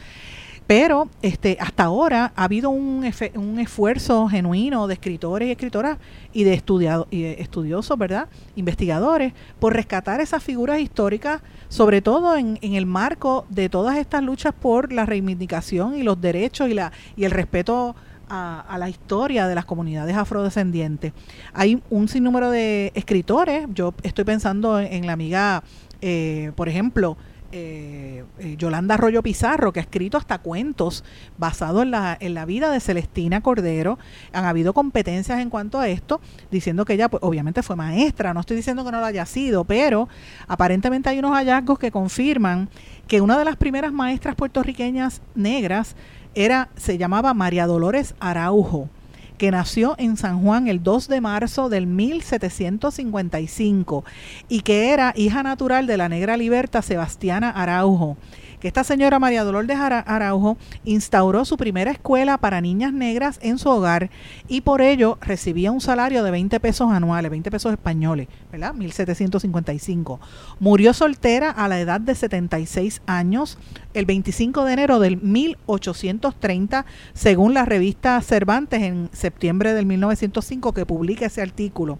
Pero 0.67 1.09
este, 1.21 1.57
hasta 1.59 1.83
ahora 1.83 2.31
ha 2.33 2.45
habido 2.45 2.69
un, 2.69 3.03
un 3.35 3.59
esfuerzo 3.59 4.29
genuino 4.29 4.87
de 4.87 4.93
escritores 4.93 5.49
y 5.49 5.51
escritoras 5.51 5.97
y 6.31 6.45
de, 6.45 6.53
estudiado, 6.53 7.07
y 7.11 7.23
de 7.23 7.41
estudiosos, 7.41 7.97
¿verdad? 7.97 8.29
Investigadores, 8.55 9.33
por 9.59 9.73
rescatar 9.73 10.21
esas 10.21 10.41
figuras 10.41 10.79
históricas, 10.79 11.41
sobre 11.67 12.01
todo 12.01 12.37
en, 12.37 12.57
en, 12.61 12.75
el 12.75 12.85
marco 12.85 13.45
de 13.49 13.67
todas 13.67 13.97
estas 13.97 14.23
luchas 14.23 14.53
por 14.53 14.93
la 14.93 15.05
reivindicación 15.05 15.97
y 15.97 16.03
los 16.03 16.21
derechos 16.21 16.69
y, 16.69 16.73
la, 16.73 16.93
y 17.17 17.25
el 17.25 17.31
respeto 17.31 17.95
a, 18.31 18.77
la 18.77 18.89
historia 18.89 19.47
de 19.47 19.55
las 19.55 19.65
comunidades 19.65 20.15
afrodescendientes. 20.15 21.13
Hay 21.53 21.81
un 21.89 22.07
sinnúmero 22.07 22.49
de 22.49 22.91
escritores, 22.95 23.67
yo 23.73 23.93
estoy 24.03 24.23
pensando 24.23 24.79
en, 24.79 25.05
la 25.05 25.13
amiga, 25.13 25.63
eh, 26.01 26.51
por 26.55 26.69
ejemplo, 26.69 27.17
eh, 27.53 28.23
eh, 28.39 28.55
Yolanda 28.57 28.95
Arroyo 28.95 29.21
Pizarro, 29.21 29.73
que 29.73 29.81
ha 29.81 29.83
escrito 29.83 30.17
hasta 30.17 30.37
cuentos 30.37 31.03
basados 31.37 31.83
en 31.83 31.91
la, 31.91 32.17
en 32.17 32.33
la 32.33 32.45
vida 32.45 32.71
de 32.71 32.79
Celestina 32.79 33.41
Cordero. 33.41 33.99
Han 34.31 34.45
habido 34.45 34.71
competencias 34.71 35.41
en 35.41 35.49
cuanto 35.49 35.77
a 35.77 35.89
esto, 35.89 36.21
diciendo 36.49 36.85
que 36.85 36.93
ella 36.93 37.09
pues, 37.09 37.21
obviamente 37.21 37.61
fue 37.61 37.75
maestra, 37.75 38.33
no 38.33 38.39
estoy 38.39 38.55
diciendo 38.55 38.85
que 38.85 38.91
no 38.91 39.01
lo 39.01 39.05
haya 39.05 39.25
sido, 39.25 39.65
pero 39.65 40.07
aparentemente 40.47 41.09
hay 41.09 41.19
unos 41.19 41.33
hallazgos 41.33 41.77
que 41.77 41.91
confirman 41.91 42.69
que 43.09 43.19
una 43.19 43.37
de 43.37 43.43
las 43.43 43.57
primeras 43.57 43.91
maestras 43.91 44.35
puertorriqueñas 44.35 45.21
negras 45.35 45.97
era, 46.35 46.67
se 46.77 46.97
llamaba 46.97 47.33
María 47.33 47.67
Dolores 47.67 48.15
Araujo, 48.19 48.89
que 49.37 49.51
nació 49.51 49.95
en 49.97 50.17
San 50.17 50.43
Juan 50.43 50.67
el 50.67 50.83
2 50.83 51.07
de 51.07 51.21
marzo 51.21 51.69
del 51.69 51.87
1755 51.87 54.03
y 54.49 54.59
que 54.61 54.91
era 54.91 55.13
hija 55.15 55.43
natural 55.43 55.87
de 55.87 55.95
la 55.97 56.09
negra 56.09 56.35
liberta 56.37 56.81
Sebastiana 56.81 57.49
Araujo 57.49 58.17
que 58.61 58.67
esta 58.67 58.83
señora 58.83 59.19
María 59.19 59.43
Dolores 59.43 59.77
Araujo 59.77 60.55
instauró 60.85 61.43
su 61.43 61.57
primera 61.57 61.91
escuela 61.91 62.37
para 62.37 62.61
niñas 62.61 62.93
negras 62.93 63.39
en 63.41 63.57
su 63.57 63.69
hogar 63.69 64.11
y 64.47 64.61
por 64.61 64.81
ello 64.81 65.17
recibía 65.19 65.71
un 65.71 65.81
salario 65.81 66.23
de 66.23 66.31
20 66.31 66.59
pesos 66.59 66.91
anuales, 66.91 67.31
20 67.31 67.51
pesos 67.51 67.73
españoles, 67.73 68.27
¿verdad? 68.51 68.73
1755. 68.75 70.21
Murió 70.59 70.93
soltera 70.93 71.49
a 71.49 71.67
la 71.67 71.79
edad 71.79 71.99
de 71.99 72.13
76 72.13 73.01
años 73.07 73.57
el 73.93 74.05
25 74.05 74.63
de 74.63 74.73
enero 74.73 74.99
del 74.99 75.19
1830, 75.21 76.85
según 77.13 77.53
la 77.55 77.65
revista 77.65 78.21
Cervantes 78.21 78.83
en 78.83 79.09
septiembre 79.11 79.73
del 79.73 79.87
1905 79.87 80.73
que 80.73 80.85
publica 80.85 81.25
ese 81.25 81.41
artículo. 81.41 81.97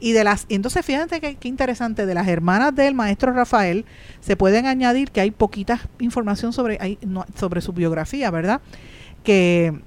Y 0.00 0.12
de 0.12 0.24
las, 0.24 0.46
entonces 0.48 0.84
fíjate 0.84 1.20
qué 1.20 1.48
interesante, 1.48 2.06
de 2.06 2.14
las 2.14 2.28
hermanas 2.28 2.74
del 2.74 2.94
maestro 2.94 3.32
Rafael 3.32 3.84
se 4.20 4.36
pueden 4.36 4.66
añadir 4.66 5.10
que 5.10 5.20
hay 5.20 5.30
poquita 5.30 5.80
información 5.98 6.52
sobre, 6.52 6.78
hay, 6.80 6.98
sobre 7.34 7.60
su 7.60 7.72
biografía, 7.72 8.30
¿verdad? 8.30 8.60
Que 9.24 9.80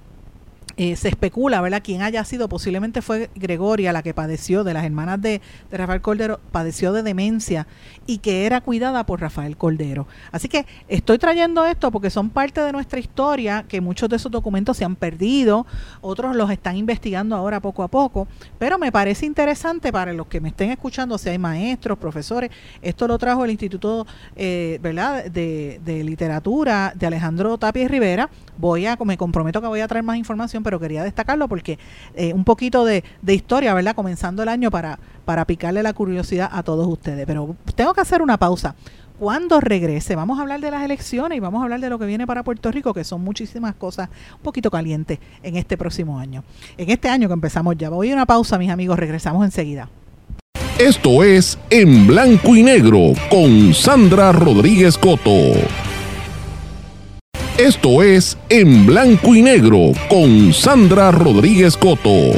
eh, 0.84 0.96
se 0.96 1.10
especula, 1.10 1.62
¿verdad?, 1.62 1.84
quién 1.84 2.02
haya 2.02 2.26
sido, 2.26 2.50
posiblemente 2.50 3.04
fue 3.04 3.30
Gregoria 3.36 3.94
la 3.94 4.02
que 4.02 4.15
padeció, 4.15 4.63
de 4.63 4.74
las 4.74 4.84
hermanas 4.84 5.22
de, 5.22 5.39
Rafael 5.72 6.02
Cordero, 6.02 6.39
padeció 6.52 6.91
de 6.91 7.04
demencia 7.04 7.67
y 8.08 8.17
que 8.17 8.48
era 8.48 8.62
cuidada 8.62 9.06
por 9.06 9.22
Rafael 9.22 9.58
Cordero. 9.58 10.08
Así 10.32 10.48
que 10.48 10.65
estoy 10.88 11.20
trayendo 11.20 11.67
esto 11.67 11.91
porque 11.91 12.10
son 12.10 12.32
parte 12.32 12.62
de 12.62 12.72
nuestra 12.72 13.00
historia, 13.00 13.63
que 13.67 13.80
muchos 13.80 14.10
de 14.10 14.15
esos 14.15 14.32
documentos 14.32 14.76
se 14.76 14.84
han 14.84 14.96
perdido, 14.96 15.67
otros 16.02 16.36
los 16.36 16.50
están 16.50 16.76
investigando 16.78 17.36
ahora 17.36 17.60
poco 17.60 17.84
a 17.84 17.88
poco, 17.88 18.28
pero 18.58 18.80
me 18.80 18.91
parece 18.91 19.28
interesante 19.28 19.91
para 19.91 20.13
los 20.13 20.26
que 20.26 20.41
me 20.41 20.50
estén 20.50 20.72
escuchando, 20.72 21.20
si 21.20 21.30
hay 21.30 21.38
maestros, 21.38 22.00
profesores, 22.00 22.50
esto 22.82 23.08
lo 23.08 23.20
trajo 23.20 23.46
el 23.46 23.52
Instituto, 23.52 24.08
eh, 24.36 24.80
¿verdad?, 24.82 25.26
de, 25.26 25.80
Literatura 26.04 26.91
de 26.96 27.06
Alejandro 27.06 27.60
Tapia 27.60 27.88
Rivera, 27.88 28.32
voy 28.58 28.88
a, 28.88 28.98
me 29.06 29.15
comprometo 29.15 29.62
que 29.62 29.67
voy 29.67 29.82
a 29.82 29.88
traer 29.88 30.04
más 30.04 30.17
información, 30.17 30.63
pero 30.70 30.70
quería 30.79 31.03
destacarlo 31.03 31.47
porque 31.47 31.77
eh, 32.15 32.34
un 32.34 32.43
poquito 32.43 32.86
de, 32.86 33.03
de, 33.21 33.34
historia, 33.34 33.73
¿verdad? 33.73 33.95
Comenzando 33.95 34.43
el 34.43 34.49
año 34.49 34.71
para, 34.71 34.99
para 35.25 35.45
picarle 35.45 35.84
la 35.84 35.93
curiosidad 35.93 36.49
a 36.51 36.63
todos 36.63 36.88
ustedes. 36.88 37.25
Pero 37.25 37.55
tengo 37.75 37.93
que 37.93 38.01
hacer 38.01 38.21
una 38.21 38.38
pausa. 38.38 38.75
Cuando 39.19 39.60
regrese, 39.60 40.15
vamos 40.15 40.39
a 40.39 40.41
hablar 40.41 40.62
de 40.62 40.71
las 40.71 40.84
elecciones 40.84 41.38
y 41.38 41.39
vamos 41.39 41.62
a 41.62 41.65
hablar 41.65 41.79
de 41.79 41.91
lo 41.91 41.99
que 41.99 42.07
viene 42.07 42.25
para 42.25 42.41
Puerto 42.41 42.71
Rico, 42.71 42.91
que 42.91 43.03
son 43.03 43.21
muchísimas 43.21 43.75
cosas 43.75 44.10
un 44.34 44.41
poquito 44.41 44.71
calientes 44.71 45.19
en 45.43 45.57
este 45.57 45.77
próximo 45.77 46.17
año. 46.17 46.43
En 46.75 46.89
este 46.89 47.07
año 47.07 47.27
que 47.27 47.36
empezamos 47.36 47.77
ya. 47.77 47.89
Voy 47.89 48.10
a 48.10 48.15
una 48.15 48.25
pausa, 48.25 48.57
mis 48.57 48.71
amigos, 48.71 48.97
regresamos 48.97 49.45
enseguida. 49.45 49.89
Esto 50.79 51.23
es 51.23 51.60
En 51.69 52.07
Blanco 52.07 52.55
y 52.55 52.63
Negro 52.63 53.13
con 53.29 53.75
Sandra 53.75 54.31
Rodríguez 54.31 54.97
Coto. 54.97 55.51
Esto 57.62 58.02
es 58.02 58.39
En 58.50 58.88
Blanco 58.88 59.36
y 59.36 59.43
Negro 59.43 59.91
con 60.10 60.52
Sandra 60.52 61.12
Rodríguez 61.12 61.78
Coto. 61.78 62.32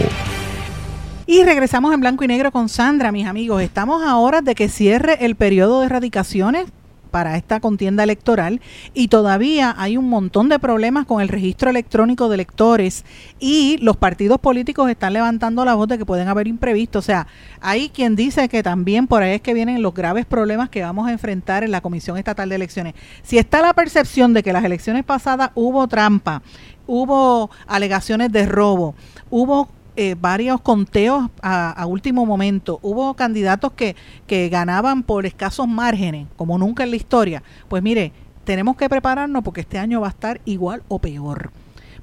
Y 1.25 1.45
regresamos 1.45 1.93
en 1.93 2.01
blanco 2.01 2.25
y 2.25 2.27
negro 2.27 2.51
con 2.51 2.67
Sandra, 2.67 3.13
mis 3.13 3.25
amigos. 3.25 3.61
Estamos 3.61 4.03
a 4.05 4.17
de 4.43 4.53
que 4.53 4.67
cierre 4.67 5.23
el 5.23 5.35
periodo 5.35 5.79
de 5.79 5.85
erradicaciones 5.85 6.65
para 7.13 7.37
esta 7.37 7.59
contienda 7.59 8.01
electoral 8.01 8.59
y 8.95 9.07
todavía 9.07 9.75
hay 9.77 9.97
un 9.97 10.09
montón 10.09 10.49
de 10.49 10.57
problemas 10.57 11.05
con 11.05 11.21
el 11.21 11.29
registro 11.29 11.69
electrónico 11.69 12.27
de 12.27 12.33
electores 12.33 13.05
y 13.39 13.77
los 13.81 13.97
partidos 13.97 14.39
políticos 14.39 14.89
están 14.89 15.13
levantando 15.13 15.63
la 15.63 15.75
voz 15.75 15.87
de 15.87 15.99
que 15.99 16.07
pueden 16.07 16.27
haber 16.27 16.47
imprevistos. 16.47 17.05
O 17.05 17.05
sea, 17.05 17.27
hay 17.61 17.89
quien 17.89 18.15
dice 18.15 18.49
que 18.49 18.63
también 18.63 19.05
por 19.05 19.21
ahí 19.21 19.35
es 19.35 19.41
que 19.41 19.53
vienen 19.53 19.83
los 19.83 19.93
graves 19.93 20.25
problemas 20.25 20.69
que 20.69 20.81
vamos 20.81 21.07
a 21.07 21.11
enfrentar 21.11 21.63
en 21.63 21.69
la 21.69 21.81
Comisión 21.81 22.17
Estatal 22.17 22.49
de 22.49 22.55
Elecciones. 22.55 22.95
Si 23.21 23.37
está 23.37 23.61
la 23.61 23.73
percepción 23.73 24.33
de 24.33 24.41
que 24.41 24.51
las 24.51 24.63
elecciones 24.63 25.03
pasadas 25.03 25.51
hubo 25.53 25.87
trampa, 25.87 26.41
hubo 26.87 27.51
alegaciones 27.67 28.31
de 28.31 28.47
robo, 28.47 28.95
hubo 29.29 29.69
eh, 29.95 30.15
varios 30.19 30.61
conteos 30.61 31.29
a, 31.41 31.85
último 31.85 32.25
momento. 32.25 32.79
Hubo 32.81 33.13
candidatos 33.13 33.73
que, 33.73 33.95
que 34.27 34.49
ganaban 34.49 35.03
por 35.03 35.25
escasos 35.25 35.67
márgenes, 35.67 36.27
como 36.35 36.57
nunca 36.57 36.83
en 36.83 36.91
la 36.91 36.95
historia. 36.95 37.43
Pues 37.67 37.83
mire, 37.83 38.11
tenemos 38.43 38.75
que 38.75 38.89
prepararnos 38.89 39.43
porque 39.43 39.61
este 39.61 39.79
año 39.79 40.01
va 40.01 40.07
a 40.07 40.11
estar 40.11 40.41
igual 40.45 40.83
o 40.87 40.99
peor 40.99 41.51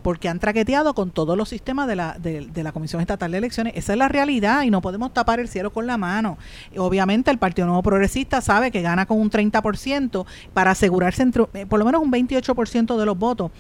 porque 0.03 0.29
han 0.29 0.39
traqueteado 0.39 0.95
con 0.95 1.11
todos 1.11 1.37
los 1.37 1.49
sistemas 1.49 1.87
de 1.87 1.97
la, 1.97 2.17
de, 2.19 2.63
la 2.63 2.73
Comisión 2.73 3.01
Estatal 3.01 3.31
de 3.33 3.39
Elecciones. 3.39 3.73
Esa 3.77 3.93
es 3.93 3.99
la 3.99 4.09
realidad 4.09 4.63
y 4.63 4.71
no 4.71 4.81
podemos 4.81 5.13
tapar 5.13 5.41
el 5.41 5.49
cielo 5.49 5.73
con 5.73 5.87
la 5.87 5.97
mano. 5.99 6.39
Obviamente 6.77 7.31
el 7.31 7.39
Partido 7.39 7.67
Nuevo 7.67 7.83
Progresista 7.83 8.41
sabe 8.41 8.71
que 8.71 8.83
gana 8.83 9.07
con 9.07 9.21
un 9.21 9.31
30% 9.31 10.27
para 10.53 10.73
asegurarse 10.73 11.23
eh, 11.55 11.67
por 11.67 11.79
lo 11.79 11.85
menos 11.85 12.03
un 12.03 12.11
28% 12.11 12.97
de 12.97 13.07
los 13.07 13.19
votos. 13.19 13.51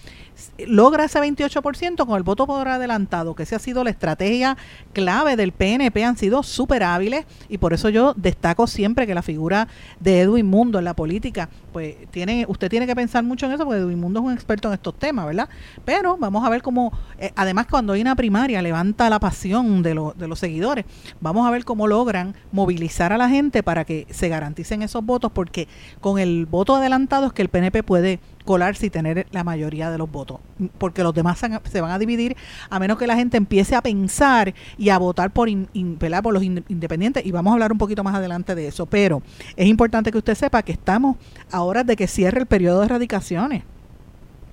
Logra 0.67 1.05
ese 1.05 1.21
28% 1.21 2.07
con 2.07 2.17
el 2.17 2.23
voto 2.23 2.47
por 2.47 2.67
adelantado, 2.67 3.35
que 3.35 3.43
esa 3.43 3.57
ha 3.57 3.59
sido 3.59 3.85
la 3.85 3.91
estrategia 3.91 4.57
clave 4.93 5.37
del 5.37 5.53
PNP, 5.53 6.05
han 6.05 6.17
sido 6.17 6.43
súper 6.43 6.83
hábiles 6.83 7.27
y 7.49 7.59
por 7.59 7.75
eso 7.75 7.89
yo 7.91 8.15
destaco 8.17 8.67
siempre 8.67 9.07
que 9.07 9.15
la 9.15 9.23
figura 9.23 9.69
de 9.99 10.21
Edwin 10.21 10.47
Mundo 10.47 10.79
en 10.79 10.85
la 10.85 10.95
política, 10.95 11.49
pues 11.73 11.97
tiene, 12.11 12.47
usted 12.49 12.69
tiene 12.71 12.87
que 12.87 12.95
pensar 12.95 13.23
mucho 13.25 13.47
en 13.47 13.53
eso 13.53 13.65
porque 13.65 13.81
Edwin 13.81 14.01
Mundo 14.01 14.21
es 14.21 14.27
un 14.27 14.33
experto 14.33 14.69
en 14.69 14.75
estos 14.75 14.99
temas, 14.99 15.27
¿verdad? 15.27 15.49
Pero 15.85 16.17
vamos 16.17 16.30
vamos 16.31 16.47
a 16.47 16.51
ver 16.51 16.63
cómo, 16.63 16.93
eh, 17.19 17.33
además 17.35 17.67
cuando 17.67 17.93
hay 17.93 18.01
una 18.01 18.15
primaria 18.15 18.63
levanta 18.63 19.11
la 19.11 19.19
pasión 19.19 19.83
de, 19.83 19.91
de 20.17 20.29
los 20.29 20.39
seguidores, 20.39 20.85
vamos 21.21 21.47
a 21.47 21.51
ver 21.51 21.65
cómo 21.65 21.89
logran 21.89 22.37
movilizar 22.53 23.13
a 23.13 23.19
la 23.19 23.29
gente 23.29 23.65
para 23.65 23.85
que 23.85 24.07
se 24.11 24.29
garanticen 24.29 24.83
esos 24.83 25.05
votos, 25.05 25.33
porque 25.33 25.67
con 26.01 26.21
el 26.21 26.47
voto 26.47 26.77
adelantado 26.77 27.27
es 27.27 27.33
que 27.33 27.43
el 27.43 27.49
PNP 27.49 27.83
puede 27.83 28.21
colarse 28.45 28.87
y 28.87 28.91
tener 28.91 29.27
la 29.33 29.43
mayoría 29.43 29.91
de 29.91 29.99
los 29.99 30.11
votos, 30.11 30.39
porque 30.79 31.03
los 31.03 31.13
demás 31.15 31.39
se 31.39 31.81
van 31.81 31.91
a 31.91 31.99
dividir 31.99 32.37
a 32.71 32.79
menos 32.79 32.97
que 32.97 33.09
la 33.09 33.17
gente 33.17 33.37
empiece 33.37 33.75
a 33.75 33.83
pensar 33.83 34.55
y 34.79 34.91
a 34.91 34.99
votar 34.99 35.33
por, 35.33 35.49
por 35.49 36.33
los 36.33 36.43
independientes 36.43 37.27
y 37.27 37.33
vamos 37.33 37.51
a 37.51 37.55
hablar 37.55 37.73
un 37.73 37.79
poquito 37.79 38.05
más 38.05 38.15
adelante 38.15 38.55
de 38.55 38.69
eso, 38.69 38.87
pero 38.87 39.21
es 39.57 39.67
importante 39.67 40.13
que 40.13 40.19
usted 40.19 40.37
sepa 40.37 40.63
que 40.63 40.73
estamos 40.73 41.17
a 41.51 41.63
horas 41.63 41.85
de 41.87 41.97
que 41.97 42.07
cierre 42.07 42.41
el 42.41 42.47
periodo 42.47 42.81
de 42.81 42.87
erradicaciones 42.87 43.65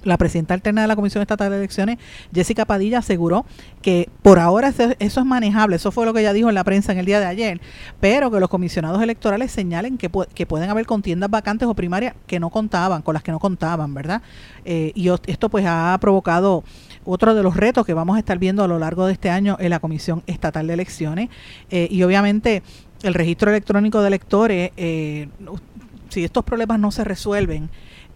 la 0.08 0.17
presidenta 0.17 0.54
alterna 0.54 0.82
de 0.82 0.88
la 0.88 0.96
Comisión 0.96 1.22
Estatal 1.22 1.50
de 1.50 1.58
Elecciones, 1.58 1.98
Jessica 2.34 2.65
Padilla, 2.65 3.00
aseguró 3.00 3.46
que 3.82 4.10
por 4.22 4.39
ahora 4.39 4.70
eso, 4.70 4.93
es 5.00 5.26
manejable, 5.26 5.76
eso 5.76 5.91
fue 5.91 6.06
lo 6.06 6.13
que 6.13 6.22
ella 6.22 6.34
dijo 6.34 6.50
en 6.50 6.56
la 6.56 6.63
prensa 6.63 6.91
en 6.91 6.98
el 6.98 7.06
día 7.06 7.20
de 7.20 7.26
ayer, 7.26 7.62
pero 8.00 8.32
que 8.32 8.39
los 8.39 8.50
comisionados 8.50 9.02
electorales 9.02 9.52
señalen 9.52 9.98
que, 9.98 10.10
que 10.34 10.46
pueden 10.46 10.70
haber 10.70 10.86
contiendas 10.86 11.30
vacantes 11.30 11.67
o 11.67 11.74
primarias 11.74 12.13
que 12.26 12.39
no 12.39 12.50
contaban, 12.50 13.02
con 13.02 13.13
las 13.13 13.24
que 13.24 13.32
no 13.32 13.39
contaban, 13.39 13.93
¿verdad? 13.93 14.22
Eh, 14.65 14.91
y 14.96 15.10
esto 15.10 15.50
pues 15.50 15.65
ha 15.67 15.98
provocado 16.00 16.63
otro 17.06 17.34
de 17.34 17.43
los 17.43 17.56
retos 17.56 17.86
que 17.86 17.93
vamos 17.93 18.17
a 18.17 18.20
estar 18.20 18.38
viendo 18.38 18.63
a 18.63 18.67
lo 18.67 18.80
largo 18.80 19.06
de 19.06 19.13
este 19.13 19.30
año 19.30 19.58
en 19.60 19.70
la 19.70 19.80
Comisión 19.80 20.24
Estatal 20.28 20.67
de 20.67 20.74
Elecciones. 20.74 21.30
Eh, 21.70 21.88
y 21.89 22.04
obviamente 22.04 22.63
el 23.04 23.13
registro 23.13 23.50
electrónico 23.50 24.02
de 24.02 24.08
electores, 24.08 24.72
eh, 24.78 25.30
si 26.10 26.24
estos 26.24 26.43
problemas 26.43 26.80
no 26.80 26.91
se 26.91 27.04
resuelven, 27.04 27.70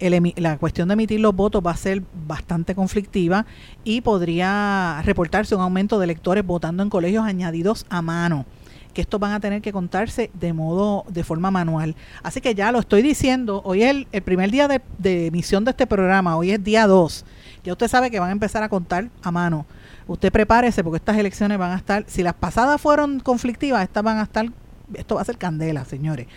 la 0.09 0.57
cuestión 0.57 0.87
de 0.87 0.93
emitir 0.93 1.19
los 1.19 1.35
votos 1.35 1.61
va 1.65 1.71
a 1.71 1.77
ser 1.77 2.03
bastante 2.27 2.75
conflictiva 2.75 3.45
y 3.83 4.01
podría 4.01 5.01
reportarse 5.03 5.55
un 5.55 5.61
aumento 5.61 5.99
de 5.99 6.05
electores 6.05 6.45
votando 6.45 6.83
en 6.83 6.89
colegios 6.89 7.25
añadidos 7.25 7.85
a 7.89 8.01
mano 8.01 8.45
que 8.93 9.01
estos 9.01 9.19
van 9.19 9.31
a 9.31 9.39
tener 9.39 9.61
que 9.61 9.71
contarse 9.71 10.31
de 10.33 10.53
modo, 10.53 11.05
de 11.07 11.23
forma 11.23 11.49
manual. 11.49 11.95
Así 12.23 12.41
que 12.41 12.53
ya 12.55 12.71
lo 12.71 12.79
estoy 12.79 13.01
diciendo, 13.01 13.61
hoy 13.63 13.83
es 13.83 14.05
el, 14.11 14.21
primer 14.21 14.51
día 14.51 14.67
de, 14.67 14.81
de, 14.97 15.27
emisión 15.27 15.63
de 15.63 15.71
este 15.71 15.87
programa, 15.87 16.35
hoy 16.35 16.51
es 16.51 16.63
día 16.63 16.87
2. 16.87 17.25
Ya 17.63 17.73
usted 17.73 17.87
sabe 17.87 18.11
que 18.11 18.19
van 18.19 18.29
a 18.29 18.33
empezar 18.33 18.63
a 18.63 18.69
contar 18.69 19.09
a 19.23 19.31
mano. 19.31 19.65
Usted 20.07 20.31
prepárese 20.31 20.83
porque 20.83 20.97
estas 20.97 21.17
elecciones 21.17 21.57
van 21.57 21.71
a 21.71 21.77
estar, 21.77 22.03
si 22.07 22.23
las 22.23 22.33
pasadas 22.33 22.81
fueron 22.81 23.19
conflictivas, 23.19 23.83
estas 23.83 24.03
van 24.03 24.17
a 24.17 24.23
estar 24.23 24.47
esto 24.93 25.15
va 25.15 25.21
a 25.21 25.25
ser 25.25 25.37
candela, 25.37 25.85
señores. 25.85 26.27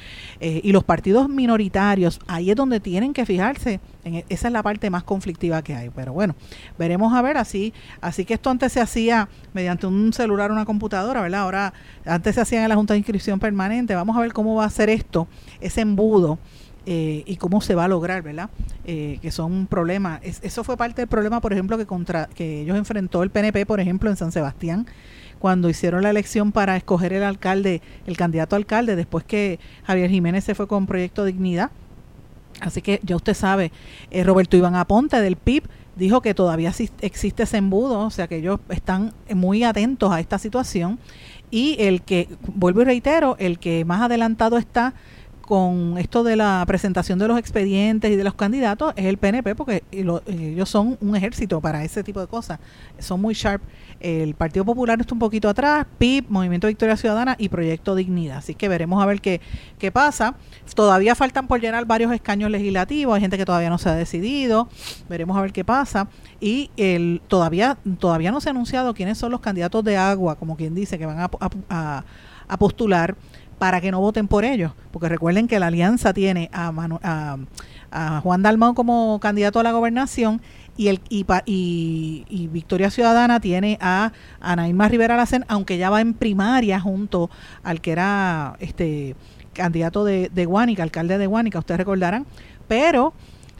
Eh, 0.40 0.60
y 0.64 0.72
los 0.72 0.84
partidos 0.84 1.28
minoritarios, 1.28 2.20
ahí 2.26 2.50
es 2.50 2.56
donde 2.56 2.80
tienen 2.80 3.12
que 3.12 3.26
fijarse. 3.26 3.80
En, 4.04 4.16
e, 4.16 4.24
esa 4.28 4.48
es 4.48 4.52
la 4.52 4.62
parte 4.62 4.90
más 4.90 5.02
conflictiva 5.02 5.62
que 5.62 5.74
hay. 5.74 5.90
Pero 5.90 6.12
bueno, 6.12 6.34
veremos 6.78 7.14
a 7.14 7.22
ver 7.22 7.36
así. 7.36 7.72
Así 8.00 8.24
que 8.24 8.34
esto 8.34 8.50
antes 8.50 8.72
se 8.72 8.80
hacía 8.80 9.28
mediante 9.52 9.86
un 9.86 10.12
celular 10.12 10.50
o 10.50 10.54
una 10.54 10.64
computadora, 10.64 11.20
¿verdad? 11.20 11.40
Ahora, 11.40 11.74
antes 12.04 12.34
se 12.34 12.40
hacía 12.40 12.62
en 12.62 12.68
la 12.68 12.76
Junta 12.76 12.94
de 12.94 12.98
Inscripción 12.98 13.40
Permanente. 13.40 13.94
Vamos 13.94 14.16
a 14.16 14.20
ver 14.20 14.32
cómo 14.32 14.54
va 14.56 14.64
a 14.64 14.70
ser 14.70 14.90
esto, 14.90 15.28
ese 15.60 15.80
embudo. 15.80 16.38
Eh, 16.86 17.22
y 17.26 17.36
cómo 17.36 17.62
se 17.62 17.74
va 17.74 17.84
a 17.84 17.88
lograr, 17.88 18.22
¿verdad? 18.22 18.50
Eh, 18.84 19.18
que 19.22 19.30
son 19.30 19.52
un 19.52 19.66
problema. 19.66 20.20
eso 20.22 20.64
fue 20.64 20.76
parte 20.76 21.00
del 21.00 21.08
problema, 21.08 21.40
por 21.40 21.54
ejemplo, 21.54 21.78
que 21.78 21.86
contra 21.86 22.26
que 22.26 22.60
ellos 22.60 22.76
enfrentó 22.76 23.22
el 23.22 23.30
PNP, 23.30 23.64
por 23.64 23.80
ejemplo, 23.80 24.10
en 24.10 24.16
San 24.16 24.32
Sebastián, 24.32 24.86
cuando 25.44 25.68
hicieron 25.68 26.04
la 26.04 26.08
elección 26.08 26.52
para 26.52 26.74
escoger 26.74 27.12
el 27.12 27.22
alcalde, 27.22 27.82
el 28.06 28.16
candidato 28.16 28.56
alcalde, 28.56 28.96
después 28.96 29.26
que 29.26 29.60
Javier 29.86 30.08
Jiménez 30.08 30.42
se 30.42 30.54
fue 30.54 30.66
con 30.66 30.86
Proyecto 30.86 31.26
Dignidad. 31.26 31.70
Así 32.62 32.80
que 32.80 32.98
ya 33.02 33.14
usted 33.14 33.34
sabe, 33.34 33.70
eh, 34.10 34.24
Roberto 34.24 34.56
Iván 34.56 34.74
Aponte 34.74 35.20
del 35.20 35.36
PIB 35.36 35.64
dijo 35.96 36.22
que 36.22 36.32
todavía 36.32 36.72
existe 37.02 37.42
ese 37.42 37.58
embudo, 37.58 37.98
o 37.98 38.10
sea 38.10 38.26
que 38.26 38.36
ellos 38.36 38.58
están 38.70 39.12
muy 39.34 39.64
atentos 39.64 40.10
a 40.10 40.18
esta 40.18 40.38
situación. 40.38 40.98
Y 41.50 41.76
el 41.78 42.00
que, 42.00 42.30
vuelvo 42.46 42.80
y 42.80 42.84
reitero, 42.86 43.36
el 43.38 43.58
que 43.58 43.84
más 43.84 44.00
adelantado 44.00 44.56
está 44.56 44.94
con 45.44 45.98
esto 45.98 46.24
de 46.24 46.36
la 46.36 46.64
presentación 46.66 47.18
de 47.18 47.28
los 47.28 47.38
expedientes 47.38 48.10
y 48.10 48.16
de 48.16 48.24
los 48.24 48.34
candidatos 48.34 48.92
es 48.96 49.04
el 49.06 49.18
PNP, 49.18 49.54
porque 49.54 49.82
ellos 49.90 50.68
son 50.68 50.96
un 51.00 51.16
ejército 51.16 51.60
para 51.60 51.84
ese 51.84 52.02
tipo 52.02 52.20
de 52.20 52.26
cosas. 52.26 52.58
Son 52.98 53.20
muy 53.20 53.34
sharp. 53.34 53.62
El 54.00 54.34
Partido 54.34 54.64
Popular 54.64 55.00
está 55.00 55.14
un 55.14 55.18
poquito 55.18 55.48
atrás, 55.48 55.86
PIB, 55.98 56.26
Movimiento 56.28 56.66
Victoria 56.66 56.96
Ciudadana 56.96 57.36
y 57.38 57.48
Proyecto 57.48 57.94
Dignidad. 57.94 58.38
Así 58.38 58.54
que 58.54 58.68
veremos 58.68 59.02
a 59.02 59.06
ver 59.06 59.20
qué, 59.20 59.40
qué 59.78 59.92
pasa. 59.92 60.36
Todavía 60.74 61.14
faltan 61.14 61.46
por 61.46 61.60
llenar 61.60 61.84
varios 61.86 62.12
escaños 62.12 62.50
legislativos, 62.50 63.14
hay 63.14 63.20
gente 63.20 63.38
que 63.38 63.44
todavía 63.44 63.70
no 63.70 63.78
se 63.78 63.88
ha 63.88 63.94
decidido. 63.94 64.68
Veremos 65.08 65.36
a 65.36 65.42
ver 65.42 65.52
qué 65.52 65.64
pasa. 65.64 66.08
Y 66.40 66.70
el, 66.76 67.22
todavía, 67.28 67.78
todavía 67.98 68.30
no 68.30 68.40
se 68.40 68.48
ha 68.48 68.52
anunciado 68.52 68.94
quiénes 68.94 69.18
son 69.18 69.30
los 69.30 69.40
candidatos 69.40 69.84
de 69.84 69.96
agua, 69.96 70.36
como 70.36 70.56
quien 70.56 70.74
dice, 70.74 70.98
que 70.98 71.06
van 71.06 71.20
a, 71.20 72.04
a 72.48 72.58
postular 72.58 73.16
para 73.58 73.80
que 73.80 73.90
no 73.90 74.00
voten 74.00 74.28
por 74.28 74.44
ellos. 74.44 74.72
Porque 74.90 75.08
recuerden 75.08 75.48
que 75.48 75.58
la 75.58 75.68
alianza 75.68 76.12
tiene 76.12 76.50
a, 76.52 76.72
a, 77.90 78.20
Juan 78.20 78.42
Dalmau 78.42 78.74
como 78.74 79.18
candidato 79.20 79.60
a 79.60 79.62
la 79.62 79.72
gobernación 79.72 80.40
y, 80.76 80.88
el, 80.88 81.00
y, 81.08 81.24
y, 82.28 82.48
Victoria 82.48 82.90
Ciudadana 82.90 83.38
tiene 83.38 83.78
a 83.80 84.12
Anaíma 84.40 84.88
Rivera 84.88 85.16
Lacen, 85.16 85.44
aunque 85.46 85.78
ya 85.78 85.90
va 85.90 86.00
en 86.00 86.14
primaria 86.14 86.80
junto 86.80 87.30
al 87.62 87.80
que 87.80 87.92
era 87.92 88.56
este 88.58 89.14
candidato 89.52 90.04
de, 90.04 90.28
de 90.34 90.44
Guánica, 90.46 90.82
alcalde 90.82 91.18
de 91.18 91.26
Guánica, 91.26 91.60
ustedes 91.60 91.78
recordarán. 91.78 92.26
Pero 92.66 93.14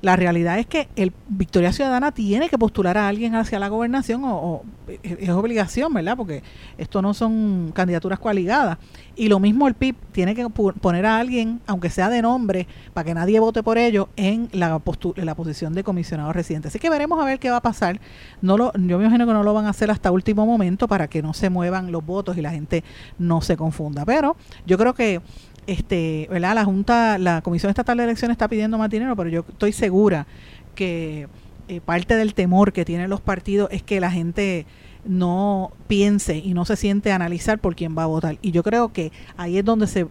La 0.04 0.16
realidad 0.16 0.58
es 0.58 0.66
que 0.66 0.88
el 0.96 1.14
Victoria 1.28 1.72
Ciudadana 1.72 2.12
tiene 2.12 2.50
que 2.50 2.58
postular 2.58 2.98
a 2.98 3.08
alguien 3.08 3.34
hacia 3.36 3.58
la 3.58 3.68
gobernación 3.68 4.20
o, 4.22 4.62
es 5.02 5.30
obligación, 5.30 5.94
¿verdad? 5.94 6.14
Porque 6.14 6.42
esto 6.76 7.00
no 7.00 7.14
son 7.14 7.72
candidaturas 7.74 8.18
coaligadas. 8.18 8.76
Y 9.16 9.28
lo 9.28 9.40
mismo 9.40 9.66
el 9.66 9.72
PIB 9.72 9.96
tiene 10.12 10.34
que 10.34 10.46
poner 10.50 11.06
a 11.06 11.16
alguien, 11.16 11.62
aunque 11.66 11.88
sea 11.88 12.10
de 12.10 12.20
nombre, 12.20 12.68
para 12.92 13.06
que 13.06 13.14
nadie 13.14 13.40
vote 13.40 13.62
por 13.62 13.78
ello, 13.78 14.10
en 14.16 14.50
la, 14.52 14.78
en 15.16 15.24
la 15.24 15.34
posición 15.34 15.72
de 15.72 15.82
comisionado 15.82 16.34
residente. 16.34 16.68
Así 16.68 16.78
que 16.78 16.90
veremos 16.90 17.18
a 17.18 17.24
ver 17.24 17.38
qué 17.38 17.48
va 17.48 17.56
a 17.56 17.62
pasar. 17.62 17.98
No 18.42 18.58
lo, 18.58 18.74
yo 18.74 18.98
me 18.98 19.04
imagino 19.04 19.26
que 19.26 19.32
no 19.32 19.42
lo 19.42 19.54
van 19.54 19.64
a 19.64 19.70
hacer 19.70 19.90
hasta 19.90 20.10
último 20.10 20.44
momento 20.44 20.86
para 20.86 21.08
que 21.08 21.22
no 21.22 21.32
se 21.32 21.48
muevan 21.48 21.92
los 21.92 22.04
votos 22.04 22.36
y 22.36 22.42
la 22.42 22.50
gente 22.50 22.84
no 23.18 23.40
se 23.40 23.56
confunda. 23.56 24.04
Pero 24.04 24.36
yo 24.66 24.76
creo 24.76 24.92
que 24.92 25.22
este, 25.66 26.27
¿verdad? 26.31 26.55
La 26.55 26.64
Junta, 26.64 27.18
la 27.18 27.42
Comisión 27.42 27.70
Estatal 27.70 27.96
de 27.98 28.05
Elecciones 28.05 28.35
está 28.35 28.48
pidiendo 28.48 28.79
más 28.79 28.90
dinero, 28.90 29.16
pero 29.16 29.31
yo 29.31 29.44
estoy 29.48 29.72
segura 29.72 30.27
que 30.74 31.29
eh, 31.68 31.81
parte 31.81 32.16
del 32.16 32.35
temor 32.35 32.72
que 32.72 32.85
tienen 32.85 33.09
los 33.09 33.20
partidos 33.20 33.68
es 33.72 33.83
que 33.83 34.00
la 34.00 34.11
gente 34.11 34.66
no 35.07 35.72
piense 35.87 36.38
y 36.38 36.55
no 36.55 36.64
se 36.64 36.77
siente 36.77 37.12
a 37.12 37.16
analizar 37.16 37.59
por 37.59 37.74
quién 37.74 37.96
va 37.96 38.05
a 38.05 38.07
votar. 38.07 38.38
Y 38.42 38.50
yo 38.50 38.62
creo 38.62 38.92
que 38.92 39.12
ahí 39.37 39.59
es 39.59 39.64
donde 39.64 39.87
se, 39.87 40.07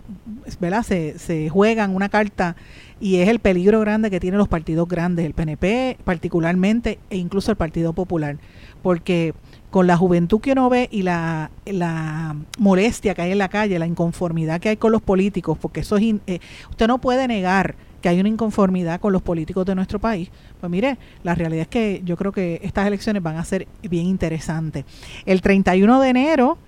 ¿verdad? 0.59 0.83
se, 0.83 1.17
se 1.19 1.49
juegan 1.49 1.95
una 1.95 2.09
carta 2.09 2.55
y 2.99 3.17
es 3.17 3.29
el 3.29 3.39
peligro 3.39 3.79
grande 3.79 4.09
que 4.09 4.19
tienen 4.19 4.37
los 4.37 4.47
partidos 4.47 4.87
grandes, 4.87 5.25
el 5.25 5.33
PNP 5.33 5.97
particularmente 6.03 6.99
e 7.09 7.17
incluso 7.17 7.51
el 7.51 7.57
Partido 7.57 7.93
Popular, 7.93 8.37
porque 8.81 9.33
con 9.73 9.87
la 9.87 9.97
juventud 9.97 10.39
que 10.39 10.51
uno 10.51 10.69
ve 10.69 10.87
y 10.91 11.01
la, 11.01 11.49
la 11.65 12.35
molestia 12.59 13.15
que 13.15 13.23
hay 13.23 13.31
en 13.31 13.39
la 13.39 13.49
calle, 13.49 13.79
la 13.79 13.87
inconformidad 13.87 14.61
que 14.61 14.69
hay 14.69 14.77
con 14.77 14.91
los 14.91 15.01
políticos, 15.01 15.57
porque 15.59 15.79
eso 15.79 15.97
es, 15.97 16.13
eh, 16.27 16.37
usted 16.69 16.85
no 16.85 16.99
puede 16.99 17.27
negar 17.27 17.73
que 17.99 18.07
hay 18.07 18.19
una 18.19 18.29
inconformidad 18.29 18.99
con 18.99 19.11
los 19.11 19.23
políticos 19.23 19.65
de 19.65 19.73
nuestro 19.73 19.97
país. 19.97 20.29
Pues 20.59 20.69
mire, 20.69 20.99
la 21.23 21.33
realidad 21.33 21.63
es 21.63 21.69
que 21.69 22.03
yo 22.05 22.17
creo 22.17 22.31
que 22.31 22.59
estas 22.61 22.85
elecciones 22.85 23.23
van 23.23 23.37
a 23.37 23.45
ser 23.45 23.67
bien 23.81 24.05
interesantes. 24.05 24.85
El 25.25 25.41
31 25.41 26.01
de 26.01 26.09
enero 26.09 26.59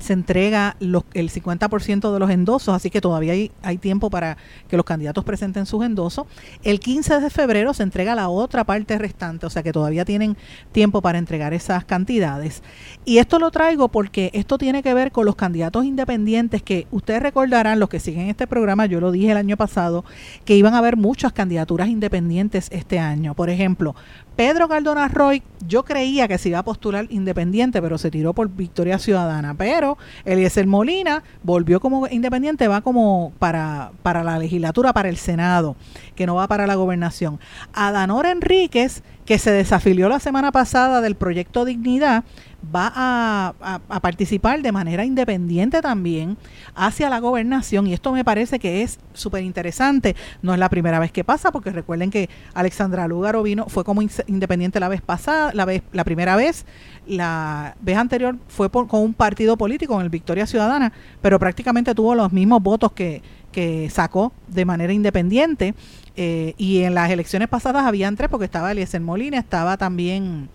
se 0.00 0.14
entrega 0.14 0.76
los, 0.80 1.04
el 1.14 1.30
50% 1.30 2.12
de 2.12 2.18
los 2.18 2.30
endosos, 2.30 2.74
así 2.74 2.90
que 2.90 3.00
todavía 3.00 3.34
hay, 3.34 3.52
hay, 3.62 3.78
tiempo 3.78 4.10
para 4.10 4.36
que 4.68 4.76
los 4.76 4.84
candidatos 4.84 5.24
presenten 5.24 5.66
sus 5.66 5.84
endosos. 5.84 6.26
El 6.64 6.80
15 6.80 7.20
de 7.20 7.30
febrero 7.30 7.72
se 7.74 7.82
entrega 7.82 8.14
la 8.14 8.28
otra 8.28 8.64
parte 8.64 8.98
restante, 8.98 9.46
o 9.46 9.50
sea 9.50 9.62
que 9.62 9.72
todavía 9.72 10.04
tienen 10.04 10.36
tiempo 10.72 11.02
para 11.02 11.18
entregar 11.18 11.54
esas 11.54 11.84
cantidades. 11.84 12.62
Y 13.04 13.18
esto 13.18 13.38
lo 13.38 13.50
traigo 13.50 13.88
porque 13.88 14.30
esto 14.34 14.58
tiene 14.58 14.82
que 14.82 14.94
ver 14.94 15.12
con 15.12 15.26
los 15.26 15.36
candidatos 15.36 15.84
independientes 15.84 16.62
que 16.62 16.86
ustedes 16.90 17.22
recordarán, 17.22 17.78
los 17.78 17.88
que 17.88 18.00
siguen 18.00 18.28
este 18.28 18.46
programa, 18.46 18.86
yo 18.86 19.00
lo 19.00 19.12
dije 19.12 19.30
el 19.30 19.36
año 19.36 19.56
pasado, 19.56 20.04
que 20.44 20.56
iban 20.56 20.74
a 20.74 20.78
haber 20.78 20.96
muchas 20.96 21.32
candidaturas 21.32 21.88
independientes 21.88 22.68
este 22.72 22.98
año. 22.98 23.34
Por 23.34 23.50
ejemplo, 23.50 23.94
Pedro 24.36 24.68
Cardona 24.68 25.08
Roy, 25.08 25.42
yo 25.66 25.84
creía 25.84 26.26
que 26.26 26.38
se 26.38 26.48
iba 26.48 26.60
a 26.60 26.64
postular 26.64 27.06
independiente, 27.10 27.82
pero 27.82 27.98
se 27.98 28.10
tiró 28.10 28.32
por 28.32 28.48
Victoria 28.48 28.98
Ciudadana. 28.98 29.54
Pero 29.54 29.89
Eliezer 30.24 30.66
Molina 30.66 31.22
volvió 31.42 31.80
como 31.80 32.06
independiente, 32.08 32.68
va 32.68 32.80
como 32.80 33.32
para, 33.38 33.92
para 34.02 34.24
la 34.24 34.38
legislatura, 34.38 34.92
para 34.92 35.08
el 35.08 35.16
Senado, 35.16 35.76
que 36.14 36.26
no 36.26 36.34
va 36.34 36.48
para 36.48 36.66
la 36.66 36.74
gobernación. 36.74 37.40
Adanor 37.72 38.26
Enríquez, 38.26 39.02
que 39.24 39.38
se 39.38 39.52
desafilió 39.52 40.08
la 40.08 40.18
semana 40.18 40.52
pasada 40.52 41.00
del 41.00 41.14
proyecto 41.14 41.64
Dignidad, 41.64 42.24
va 42.64 42.92
a, 42.94 44.00
participar 44.00 44.62
de 44.62 44.72
manera 44.72 45.04
independiente 45.04 45.80
también 45.80 46.36
hacia 46.74 47.08
la 47.10 47.18
gobernación 47.18 47.86
y 47.86 47.92
esto 47.92 48.12
me 48.12 48.24
parece 48.24 48.58
que 48.58 48.82
es 48.82 48.98
súper 49.12 49.44
interesante. 49.44 50.16
No 50.42 50.52
es 50.52 50.58
la 50.58 50.68
primera 50.68 50.98
vez 50.98 51.12
que 51.12 51.24
pasa 51.24 51.52
porque 51.52 51.70
recuerden 51.70 52.10
que 52.10 52.28
Alexandra 52.54 53.08
Lúgaro 53.08 53.42
vino, 53.42 53.66
fue 53.68 53.84
como 53.84 54.02
independiente 54.02 54.80
la 54.80 54.88
vez 54.88 55.00
pasada, 55.00 55.52
la, 55.54 55.64
vez, 55.64 55.82
la 55.92 56.04
primera 56.04 56.36
vez, 56.36 56.66
la 57.06 57.76
vez 57.80 57.96
anterior 57.96 58.36
fue 58.48 58.70
con 58.70 58.88
un 58.92 59.14
partido 59.14 59.56
político, 59.56 59.94
en 59.96 60.02
el 60.02 60.10
Victoria 60.10 60.46
Ciudadana, 60.46 60.92
pero 61.20 61.38
prácticamente 61.38 61.94
tuvo 61.94 62.14
los 62.14 62.32
mismos 62.32 62.62
votos 62.62 62.92
que, 62.92 63.22
que 63.52 63.88
sacó 63.90 64.32
de 64.48 64.64
manera 64.64 64.92
independiente. 64.92 65.74
Eh, 66.16 66.54
y 66.58 66.82
en 66.82 66.94
las 66.94 67.10
elecciones 67.10 67.48
pasadas 67.48 67.86
habían 67.86 68.16
tres, 68.16 68.28
porque 68.28 68.44
estaba 68.44 68.72
Eliezer 68.72 69.00
Molina, 69.00 69.38
estaba 69.38 69.76
también 69.76 70.48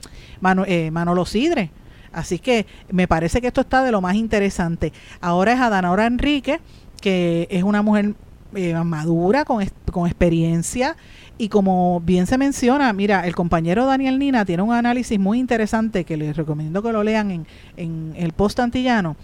eh, 0.67 0.91
Manolo 0.91 1.25
Sidre. 1.25 1.71
Así 2.15 2.39
que 2.39 2.65
me 2.89 3.09
parece 3.09 3.41
que 3.41 3.47
esto 3.47 3.61
está 3.61 3.83
de 3.83 3.91
lo 3.91 3.99
más 3.99 4.15
interesante. 4.15 4.93
Ahora 5.19 5.51
es 5.51 5.59
Adanora 5.59 6.05
Enrique, 6.05 6.61
que 7.01 7.45
es 7.51 7.63
una 7.63 7.81
mujer 7.81 8.15
eh, 8.55 8.73
madura, 8.73 9.43
con, 9.43 9.63
con 9.91 10.07
experiencia. 10.07 10.95
Y 11.37 11.49
como 11.49 11.99
bien 11.99 12.25
se 12.25 12.37
menciona, 12.37 12.93
mira, 12.93 13.27
el 13.27 13.35
compañero 13.35 13.85
Daniel 13.85 14.17
Nina 14.17 14.45
tiene 14.45 14.63
un 14.63 14.71
análisis 14.71 15.19
muy 15.19 15.39
interesante 15.39 16.05
que 16.05 16.15
les 16.15 16.37
recomiendo 16.37 16.81
que 16.81 16.93
lo 16.93 17.03
lean 17.03 17.31
en, 17.31 17.47
en 17.75 18.13
el 18.15 18.31
post 18.31 18.61
antillano, 18.61 19.17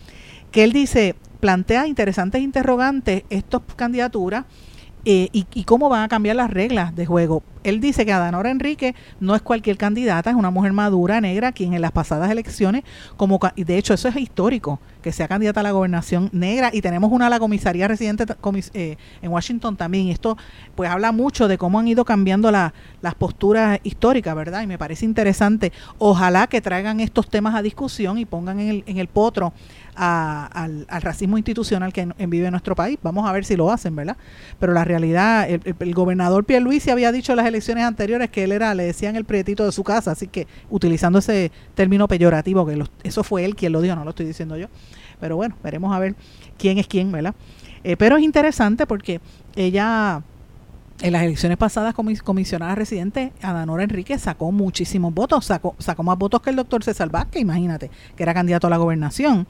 que 0.51 0.65
él 0.65 0.73
dice, 0.73 1.15
plantea 1.39 1.88
interesantes 1.88 2.41
interrogantes 2.41 3.23
estas 3.30 3.62
candidaturas 3.77 4.43
eh, 5.04 5.30
y, 5.32 5.64
cómo 5.64 5.90
van 5.90 6.04
a 6.04 6.08
cambiar 6.08 6.36
las 6.36 6.52
reglas 6.52 6.96
de 6.96 7.06
juego. 7.06 7.44
Él 7.64 7.80
dice 7.80 8.06
que 8.06 8.14
Adanora 8.14 8.52
Enrique 8.52 8.96
no 9.20 9.36
es 9.36 9.42
cualquier 9.42 9.78
candidata, 9.78 10.30
es 10.30 10.36
una 10.36 10.50
mujer 10.50 10.74
madura, 10.74 11.22
negra, 11.22 11.52
quien 11.52 11.74
en 11.74 11.82
las 11.82 11.92
pasadas 11.92 12.30
elecciones, 12.32 12.84
como 13.18 13.40
de 13.56 13.78
hecho 13.78 13.94
eso 13.94 14.08
es 14.08 14.16
histórico, 14.16 14.80
que 15.02 15.12
sea 15.12 15.28
candidata 15.28 15.60
a 15.60 15.64
la 15.64 15.72
gobernación 15.72 16.30
negra, 16.34 16.70
y 16.74 16.82
tenemos 16.82 17.12
una 17.12 17.28
a 17.28 17.30
la 17.30 17.40
comisaría 17.40 17.88
residente 17.88 18.26
eh, 18.74 18.98
en 19.22 19.32
Washington 19.32 19.76
también. 19.76 20.08
Y 20.08 20.12
esto 20.12 20.38
pues 20.76 20.90
habla 20.90 21.12
mucho 21.12 21.48
de 21.48 21.58
cómo 21.58 21.80
han 21.80 21.88
ido 21.88 22.06
cambiando 22.06 22.52
las 22.52 23.16
posturas 23.18 23.80
históricas, 23.84 24.36
¿verdad? 24.36 24.64
Y 24.64 24.68
me 24.68 24.78
parece 24.78 25.06
interesante. 25.06 25.72
Ojalá 25.98 26.48
que 26.48 26.62
traigan 26.62 27.00
estos 27.00 27.30
temas 27.30 27.56
a 27.56 27.62
discusión 27.62 28.18
y 28.18 28.26
pongan 28.26 28.60
en 28.60 28.70
el, 28.70 28.84
en 28.88 28.98
el 28.98 29.08
potro 29.08 29.54
al, 29.95 30.86
racismo 31.01 31.38
institucional 31.38 31.93
que 31.93 32.08
en, 32.17 32.30
vive 32.30 32.49
nuestro 32.51 32.75
país. 32.75 32.97
Vamos 33.01 33.27
a 33.27 33.32
ver 33.32 33.45
si 33.45 33.56
lo 33.56 33.71
hacen, 33.71 33.95
¿verdad? 33.95 34.17
Pero 34.60 34.73
la 34.73 34.84
realidad, 34.84 35.49
el, 35.49 35.62
el, 35.80 35.93
gobernador 35.93 36.45
Pierluisi 36.45 36.89
había 36.89 37.12
dicho 37.12 37.34
en 37.34 37.38
las 37.38 37.45
elecciones 37.45 37.84
anteriores 37.84 38.30
que 38.30 38.43
él 38.43 38.51
era, 38.51 38.73
le 38.75 38.84
decían 38.84 39.15
el 39.15 39.25
prietito 39.25 39.65
de 39.65 39.71
su 39.71 39.84
casa, 39.84 40.12
así 40.12 40.27
que 40.27 40.47
utilizando 40.69 41.19
ese 41.19 41.51
término 41.75 42.08
peyorativo, 42.08 42.65
que 42.65 42.84
eso 43.04 43.23
fue 43.23 43.45
él 43.45 43.56
quien 43.56 43.71
lo 43.71 43.82
dijo, 43.82 43.95
no 43.95 44.04
lo 44.04 44.12
estoy 44.12 44.25
diciendo 44.25 44.58
yo. 44.58 44.67
Pero 45.19 45.36
bueno, 45.36 45.56
veremos 45.63 45.95
a 45.95 45.99
ver 45.99 46.15
quién 46.58 46.77
es 46.77 46.88
quién, 46.88 47.12
¿verdad? 47.12 47.36
Eh, 47.84 47.97
pero 47.97 48.17
es 48.17 48.23
interesante 48.23 48.86
porque 48.86 49.21
ella 49.56 50.23
en 51.02 51.14
las 51.14 51.24
elecciones 51.24 51.58
pasadas 51.58 51.96
comisionada 51.96 52.76
residente, 52.76 53.34
Adanora 53.42 53.84
Enrique 53.84 54.18
sacó 54.20 54.52
muchísimos 54.52 55.14
votos, 55.14 55.46
sacó, 55.46 55.76
sacó 55.80 56.04
más 56.04 56.18
votos 56.18 56.42
que 56.42 56.52
el 56.52 56.56
doctor 56.56 56.84
César 56.84 57.10
Vázquez, 57.10 57.42
imagínate, 57.42 57.90
que 58.16 58.24
era 58.24 58.34
candidato 58.34 58.68
a 58.68 58.70
la 58.70 58.78
gobernación. 58.78 59.48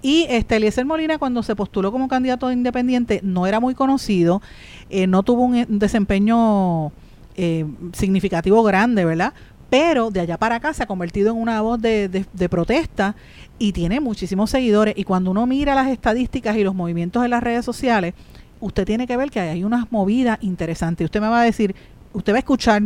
Y 0.00 0.26
este 0.30 0.56
Eliezer 0.56 0.84
Molina, 0.84 1.18
cuando 1.18 1.42
se 1.42 1.56
postuló 1.56 1.90
como 1.90 2.06
candidato 2.06 2.50
independiente, 2.52 3.20
no 3.24 3.46
era 3.46 3.58
muy 3.58 3.74
conocido, 3.74 4.42
eh, 4.90 5.06
no 5.08 5.24
tuvo 5.24 5.42
un, 5.42 5.78
desempeño 5.78 6.92
eh, 7.36 7.66
significativo 7.92 8.62
grande, 8.62 9.04
¿verdad? 9.04 9.32
Pero 9.70 10.10
de 10.10 10.20
allá 10.20 10.36
para 10.36 10.56
acá 10.56 10.72
se 10.72 10.82
ha 10.82 10.86
convertido 10.86 11.32
en 11.32 11.40
una 11.40 11.62
voz 11.62 11.80
de, 11.80 12.08
de 12.08 12.48
protesta 12.48 13.16
y 13.58 13.72
tiene 13.72 14.00
muchísimos 14.00 14.50
seguidores. 14.50 14.94
Y 14.96 15.04
cuando 15.04 15.30
uno 15.30 15.46
mira 15.46 15.74
las 15.74 15.88
estadísticas 15.88 16.56
y 16.56 16.62
los 16.62 16.74
movimientos 16.74 17.24
en 17.24 17.30
las 17.30 17.42
redes 17.42 17.64
sociales, 17.64 18.12
usted 18.62 18.86
tiene 18.86 19.06
que 19.06 19.16
ver 19.16 19.30
que 19.30 19.40
hay 19.40 19.64
unas 19.64 19.90
movidas 19.90 20.38
interesantes. 20.40 21.04
Usted 21.04 21.20
me 21.20 21.28
va 21.28 21.42
a 21.42 21.44
decir, 21.44 21.74
usted 22.12 22.32
va 22.32 22.36
a 22.36 22.38
escuchar 22.38 22.82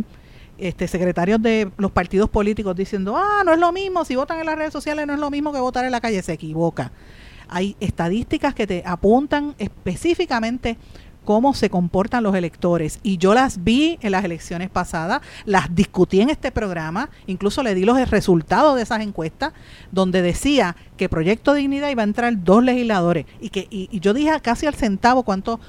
este 0.57 0.87
secretarios 0.87 1.41
de 1.41 1.71
los 1.77 1.91
partidos 1.91 2.29
políticos 2.29 2.75
diciendo, 2.75 3.15
ah, 3.15 3.43
no 3.45 3.53
es 3.53 3.59
lo 3.59 3.71
mismo, 3.71 4.03
si 4.03 4.15
votan 4.15 4.39
en 4.39 4.47
las 4.47 4.57
redes 4.57 4.73
sociales 4.73 5.05
no 5.05 5.13
es 5.13 5.19
lo 5.19 5.29
mismo 5.29 5.53
que 5.53 5.59
votar 5.59 5.85
en 5.85 5.91
la 5.91 6.01
calle, 6.01 6.21
se 6.23 6.33
equivoca. 6.33 6.91
Hay 7.47 7.77
estadísticas 7.79 8.55
que 8.55 8.65
te 8.67 8.83
apuntan 8.85 9.55
específicamente 9.59 10.77
cómo 11.27 11.53
se 11.53 11.69
comportan 11.69 12.23
los 12.23 12.35
electores. 12.35 13.01
Y 13.03 13.17
yo 13.17 13.33
las 13.33 13.65
vi 13.65 13.99
en 14.01 14.13
las 14.13 14.23
elecciones 14.23 14.69
pasadas, 14.69 15.19
las 15.43 15.75
discutí 15.75 16.21
en 16.21 16.29
este 16.29 16.53
programa, 16.53 17.09
incluso 17.25 17.63
le 17.63 17.75
di 17.75 17.83
los 17.83 18.09
resultados 18.09 18.77
de 18.77 18.83
esas 18.83 19.01
encuestas, 19.01 19.51
donde 19.91 20.21
decía 20.21 20.77
que 20.95 21.09
Proyecto 21.09 21.53
Dignidad 21.53 21.89
iba 21.89 22.01
a 22.01 22.05
entrar 22.05 22.45
dos 22.45 22.63
legisladores 22.63 23.25
y 23.41 23.49
que 23.49 23.67
y, 23.69 23.99
yo 23.99 24.13
dije 24.13 24.31
casi 24.41 24.67
al 24.67 24.75
centavo 24.75 25.23
cuántos 25.23 25.59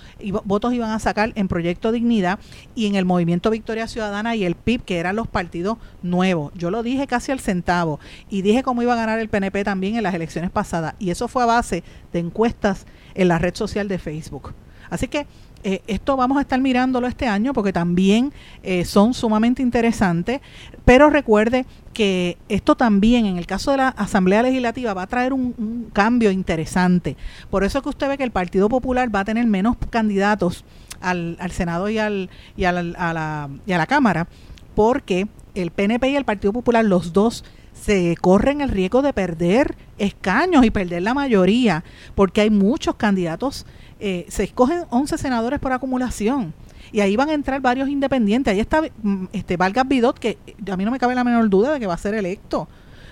votos 0.45 0.73
iban 0.75 0.93
a 0.93 1.01
sacar 1.01 1.33
en 1.35 1.49
Proyecto 1.49 1.91
Dignidad 1.91 2.39
y 2.77 2.87
en 2.87 2.95
el 2.95 3.05
Movimiento 3.05 3.51
Victoria 3.51 3.89
Ciudadana 3.89 4.37
y 4.37 4.45
el 4.45 4.55
PIB, 4.55 4.85
que 4.85 4.99
eran 4.99 5.17
los 5.17 5.27
partidos 5.27 5.79
nuevos. 6.03 6.53
Yo 6.55 6.71
lo 6.71 6.85
dije 6.85 7.09
casi 7.09 7.33
al 7.33 7.41
centavo 7.41 7.99
y 8.31 8.43
dije 8.43 8.63
cómo 8.63 8.81
iba 8.83 8.93
a 8.93 8.97
ganar 8.97 9.19
el 9.19 9.29
PNP 9.29 9.65
también 9.65 9.97
en 9.97 10.05
las 10.05 10.15
elecciones 10.15 10.53
pasadas. 10.53 10.95
Y 11.01 11.11
eso 11.11 11.27
fue 11.27 11.43
a 11.43 11.47
base 11.47 11.83
de 12.13 12.21
encuestas 12.21 12.87
en 13.17 13.27
la 13.27 13.39
red 13.39 13.57
social 13.57 13.89
de 13.89 13.99
Facebook. 13.99 14.55
Así 14.91 15.09
que 15.09 15.27
eh, 15.65 15.83
esto 15.87 16.17
vamos 16.17 16.39
a 16.39 16.43
estar 16.43 16.61
mirándolo 16.61 17.07
este 17.07 17.27
año 17.27 17.53
porque 17.53 17.73
también 17.73 18.33
eh, 18.63 18.85
son 18.85 19.13
sumamente 19.13 19.63
interesantes, 19.63 20.41
pero 20.85 21.11
recuerde 21.11 21.67
que 21.93 22.39
esto 22.49 22.77
también 22.77 23.27
en 23.27 23.39
el 23.39 23.47
caso 23.47 23.73
de 23.73 23.79
la 23.79 23.89
Asamblea 23.89 24.43
Legislativa 24.43 24.95
va 24.95 25.03
a 25.03 25.07
traer 25.09 25.33
un, 25.33 25.91
cambio 25.93 26.31
interesante. 26.31 27.17
Por 27.51 27.65
eso 27.65 27.79
es 27.79 27.83
que 27.83 27.89
usted 27.89 28.09
ve 28.09 28.19
que 28.19 28.25
el 28.25 28.31
Partido 28.31 28.69
Popular 28.69 29.13
va 29.15 29.21
a 29.21 29.25
tener 29.25 29.47
menos 29.47 29.77
candidatos 29.91 30.65
al, 31.01 31.37
al 31.41 31.51
Senado 31.51 31.89
y, 31.89 31.99
al, 31.99 32.31
y, 32.57 32.65
a 32.65 32.73
la, 32.73 33.51
y 33.67 33.73
a 33.73 33.79
la 33.79 33.87
Cámara, 33.87 34.29
porque 34.77 35.27
el 35.55 35.73
PNP 35.73 36.11
y 36.11 36.17
el 36.17 36.25
Partido 36.25 36.53
Popular, 36.53 36.85
los 36.85 37.13
dos, 37.13 37.45
se 37.73 38.17
corren 38.21 38.61
el 38.61 38.69
riesgo 38.69 39.03
de 39.03 39.13
perder 39.13 39.77
escaños 39.99 40.65
y 40.65 40.71
perder 40.71 41.03
la 41.03 41.15
mayoría, 41.15 41.85
porque 42.15 42.43
hay 42.43 42.51
muchos 42.51 42.97
candidatos, 42.97 43.67
eh, 44.01 44.27
se 44.29 44.45
escogen 44.45 44.85
11 44.91 45.19
senadores 45.19 45.61
por 45.61 45.73
acumulación. 45.73 46.55
Y 46.91 47.01
ahí 47.01 47.17
van 47.17 47.29
a 47.29 47.35
entrar 47.35 47.61
varios 47.61 47.89
independientes. 47.89 48.53
Ahí 48.53 48.61
está 48.61 48.83
mm, 49.03 49.27
este 49.33 49.57
Vargas 49.57 49.87
Bidot, 49.87 50.19
que 50.19 50.39
a 50.71 50.77
mí 50.77 50.85
no 50.85 50.91
me 50.91 50.99
cabe 50.99 51.15
la 51.15 51.25
menor 51.25 51.49
duda 51.49 51.73
de 51.73 51.81
que 51.81 51.87
va 51.87 51.95
a 51.95 51.99
ser 51.99 52.15
electo 52.15 52.69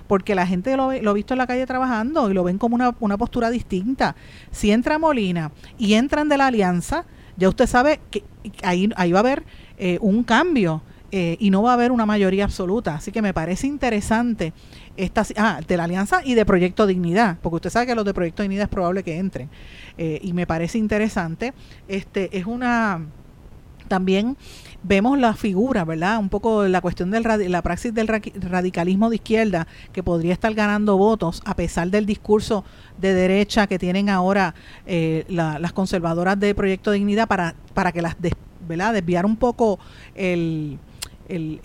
porque 0.06 0.34
la 0.34 0.46
gente 0.46 0.76
lo, 0.76 0.92
lo 0.92 1.10
ha 1.10 1.14
visto 1.14 1.34
en 1.34 1.38
la 1.38 1.46
calle 1.46 1.66
trabajando 1.66 2.30
y 2.30 2.34
lo 2.34 2.44
ven 2.44 2.58
como 2.58 2.74
una, 2.74 2.94
una 3.00 3.18
postura 3.18 3.50
distinta. 3.50 4.14
Si 4.50 4.70
entra 4.70 4.98
Molina 4.98 5.52
y 5.78 5.94
entran 5.94 6.28
de 6.28 6.36
la 6.36 6.46
alianza, 6.46 7.04
ya 7.36 7.48
usted 7.48 7.66
sabe 7.66 8.00
que 8.10 8.24
ahí, 8.62 8.90
ahí 8.96 9.12
va 9.12 9.18
a 9.18 9.20
haber 9.20 9.44
eh, 9.78 9.98
un 10.00 10.22
cambio 10.24 10.82
eh, 11.12 11.36
y 11.38 11.50
no 11.50 11.62
va 11.62 11.70
a 11.70 11.74
haber 11.74 11.92
una 11.92 12.06
mayoría 12.06 12.44
absoluta. 12.44 12.96
Así 12.96 13.12
que 13.12 13.22
me 13.22 13.34
parece 13.34 13.66
interesante 13.66 14.52
esta, 14.96 15.24
ah, 15.36 15.60
de 15.66 15.76
la 15.76 15.84
alianza 15.84 16.20
y 16.24 16.34
de 16.34 16.44
Proyecto 16.44 16.86
Dignidad, 16.86 17.38
porque 17.42 17.56
usted 17.56 17.70
sabe 17.70 17.86
que 17.86 17.94
los 17.94 18.04
de 18.04 18.14
Proyecto 18.14 18.42
Dignidad 18.42 18.64
es 18.64 18.70
probable 18.70 19.02
que 19.02 19.18
entren. 19.18 19.48
Eh, 19.98 20.20
y 20.22 20.32
me 20.32 20.46
parece 20.46 20.78
interesante. 20.78 21.54
Este 21.88 22.36
es 22.36 22.46
una 22.46 23.00
también 23.88 24.36
vemos 24.82 25.18
la 25.18 25.34
figura, 25.34 25.84
¿verdad? 25.84 26.18
Un 26.18 26.28
poco 26.28 26.64
la 26.64 26.80
cuestión 26.80 27.10
de 27.10 27.20
la 27.48 27.62
praxis 27.62 27.92
del 27.94 28.08
radicalismo 28.08 29.10
de 29.10 29.16
izquierda 29.16 29.66
que 29.92 30.02
podría 30.02 30.32
estar 30.32 30.52
ganando 30.54 30.96
votos 30.96 31.42
a 31.44 31.54
pesar 31.54 31.90
del 31.90 32.06
discurso 32.06 32.64
de 32.98 33.14
derecha 33.14 33.66
que 33.66 33.78
tienen 33.78 34.08
ahora 34.08 34.54
eh, 34.86 35.24
las 35.28 35.72
conservadoras 35.72 36.38
de 36.38 36.54
Proyecto 36.54 36.90
Dignidad 36.90 37.28
para, 37.28 37.54
para 37.74 37.92
que 37.92 38.02
las, 38.02 38.16
¿verdad? 38.66 38.94
Desviar 38.94 39.26
un 39.26 39.36
poco 39.36 39.78
el, 40.14 40.78
el, 41.28 41.60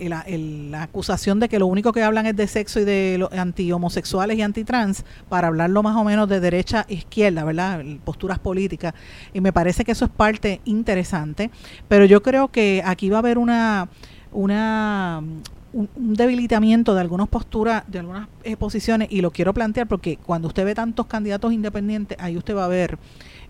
la 0.70 0.82
acusación 0.82 1.40
de 1.40 1.48
que 1.48 1.58
lo 1.58 1.66
único 1.66 1.92
que 1.92 2.02
hablan 2.02 2.26
es 2.26 2.36
de 2.36 2.46
sexo 2.46 2.80
y 2.80 2.84
de 2.84 3.26
anti-homosexuales 3.32 4.38
y 4.38 4.42
anti-trans 4.42 5.04
para 5.28 5.48
hablarlo 5.48 5.82
más 5.82 5.96
o 5.96 6.04
menos 6.04 6.28
de 6.28 6.40
derecha 6.40 6.84
e 6.88 6.94
izquierda, 6.94 7.44
¿verdad? 7.44 7.82
Posturas 8.04 8.38
políticas. 8.38 8.94
Y 9.32 9.40
me 9.40 9.52
parece 9.52 9.84
que 9.84 9.92
eso 9.92 10.04
es 10.04 10.10
parte 10.10 10.60
interesante. 10.64 11.50
Pero 11.88 12.04
yo 12.04 12.22
creo 12.22 12.48
que 12.48 12.82
aquí 12.84 13.08
va 13.08 13.18
a 13.18 13.20
haber 13.20 13.38
una, 13.38 13.88
una 14.32 15.22
un, 15.72 15.88
debilitamiento 15.96 16.94
de 16.94 17.00
algunas 17.00 17.28
posturas, 17.28 17.84
de 17.86 18.00
algunas 18.00 18.28
eh, 18.44 18.56
posiciones, 18.56 19.08
y 19.10 19.20
lo 19.20 19.30
quiero 19.30 19.54
plantear 19.54 19.86
porque 19.86 20.16
cuando 20.16 20.48
usted 20.48 20.64
ve 20.64 20.74
tantos 20.74 21.06
candidatos 21.06 21.52
independientes, 21.52 22.18
ahí 22.20 22.36
usted 22.36 22.54
va 22.54 22.64
a 22.66 22.68
ver 22.68 22.98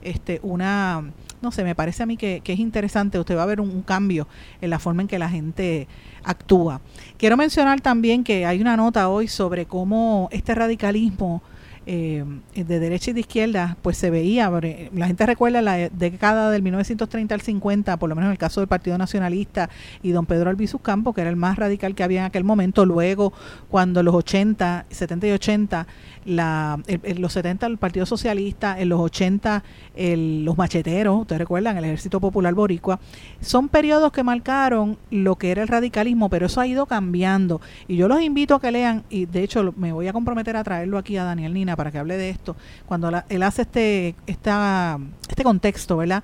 este, 0.02 0.40
una, 0.42 1.04
no 1.42 1.50
sé, 1.50 1.64
me 1.64 1.74
parece 1.74 2.02
a 2.02 2.06
mí 2.06 2.16
que, 2.16 2.42
es 2.44 2.58
interesante, 2.58 3.18
usted 3.18 3.36
va 3.36 3.42
a 3.42 3.46
ver 3.46 3.60
un, 3.60 3.82
cambio 3.82 4.28
en 4.60 4.70
la 4.70 4.78
forma 4.78 5.02
en 5.02 5.08
que 5.08 5.18
la 5.18 5.28
gente 5.28 5.88
actúa. 6.22 6.80
Quiero 7.18 7.36
mencionar 7.36 7.80
también 7.80 8.24
que 8.24 8.46
hay 8.46 8.60
una 8.60 8.76
nota 8.76 9.08
hoy 9.08 9.28
sobre 9.28 9.66
cómo 9.66 10.28
este 10.30 10.54
radicalismo 10.54 11.42
eh, 11.84 12.24
de 12.54 12.78
derecha 12.78 13.10
y 13.10 13.14
de 13.14 13.20
izquierda, 13.20 13.76
pues 13.82 13.96
se 13.96 14.10
veía, 14.10 14.50
la 14.92 15.06
gente 15.06 15.26
recuerda 15.26 15.62
la 15.62 15.88
década 15.88 16.50
del 16.50 16.62
1930 16.62 17.34
al 17.34 17.40
50, 17.40 17.96
por 17.96 18.08
lo 18.08 18.14
menos 18.14 18.28
en 18.28 18.32
el 18.32 18.38
caso 18.38 18.60
del 18.60 18.68
Partido 18.68 18.96
Nacionalista 18.98 19.68
y 20.02 20.12
don 20.12 20.26
Pedro 20.26 20.50
Albizu 20.50 20.78
Campo, 20.78 21.12
que 21.12 21.22
era 21.22 21.30
el 21.30 21.36
más 21.36 21.56
radical 21.56 21.94
que 21.94 22.04
había 22.04 22.20
en 22.20 22.26
aquel 22.26 22.44
momento, 22.44 22.86
luego 22.86 23.32
cuando 23.68 24.02
los 24.02 24.14
80, 24.14 24.86
70 24.90 25.26
y 25.26 25.30
80 25.32 25.86
la, 26.24 26.78
en 26.86 27.20
los 27.20 27.32
70 27.32 27.66
el 27.66 27.78
Partido 27.78 28.06
Socialista, 28.06 28.78
en 28.78 28.88
los 28.88 29.00
80 29.00 29.64
los 29.96 30.56
macheteros, 30.56 31.20
ustedes 31.20 31.40
recuerdan, 31.40 31.76
el 31.78 31.84
Ejército 31.84 32.20
Popular 32.20 32.54
Boricua, 32.54 33.00
son 33.40 33.68
periodos 33.68 34.12
que 34.12 34.22
marcaron 34.22 34.98
lo 35.10 35.36
que 35.36 35.50
era 35.50 35.62
el 35.62 35.68
radicalismo, 35.68 36.28
pero 36.28 36.46
eso 36.46 36.60
ha 36.60 36.66
ido 36.66 36.86
cambiando. 36.86 37.60
Y 37.88 37.96
yo 37.96 38.08
los 38.08 38.20
invito 38.20 38.54
a 38.54 38.60
que 38.60 38.70
lean, 38.70 39.02
y 39.10 39.26
de 39.26 39.42
hecho 39.42 39.74
me 39.76 39.92
voy 39.92 40.06
a 40.08 40.12
comprometer 40.12 40.56
a 40.56 40.64
traerlo 40.64 40.98
aquí 40.98 41.16
a 41.16 41.24
Daniel 41.24 41.54
Nina 41.54 41.71
para 41.76 41.90
que 41.90 41.98
hable 41.98 42.16
de 42.16 42.30
esto, 42.30 42.56
cuando 42.86 43.10
él 43.28 43.42
hace 43.42 43.62
este, 43.62 44.14
este 44.26 45.44
contexto, 45.44 45.96
¿verdad? 45.96 46.22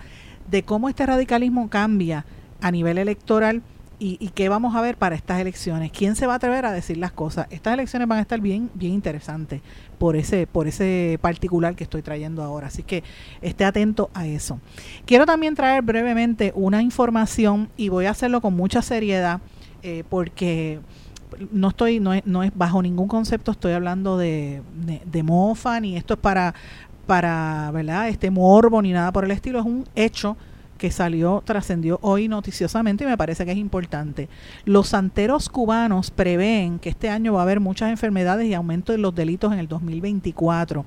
De 0.51 0.63
cómo 0.63 0.89
este 0.89 1.07
radicalismo 1.07 1.69
cambia 1.69 2.25
a 2.61 2.71
nivel 2.71 2.99
electoral 2.99 3.63
y, 4.01 4.29
qué 4.29 4.49
vamos 4.49 4.77
a 4.77 4.81
ver 4.81 4.97
para 4.97 5.17
estas 5.17 5.41
elecciones. 5.41 5.91
¿Quién 5.91 6.15
se 6.15 6.27
va 6.27 6.35
a 6.35 6.37
atrever 6.37 6.65
a 6.67 6.73
decir 6.73 6.97
las 6.99 7.11
cosas? 7.11 7.49
Estas 7.51 7.75
elecciones 7.75 8.07
van 8.07 8.19
a 8.19 8.23
estar 8.23 8.41
bien, 8.41 8.71
bien 8.75 8.93
interesantes 8.93 9.61
por 9.99 10.15
ese, 10.15 10.47
por 10.47 10.69
ese 10.69 11.19
particular 11.21 11.75
que 11.75 11.83
estoy 11.83 12.03
trayendo 12.03 12.43
ahora. 12.45 12.69
Así 12.69 12.85
que 12.85 13.03
esté 13.43 13.65
atento 13.65 14.11
a 14.15 14.27
eso. 14.27 14.61
Quiero 15.05 15.27
también 15.27 15.57
traer 15.57 15.83
brevemente 15.83 16.53
una 16.55 16.81
información 16.81 17.71
y 17.77 17.89
voy 17.89 18.07
a 18.07 18.11
hacerlo 18.11 18.41
con 18.41 18.55
mucha 18.55 18.83
seriedad 18.83 19.41
eh, 19.83 20.05
porque 20.09 20.79
no 21.53 21.69
estoy, 21.69 22.01
no 22.01 22.15
es, 22.15 22.27
no 22.27 22.43
es 22.43 22.51
bajo 22.55 22.83
ningún 22.83 23.09
concepto, 23.09 23.53
estoy 23.53 23.73
hablando 23.73 24.19
de, 24.19 24.63
de, 25.05 25.23
mofa, 25.23 25.81
ni 25.81 25.97
esto 25.97 26.15
es 26.15 26.21
para, 26.21 26.55
para, 27.07 27.71
¿verdad? 27.73 28.09
Este 28.09 28.31
morbo, 28.31 28.81
ni 28.83 28.93
nada 28.93 29.13
por 29.13 29.25
el 29.25 29.31
estilo, 29.31 29.59
es 29.59 29.67
un 29.67 29.85
hecho 29.95 30.37
que 30.79 30.91
salió, 30.91 31.43
trascendió 31.45 31.99
hoy 32.03 32.29
noticiosamente 32.29 33.05
y 33.05 33.07
me 33.07 33.17
parece 33.17 33.45
que 33.45 33.53
es 33.53 33.59
importante. 33.59 34.29
Los 34.65 34.89
santeros 34.89 35.49
cubanos 35.49 36.11
prevén 36.11 36.79
que 36.79 36.89
este 36.89 37.11
año 37.11 37.35
va 37.35 37.41
a 37.41 37.43
haber 37.43 37.61
muchas 37.61 37.91
enfermedades 37.91 38.47
y 38.47 38.55
aumento 38.55 38.93
de 38.93 38.99
los 38.99 39.15
delitos 39.15 39.53
en 39.53 39.59
el 39.59 39.69
2024. 39.69 40.87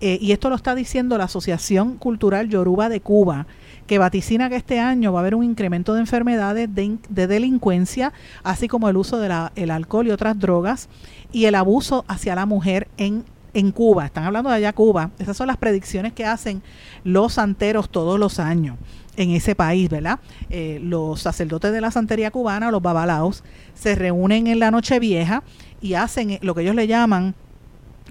Eh, 0.00 0.18
y 0.20 0.32
esto 0.32 0.48
lo 0.48 0.56
está 0.56 0.74
diciendo 0.74 1.18
la 1.18 1.24
Asociación 1.24 1.96
Cultural 1.96 2.48
Yoruba 2.48 2.88
de 2.88 3.00
Cuba, 3.00 3.46
que 3.86 3.98
vaticina 3.98 4.48
que 4.48 4.56
este 4.56 4.80
año 4.80 5.12
va 5.12 5.20
a 5.20 5.22
haber 5.22 5.34
un 5.34 5.44
incremento 5.44 5.94
de 5.94 6.00
enfermedades 6.00 6.68
de, 6.74 7.26
delincuencia, 7.26 8.12
así 8.42 8.68
como 8.68 8.88
el 8.88 8.96
uso 8.96 9.18
del 9.18 9.70
alcohol 9.70 10.06
y 10.06 10.10
otras 10.10 10.38
drogas, 10.38 10.88
y 11.32 11.44
el 11.44 11.54
abuso 11.54 12.04
hacia 12.08 12.34
la 12.34 12.46
mujer 12.46 12.88
en 12.96 13.24
en 13.56 13.72
Cuba, 13.72 14.04
están 14.04 14.24
hablando 14.24 14.50
de 14.50 14.56
allá 14.56 14.74
Cuba, 14.74 15.12
esas 15.18 15.34
son 15.34 15.46
las 15.46 15.56
predicciones 15.56 16.12
que 16.12 16.26
hacen 16.26 16.62
los 17.04 17.32
santeros 17.32 17.88
todos 17.88 18.20
los 18.20 18.38
años 18.38 18.76
en 19.16 19.30
ese 19.30 19.54
país, 19.54 19.88
¿verdad? 19.88 20.20
Eh, 20.50 20.78
los 20.82 21.22
sacerdotes 21.22 21.72
de 21.72 21.80
la 21.80 21.90
santería 21.90 22.30
cubana, 22.30 22.70
los 22.70 22.82
babalaos, 22.82 23.44
se 23.74 23.94
reúnen 23.94 24.46
en 24.46 24.58
la 24.58 24.70
noche 24.70 24.98
vieja 24.98 25.42
y 25.80 25.94
hacen 25.94 26.38
lo 26.42 26.54
que 26.54 26.62
ellos 26.62 26.74
le 26.74 26.86
llaman 26.86 27.34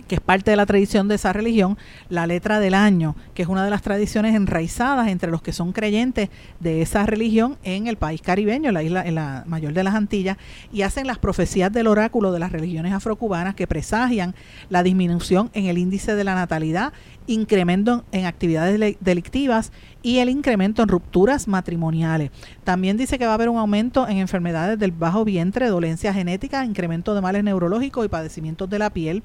que 0.08 0.16
es 0.16 0.22
parte 0.22 0.52
de 0.52 0.58
la 0.58 0.66
tradición 0.66 1.08
de 1.08 1.16
esa 1.16 1.34
religión, 1.34 1.78
la 2.10 2.28
letra 2.28 2.60
del 2.60 2.74
año, 2.74 3.16
que 3.34 3.44
es 3.44 3.48
una 3.48 3.64
de 3.64 3.70
las 3.70 3.82
tradiciones 3.82 4.36
enraizadas 4.36 5.08
entre 5.08 5.32
los 5.32 5.42
que 5.42 5.54
son 5.54 5.72
creyentes 5.72 6.30
de 6.60 6.82
esa 6.82 7.06
religión 7.06 7.58
en 7.64 7.88
el 7.88 7.98
país 7.98 8.22
caribeño, 8.22 8.72
la 8.72 8.84
isla 8.84 9.04
la 9.12 9.44
mayor 9.48 9.74
de 9.74 9.84
las 9.84 9.96
Antillas, 9.96 10.38
y 10.72 10.82
hacen 10.82 11.08
las 11.08 11.18
profecías 11.18 11.72
del 11.72 11.88
oráculo 11.88 12.32
de 12.32 12.40
las 12.40 12.52
religiones 12.52 12.94
afrocubanas 12.94 13.56
que 13.56 13.68
presagian 13.68 14.36
la 14.70 14.84
disminución 14.84 15.50
en 15.54 15.66
el 15.66 15.78
índice 15.78 16.16
de 16.16 16.24
la 16.24 16.36
natalidad, 16.36 16.94
incremento 17.28 18.04
en 18.12 18.26
actividades 18.26 18.98
delictivas 19.00 19.72
y 20.04 20.20
el 20.20 20.30
incremento 20.30 20.84
en 20.84 20.90
rupturas 20.90 21.48
matrimoniales. 21.48 22.30
También 22.64 22.98
dice 22.98 23.18
que 23.18 23.26
va 23.26 23.32
a 23.32 23.36
haber 23.36 23.50
un 23.50 23.58
aumento 23.58 24.08
en 24.08 24.18
enfermedades 24.18 24.78
del 24.78 24.92
bajo 24.92 25.26
vientre, 25.26 25.68
dolencias 25.68 26.14
genéticas, 26.14 26.66
incremento 26.66 27.16
de 27.16 27.22
males 27.22 27.44
neurológicos 27.44 28.06
y 28.06 28.10
padecimientos 28.10 28.70
de 28.70 28.80
la 28.80 28.92
piel 28.92 29.24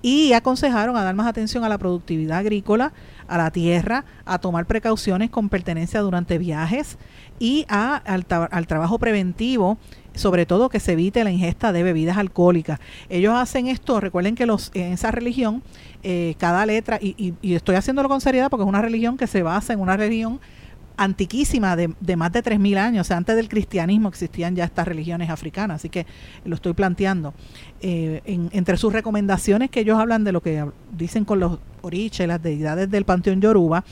y 0.00 0.13
aconsejaron 0.32 0.96
a 0.96 1.04
dar 1.04 1.14
más 1.14 1.26
atención 1.26 1.64
a 1.64 1.68
la 1.68 1.78
productividad 1.78 2.38
agrícola, 2.38 2.92
a 3.28 3.38
la 3.38 3.50
tierra, 3.50 4.04
a 4.24 4.38
tomar 4.38 4.66
precauciones 4.66 5.30
con 5.30 5.48
pertenencia 5.48 6.00
durante 6.00 6.38
viajes 6.38 6.98
y 7.38 7.66
a, 7.68 7.96
al, 7.96 8.66
trabajo 8.66 8.98
preventivo 8.98 9.78
sobre 10.14 10.46
todo 10.46 10.68
que 10.68 10.78
se 10.78 10.92
evite 10.92 11.24
la 11.24 11.32
ingesta 11.32 11.72
de 11.72 11.82
bebidas 11.82 12.16
alcohólicas. 12.16 12.78
Ellos 13.08 13.34
hacen 13.34 13.66
esto, 13.66 13.98
recuerden 13.98 14.36
que 14.36 14.46
los 14.46 14.70
en 14.74 14.92
esa 14.92 15.10
religión, 15.10 15.62
eh, 16.04 16.36
cada 16.38 16.64
letra, 16.66 16.98
y, 17.02 17.34
y, 17.42 17.54
estoy 17.54 17.74
haciéndolo 17.74 18.08
con 18.08 18.20
seriedad 18.20 18.48
porque 18.48 18.62
es 18.62 18.68
una 18.68 18.80
religión 18.80 19.16
que 19.16 19.26
se 19.26 19.42
basa 19.42 19.72
en 19.72 19.80
una 19.80 19.96
religión 19.96 20.40
antiquísima 20.96 21.76
de, 21.76 22.16
más 22.16 22.32
de 22.32 22.42
3.000 22.42 22.76
años, 22.78 23.06
o 23.06 23.08
sea, 23.08 23.16
antes 23.16 23.36
del 23.36 23.48
cristianismo 23.48 24.08
existían 24.08 24.54
ya 24.54 24.64
estas 24.64 24.86
religiones 24.86 25.30
africanas, 25.30 25.76
así 25.76 25.88
que 25.88 26.06
lo 26.44 26.54
estoy 26.54 26.72
planteando. 26.72 27.34
Eh, 27.80 28.22
entre 28.24 28.76
sus 28.76 28.92
recomendaciones 28.92 29.70
que 29.70 29.80
ellos 29.80 29.98
hablan 29.98 30.24
de 30.24 30.32
lo 30.32 30.40
que 30.40 30.64
dicen 30.92 31.24
con 31.24 31.40
los 31.40 31.58
oriches, 31.82 32.26
las 32.28 32.42
deidades 32.42 32.90
del 32.90 33.04
panteón 33.04 33.40
yoruba, 33.40 33.84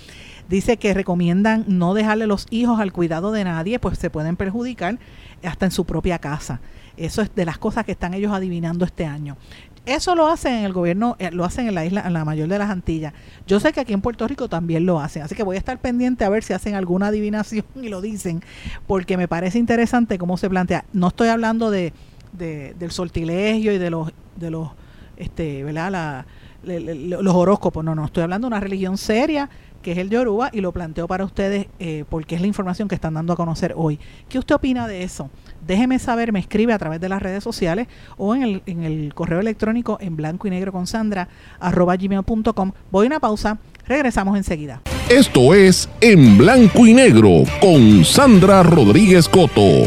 dice 0.49 0.77
que 0.77 0.95
recomiendan 0.95 1.65
no 1.67 1.95
dejarle 1.95 2.27
los 2.27 2.47
hijos 2.51 2.81
al 2.81 2.93
cuidado 2.93 3.33
de 3.33 3.45
nadie, 3.45 3.79
pues 3.79 3.99
se 3.99 4.11
pueden 4.11 4.37
perjudicar 4.37 4.99
hasta 5.43 5.67
en 5.67 5.73
su 5.73 5.85
propia 5.85 6.19
casa. 6.19 6.61
Eso 6.97 7.23
es 7.23 7.35
de 7.35 7.45
las 7.45 7.59
cosas 7.59 7.85
que 7.85 7.93
están 7.93 8.15
ellos 8.15 8.33
adivinando 8.33 8.85
este 8.85 9.07
año. 9.07 9.37
Eso 9.85 10.15
lo 10.15 10.29
hacen 10.29 10.55
en 10.55 10.65
el 10.65 10.73
gobierno, 10.73 11.17
eh, 11.19 11.31
lo 11.33 11.45
hacen 11.45 11.67
en 11.67 11.75
la 11.75 11.85
isla, 11.85 12.05
en 12.07 12.13
la 12.13 12.25
mayor 12.25 12.49
de 12.49 12.57
las 12.57 12.71
Antillas. 12.71 13.13
Yo 13.49 13.59
sé 13.59 13.73
que 13.73 13.81
aquí 13.81 13.93
en 13.93 14.01
Puerto 14.01 14.29
Rico 14.29 14.49
también 14.49 14.87
lo 14.87 15.01
hacen, 15.01 15.23
así 15.23 15.35
que 15.35 15.43
voy 15.43 15.57
a 15.57 15.59
estar 15.59 15.81
pendiente 15.81 16.25
a 16.25 16.29
ver 16.29 16.45
si 16.45 16.53
hacen 16.53 16.77
alguna 16.77 17.09
adivinación 17.09 17.65
y 17.83 17.89
lo 17.89 18.01
dicen, 18.01 18.43
porque 18.87 19.17
me 19.17 19.27
parece 19.27 19.59
interesante 19.59 20.19
cómo 20.19 20.37
se 20.37 20.49
plantea. 20.49 20.85
No 20.93 21.09
estoy 21.09 21.29
hablando 21.29 21.71
de, 21.71 21.93
del 22.33 22.91
sortilegio 22.93 23.73
y 23.73 23.79
de 23.79 23.91
los, 23.91 24.13
de 24.37 24.51
los, 24.51 24.71
este, 25.17 25.65
¿verdad? 25.65 26.27
los 26.63 27.35
horóscopos, 27.35 27.85
no, 27.85 27.97
no, 27.97 28.05
estoy 28.05 28.23
hablando 28.23 28.47
de 28.47 28.55
una 28.55 28.61
religión 28.61 28.97
seria 28.97 29.51
que 29.83 29.93
es 29.93 29.99
el 29.99 30.09
Yoruba, 30.09 30.49
y 30.53 30.61
lo 30.61 30.73
planteo 30.73 31.07
para 31.07 31.25
ustedes 31.25 31.67
eh, 31.79 32.05
porque 32.09 32.37
es 32.37 32.41
la 32.41 32.47
información 32.47 32.89
que 32.89 32.95
están 32.95 33.15
dando 33.15 33.33
a 33.33 33.37
conocer 33.37 33.75
hoy. 33.77 33.99
¿Qué 34.29 34.39
usted 34.39 34.55
opina 34.55 34.87
de 34.87 35.03
eso? 35.03 35.29
Déjeme 35.67 35.99
saber, 35.99 36.33
me 36.33 36.41
escribe 36.41 36.73
a 36.73 36.79
través 36.79 37.01
de 37.01 37.09
las 37.09 37.23
redes 37.23 37.45
sociales 37.45 37.89
o 38.17 38.35
en 38.35 38.43
el, 38.43 38.63
en 38.67 38.83
el 38.83 39.15
correo 39.15 39.41
electrónico 39.41 39.99
en 40.01 40.17
blanco 40.17 40.47
y 40.47 40.51
negro 40.51 40.73
con 40.73 40.87
Sandra, 40.87 41.29
arroba 41.61 41.97
gmail.com. 41.97 42.73
Voy 42.91 43.07
a 43.07 43.09
una 43.09 43.21
pausa, 43.21 43.59
regresamos 43.87 44.37
enseguida. 44.37 44.83
Esto 45.09 45.55
es 45.55 45.89
En 46.01 46.39
Blanco 46.39 46.87
y 46.87 46.95
Negro 46.95 47.45
con 47.61 48.05
Sandra 48.05 48.63
Rodríguez 48.63 49.29
Coto. 49.29 49.83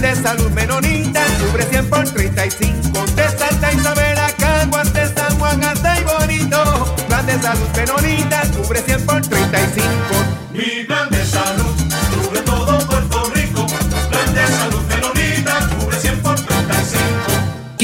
de 0.00 0.16
salud 0.16 0.50
menonita, 0.52 1.19
cubre 1.50 1.64
100 1.64 1.90
por 1.90 2.04
35. 2.08 3.06
De 3.16 3.28
Santa 3.28 3.72
Isabel 3.72 4.18
a 4.18 4.30
Caguas, 4.32 4.92
de 4.92 5.06
San 5.08 5.38
Juan 5.38 5.62
hasta 5.64 6.00
y 6.00 6.04
bonito. 6.04 6.96
Salud 7.42 7.68
menonita, 7.74 8.42
cubre 8.56 8.82
100 8.82 9.06
por 9.06 9.22
35. 9.22 9.90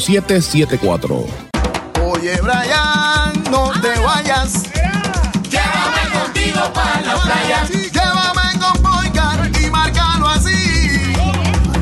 5774. 0.00 1.26
Oye, 2.04 2.36
Brian, 2.42 3.32
no 3.50 3.70
te 3.80 3.98
vayas. 4.00 4.64
Llévame 5.50 6.02
contigo 6.12 6.72
para 6.72 7.00
la 7.00 7.16
playa. 7.16 7.66
Llévame 7.70 8.58
con 8.58 8.82
Poicar 8.82 9.50
y 9.60 9.70
márcalo 9.70 10.28
así. 10.28 11.12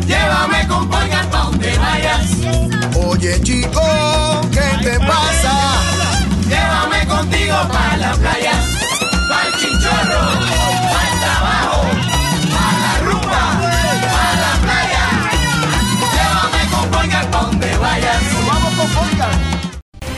Llévame 0.06 0.66
con 0.68 0.88
Poicar 0.88 1.28
pa' 1.30 1.42
donde 1.44 1.78
vayas. 1.78 2.30
Oye, 3.06 3.40
chico, 3.42 3.80
¿qué 4.52 4.82
te 4.82 4.98
pasa? 5.00 5.80
Llévame 6.48 7.06
contigo 7.06 7.56
para 7.70 7.96
la 7.96 8.12
playa. 8.14 8.73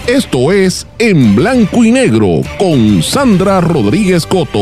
Esto 0.09 0.53
es 0.53 0.87
En 1.01 1.35
Blanco 1.35 1.85
y 1.85 1.91
Negro 1.91 2.43
con 2.61 3.03
Sandra 3.03 3.61
Rodríguez 3.61 4.25
Coto. 4.25 4.61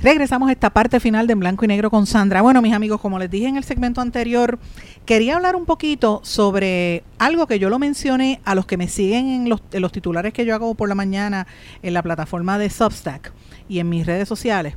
Regresamos 0.00 0.48
a 0.48 0.52
esta 0.52 0.70
parte 0.70 1.00
final 1.00 1.26
de 1.26 1.34
En 1.34 1.40
Blanco 1.40 1.66
y 1.66 1.68
Negro 1.68 1.90
con 1.90 2.06
Sandra. 2.06 2.40
Bueno, 2.40 2.62
mis 2.62 2.72
amigos, 2.72 2.98
como 2.98 3.18
les 3.18 3.30
dije 3.30 3.46
en 3.46 3.58
el 3.58 3.64
segmento 3.64 4.00
anterior, 4.00 4.58
quería 5.04 5.36
hablar 5.36 5.54
un 5.54 5.66
poquito 5.66 6.22
sobre 6.24 7.04
algo 7.18 7.46
que 7.46 7.58
yo 7.58 7.68
lo 7.68 7.78
mencioné 7.78 8.40
a 8.46 8.54
los 8.54 8.64
que 8.64 8.78
me 8.78 8.88
siguen 8.88 9.28
en 9.28 9.48
los, 9.50 9.60
en 9.70 9.82
los 9.82 9.92
titulares 9.92 10.32
que 10.32 10.46
yo 10.46 10.54
hago 10.54 10.74
por 10.74 10.88
la 10.88 10.94
mañana 10.94 11.46
en 11.82 11.92
la 11.92 12.02
plataforma 12.02 12.56
de 12.56 12.70
Substack 12.70 13.34
y 13.68 13.80
en 13.80 13.90
mis 13.90 14.06
redes 14.06 14.26
sociales. 14.26 14.76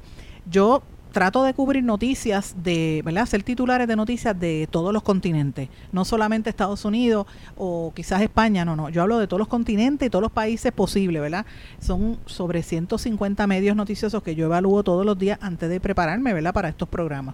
Yo 0.51 0.84
trato 1.18 1.43
de 1.43 1.55
cubrir 1.55 1.84
noticias 1.84 2.53
de, 2.61 3.01
¿verdad? 3.03 3.24
Hacer 3.24 3.41
titulares 3.41 3.88
de 3.88 3.95
noticias 3.95 4.39
de 4.39 4.68
todos 4.70 4.93
los 4.93 5.01
continentes, 5.01 5.68
no 5.91 6.05
solamente 6.05 6.51
Estados 6.51 6.86
Unidos 6.86 7.26
o 7.55 7.91
quizás 7.95 8.22
España, 8.22 8.63
no, 8.65 8.76
no, 8.76 8.89
yo 8.89 9.01
hablo 9.01 9.18
de 9.18 9.26
todos 9.26 9.39
los 9.39 9.47
continentes 9.47 10.05
y 10.05 10.09
todos 10.11 10.22
los 10.22 10.32
países 10.32 10.72
posibles, 10.72 11.20
¿verdad? 11.20 11.47
Son 11.80 12.20
sobre 12.28 12.61
150 12.61 13.47
medios 13.47 13.76
noticiosos 13.76 14.22
que 14.22 14.36
yo 14.36 14.45
evalúo 14.45 14.84
todos 14.84 15.07
los 15.07 15.18
días 15.18 15.39
antes 15.41 15.72
de 15.72 15.80
prepararme, 15.80 16.36
¿verdad? 16.36 16.53
Para 16.53 16.70
estos 16.70 16.88
programas. 16.88 17.34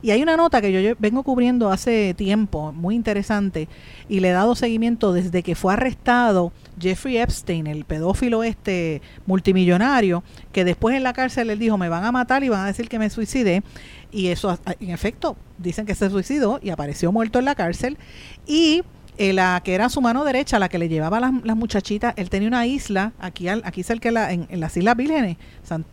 Y 0.00 0.10
hay 0.10 0.22
una 0.22 0.36
nota 0.36 0.60
que 0.60 0.72
yo 0.72 0.94
vengo 0.98 1.22
cubriendo 1.22 1.70
hace 1.70 2.14
tiempo, 2.14 2.72
muy 2.72 2.94
interesante, 2.94 3.68
y 4.08 4.20
le 4.20 4.28
he 4.28 4.32
dado 4.32 4.54
seguimiento 4.54 5.12
desde 5.12 5.42
que 5.42 5.54
fue 5.54 5.72
arrestado 5.72 6.52
Jeffrey 6.80 7.18
Epstein, 7.18 7.66
el 7.66 7.84
pedófilo 7.84 8.44
este 8.44 9.02
multimillonario, 9.26 10.22
que 10.52 10.64
después 10.64 10.96
en 10.96 11.02
la 11.02 11.12
cárcel 11.12 11.50
él 11.50 11.58
dijo, 11.58 11.78
me 11.78 11.88
van 11.88 12.04
a 12.04 12.12
matar 12.12 12.44
y 12.44 12.48
van 12.48 12.60
a 12.60 12.66
decir 12.66 12.88
que 12.88 12.98
me 12.98 13.10
suicidé. 13.10 13.62
Y 14.10 14.28
eso, 14.28 14.58
en 14.80 14.90
efecto, 14.90 15.36
dicen 15.58 15.84
que 15.84 15.94
se 15.94 16.08
suicidó 16.08 16.60
y 16.62 16.70
apareció 16.70 17.12
muerto 17.12 17.38
en 17.38 17.44
la 17.44 17.54
cárcel. 17.54 17.98
Y 18.46 18.82
eh, 19.18 19.32
la 19.32 19.60
que 19.64 19.74
era 19.74 19.88
su 19.88 20.00
mano 20.00 20.24
derecha, 20.24 20.60
la 20.60 20.68
que 20.68 20.78
le 20.78 20.88
llevaba 20.88 21.18
las, 21.18 21.32
las 21.42 21.56
muchachitas, 21.56 22.14
él 22.16 22.30
tenía 22.30 22.46
una 22.46 22.66
isla 22.66 23.12
aquí 23.18 23.48
aquí 23.48 23.82
cerca 23.82 24.10
de 24.10 24.12
la, 24.12 24.32
en, 24.32 24.46
en 24.48 24.60
las 24.60 24.76
Islas 24.76 24.96
Vírgenes, 24.96 25.36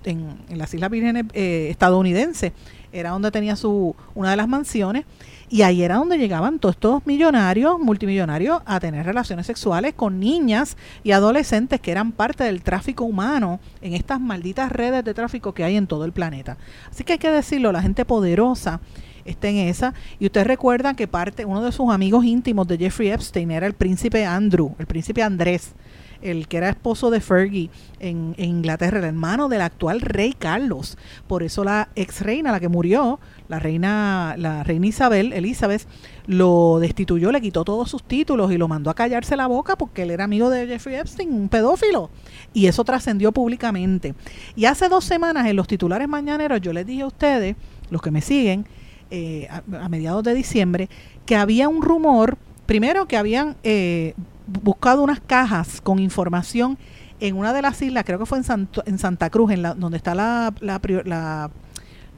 en, 0.05 0.37
en 0.47 0.57
las 0.59 0.71
Islas 0.75 0.91
Vírgenes 0.91 1.25
eh, 1.33 1.67
estadounidenses, 1.71 2.51
era 2.99 3.11
donde 3.11 3.31
tenía 3.31 3.55
su 3.55 3.95
una 4.13 4.31
de 4.31 4.37
las 4.37 4.47
mansiones 4.47 5.05
y 5.49 5.61
ahí 5.61 5.83
era 5.83 5.95
donde 5.95 6.17
llegaban 6.17 6.59
todos 6.59 6.75
estos 6.75 7.05
millonarios, 7.05 7.79
multimillonarios 7.79 8.61
a 8.65 8.79
tener 8.79 9.05
relaciones 9.05 9.45
sexuales 9.45 9.93
con 9.93 10.19
niñas 10.19 10.75
y 11.03 11.11
adolescentes 11.11 11.79
que 11.79 11.91
eran 11.91 12.11
parte 12.11 12.43
del 12.45 12.63
tráfico 12.63 13.03
humano 13.03 13.59
en 13.81 13.93
estas 13.93 14.19
malditas 14.19 14.71
redes 14.71 15.03
de 15.03 15.13
tráfico 15.13 15.53
que 15.53 15.63
hay 15.63 15.75
en 15.75 15.87
todo 15.87 16.05
el 16.05 16.13
planeta. 16.13 16.57
Así 16.89 17.03
que 17.03 17.13
hay 17.13 17.19
que 17.19 17.29
decirlo, 17.29 17.71
la 17.71 17.81
gente 17.81 18.05
poderosa 18.05 18.79
está 19.25 19.49
en 19.49 19.57
esa. 19.57 19.93
Y 20.19 20.27
usted 20.27 20.45
recuerda 20.45 20.95
que 20.95 21.07
parte, 21.07 21.45
uno 21.45 21.61
de 21.61 21.71
sus 21.71 21.91
amigos 21.91 22.25
íntimos 22.25 22.67
de 22.67 22.77
Jeffrey 22.77 23.09
Epstein 23.09 23.51
era 23.51 23.67
el 23.67 23.73
príncipe 23.73 24.25
Andrew, 24.25 24.75
el 24.79 24.85
príncipe 24.85 25.21
Andrés, 25.21 25.73
el 26.21 26.47
que 26.47 26.57
era 26.57 26.69
esposo 26.69 27.09
de 27.09 27.21
Fergie 27.21 27.69
en, 27.99 28.35
Inglaterra, 28.37 28.99
el 28.99 29.05
hermano 29.05 29.49
del 29.49 29.61
actual 29.61 30.01
rey 30.01 30.33
Carlos. 30.33 30.97
Por 31.27 31.43
eso 31.43 31.63
la 31.63 31.89
ex 31.95 32.21
reina, 32.21 32.51
la 32.51 32.59
que 32.59 32.69
murió, 32.69 33.19
la 33.47 33.59
reina, 33.59 34.35
la 34.37 34.63
reina 34.63 34.87
Isabel, 34.87 35.33
Elizabeth, 35.33 35.87
lo 36.27 36.79
destituyó, 36.79 37.31
le 37.31 37.41
quitó 37.41 37.63
todos 37.63 37.89
sus 37.89 38.03
títulos 38.03 38.51
y 38.51 38.57
lo 38.57 38.67
mandó 38.67 38.89
a 38.89 38.95
callarse 38.95 39.35
la 39.35 39.47
boca 39.47 39.75
porque 39.77 40.03
él 40.03 40.11
era 40.11 40.23
amigo 40.23 40.49
de 40.49 40.67
Jeffrey 40.67 40.95
Epstein, 40.95 41.31
un 41.33 41.49
pedófilo. 41.49 42.09
Y 42.53 42.67
eso 42.67 42.83
trascendió 42.83 43.31
públicamente. 43.31 44.15
Y 44.55 44.65
hace 44.65 44.89
dos 44.89 45.03
semanas 45.03 45.47
en 45.47 45.55
los 45.55 45.67
titulares 45.67 46.07
mañaneros 46.07 46.61
yo 46.61 46.73
les 46.73 46.85
dije 46.85 47.03
a 47.03 47.07
ustedes, 47.07 47.55
los 47.89 48.01
que 48.01 48.11
me 48.11 48.21
siguen, 48.21 48.65
eh, 49.11 49.47
a, 49.49 49.61
a 49.83 49.89
mediados 49.89 50.23
de 50.23 50.33
diciembre, 50.33 50.89
que 51.25 51.35
había 51.35 51.69
un 51.69 51.81
rumor, 51.81 52.37
primero 52.65 53.07
que 53.07 53.17
habían 53.17 53.55
eh, 53.63 54.13
buscado 54.47 55.03
unas 55.03 55.19
cajas 55.19 55.81
con 55.81 55.99
información 55.99 56.77
en 57.19 57.37
una 57.37 57.53
de 57.53 57.61
las 57.61 57.81
islas, 57.81 58.03
creo 58.05 58.19
que 58.19 58.25
fue 58.25 58.39
en, 58.39 58.69
en 58.85 58.99
Santa 58.99 59.29
Cruz, 59.29 59.51
en 59.51 59.61
la, 59.61 59.73
donde 59.73 59.97
está 59.97 60.13
la, 60.15 60.53
la, 60.59 60.81
la- 61.05 61.49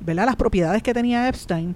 las 0.05 0.35
propiedades 0.35 0.83
que 0.83 0.93
tenía 0.93 1.27
Epstein, 1.27 1.75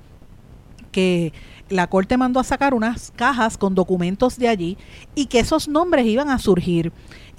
que 0.92 1.34
la 1.70 1.88
corte 1.88 2.18
mandó 2.18 2.40
a 2.40 2.44
sacar 2.44 2.74
unas 2.74 3.12
cajas 3.16 3.58
con 3.58 3.76
documentos 3.76 4.38
de 4.38 4.48
allí 4.48 4.78
y 5.16 5.28
que 5.28 5.40
esos 5.40 5.68
nombres 5.68 6.06
iban 6.06 6.30
a 6.30 6.38
surgir. 6.38 6.92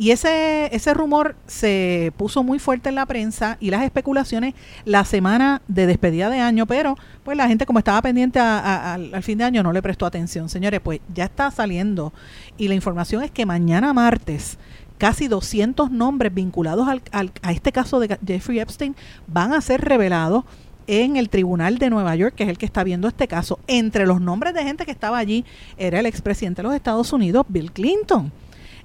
Y 0.03 0.11
ese, 0.11 0.75
ese 0.75 0.95
rumor 0.95 1.37
se 1.47 2.13
puso 2.17 2.43
muy 2.43 2.59
fuerte 2.59 2.89
en 2.89 2.97
la 2.97 3.07
prensa 3.07 3.57
y 3.61 3.71
las 3.71 3.85
especulaciones 3.85 4.55
la 4.85 5.05
semana 5.05 5.63
de 5.69 5.87
despedida 5.87 6.29
de 6.29 6.41
año, 6.41 6.67
pero 6.67 6.97
pues 7.23 7.37
la 7.37 7.47
gente 7.47 7.67
como 7.67 7.79
estaba 7.79 8.03
pendiente 8.03 8.41
a- 8.41 8.95
al 8.95 9.23
fin 9.23 9.39
de 9.39 9.45
año 9.45 9.63
no 9.63 9.73
le 9.73 9.81
prestó 9.81 10.05
atención. 10.05 10.49
Señores, 10.49 10.81
pues 10.83 10.99
ya 11.15 11.23
está 11.23 11.53
saliendo 11.53 12.13
y 12.59 12.67
la 12.67 12.75
información 12.75 13.23
es 13.23 13.31
que 13.31 13.47
mañana 13.47 13.93
martes 13.93 14.59
casi 14.99 15.29
200 15.29 15.93
nombres 15.93 16.35
vinculados 16.35 16.89
al- 16.89 17.03
al- 17.13 17.31
a 17.43 17.53
este 17.53 17.71
caso 17.71 18.01
de 18.01 18.19
Jeffrey 18.27 18.59
Epstein 18.59 18.97
van 19.29 19.53
a 19.53 19.61
ser 19.61 19.83
revelados 19.83 20.43
en 20.89 21.17
el 21.17 21.29
Tribunal 21.29 21.79
de 21.79 21.91
Nueva 21.91 22.17
York, 22.17 22.35
que 22.35 22.43
es 22.43 22.49
el 22.49 22.59
que 22.59 22.67
está 22.67 22.83
viendo 22.83 23.07
este 23.07 23.29
caso. 23.29 23.61
Entre 23.69 24.05
los 24.07 24.21
nombres 24.21 24.53
de 24.53 24.65
gente 24.65 24.85
que 24.85 24.91
estaba 24.91 25.19
allí 25.19 25.45
era 25.79 26.01
el 26.01 26.07
expresidente 26.07 26.61
de 26.61 26.67
los 26.67 26.75
Estados 26.75 27.13
Unidos, 27.13 27.47
Bill 27.49 27.71
Clinton. 27.71 28.33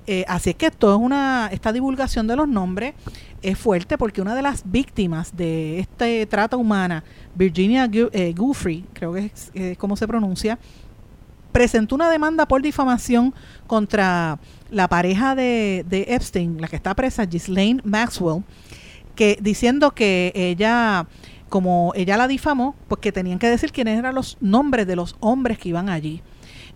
Eh, 0.10 0.24
así 0.30 0.52
es 0.52 0.56
que 0.56 0.68
esto 0.68 0.94
es 0.94 1.00
una, 1.00 1.50
esta 1.52 1.74
divulgación 1.74 2.28
de 2.28 2.38
los 2.38 2.48
nombres 2.48 2.94
es 3.42 3.60
fuerte 3.60 3.98
porque 3.98 4.22
una 4.22 4.36
de 4.36 4.42
las 4.42 4.64
víctimas 4.66 5.36
de 5.36 5.80
este 5.80 6.26
trata 6.26 6.56
humana, 6.56 7.04
Virginia 7.36 7.90
eh, 7.92 8.34
Giuffre, 8.34 8.84
creo 8.94 9.12
que 9.12 9.32
es 9.54 9.78
como 9.78 9.98
se 9.98 10.08
pronuncia, 10.08 10.58
presentó 11.52 11.96
una 11.96 12.10
demanda 12.10 12.48
por 12.48 12.62
difamación 12.62 13.34
contra 13.68 14.40
la 14.72 14.88
pareja 14.88 15.36
de, 15.36 15.86
de 15.90 16.06
Epstein, 16.08 16.62
la 16.62 16.70
que 16.70 16.78
está 16.78 16.96
presa, 16.96 17.26
Ghislaine 17.26 17.82
Maxwell, 17.84 18.44
que 19.14 19.38
diciendo 19.42 19.92
que 19.92 20.32
ella 20.34 21.06
como 21.50 21.92
ella 21.96 22.18
la 22.18 22.28
difamó, 22.28 22.76
pues 22.88 23.02
que 23.02 23.12
tenían 23.12 23.40
que 23.40 23.50
decir 23.50 23.72
quiénes 23.72 24.00
eran 24.00 24.16
los 24.16 24.38
nombres 24.40 24.88
de 24.88 24.96
los 24.96 25.16
hombres 25.20 25.58
que 25.58 25.70
iban 25.70 25.90
allí 25.90 26.22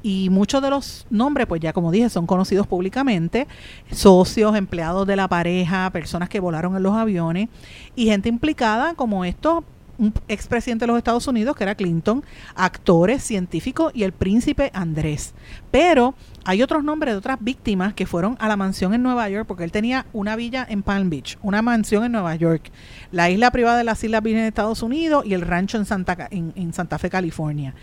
y 0.03 0.29
muchos 0.29 0.61
de 0.61 0.69
los 0.69 1.05
nombres, 1.09 1.47
pues 1.47 1.61
ya 1.61 1.73
como 1.73 1.91
dije, 1.91 2.09
son 2.09 2.25
conocidos 2.25 2.67
públicamente, 2.67 3.47
socios, 3.91 4.55
empleados 4.55 5.05
de 5.07 5.15
la 5.15 5.27
pareja, 5.27 5.89
personas 5.91 6.29
que 6.29 6.39
volaron 6.39 6.75
en 6.75 6.83
los 6.83 6.93
aviones 6.93 7.49
y 7.95 8.05
gente 8.07 8.29
implicada 8.29 8.93
como 8.95 9.25
estos 9.25 9.63
un 10.01 10.13
expresidente 10.27 10.83
de 10.83 10.87
los 10.87 10.97
Estados 10.97 11.27
Unidos, 11.27 11.55
que 11.55 11.63
era 11.63 11.75
Clinton, 11.75 12.23
actores, 12.55 13.23
científicos 13.23 13.91
y 13.93 14.01
el 14.01 14.13
príncipe 14.13 14.71
Andrés. 14.73 15.35
Pero 15.69 16.15
hay 16.43 16.63
otros 16.63 16.83
nombres 16.83 17.13
de 17.13 17.17
otras 17.17 17.37
víctimas 17.39 17.93
que 17.93 18.05
fueron 18.05 18.35
a 18.39 18.47
la 18.47 18.57
mansión 18.57 18.93
en 18.93 19.03
Nueva 19.03 19.29
York, 19.29 19.45
porque 19.47 19.63
él 19.63 19.71
tenía 19.71 20.05
una 20.11 20.35
villa 20.35 20.65
en 20.67 20.81
Palm 20.81 21.09
Beach, 21.09 21.37
una 21.41 21.61
mansión 21.61 22.03
en 22.03 22.11
Nueva 22.11 22.35
York, 22.35 22.71
la 23.11 23.29
isla 23.29 23.51
privada 23.51 23.77
de 23.77 23.83
las 23.83 24.03
Islas 24.03 24.23
Vírgenes 24.23 24.45
de 24.45 24.49
Estados 24.49 24.81
Unidos 24.81 25.25
y 25.25 25.33
el 25.33 25.41
rancho 25.41 25.77
en 25.77 25.85
Santa, 25.85 26.27
en, 26.31 26.73
Santa 26.73 26.97
Fe, 26.97 27.09
California. 27.09 27.75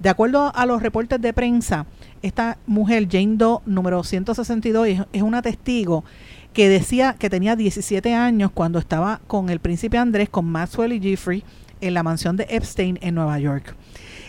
De 0.00 0.08
acuerdo 0.08 0.50
a 0.54 0.64
los 0.64 0.82
reportes 0.82 1.20
de 1.20 1.32
prensa, 1.32 1.86
esta 2.22 2.56
mujer, 2.66 3.06
Jane 3.10 3.36
Doe, 3.36 3.60
número 3.66 4.02
162, 4.02 5.06
es 5.12 5.22
una 5.22 5.42
testigo 5.42 6.04
que 6.54 6.70
decía 6.70 7.16
que 7.18 7.28
tenía 7.28 7.54
17 7.54 8.14
años 8.14 8.50
cuando 8.50 8.78
estaba 8.78 9.20
con 9.26 9.50
el 9.50 9.60
príncipe 9.60 9.98
Andrés, 9.98 10.30
con 10.30 10.46
Maxwell 10.46 10.94
y 10.94 11.00
Jeffrey, 11.00 11.44
en 11.82 11.92
la 11.92 12.02
mansión 12.02 12.38
de 12.38 12.46
Epstein 12.48 12.98
en 13.02 13.14
Nueva 13.14 13.38
York. 13.38 13.76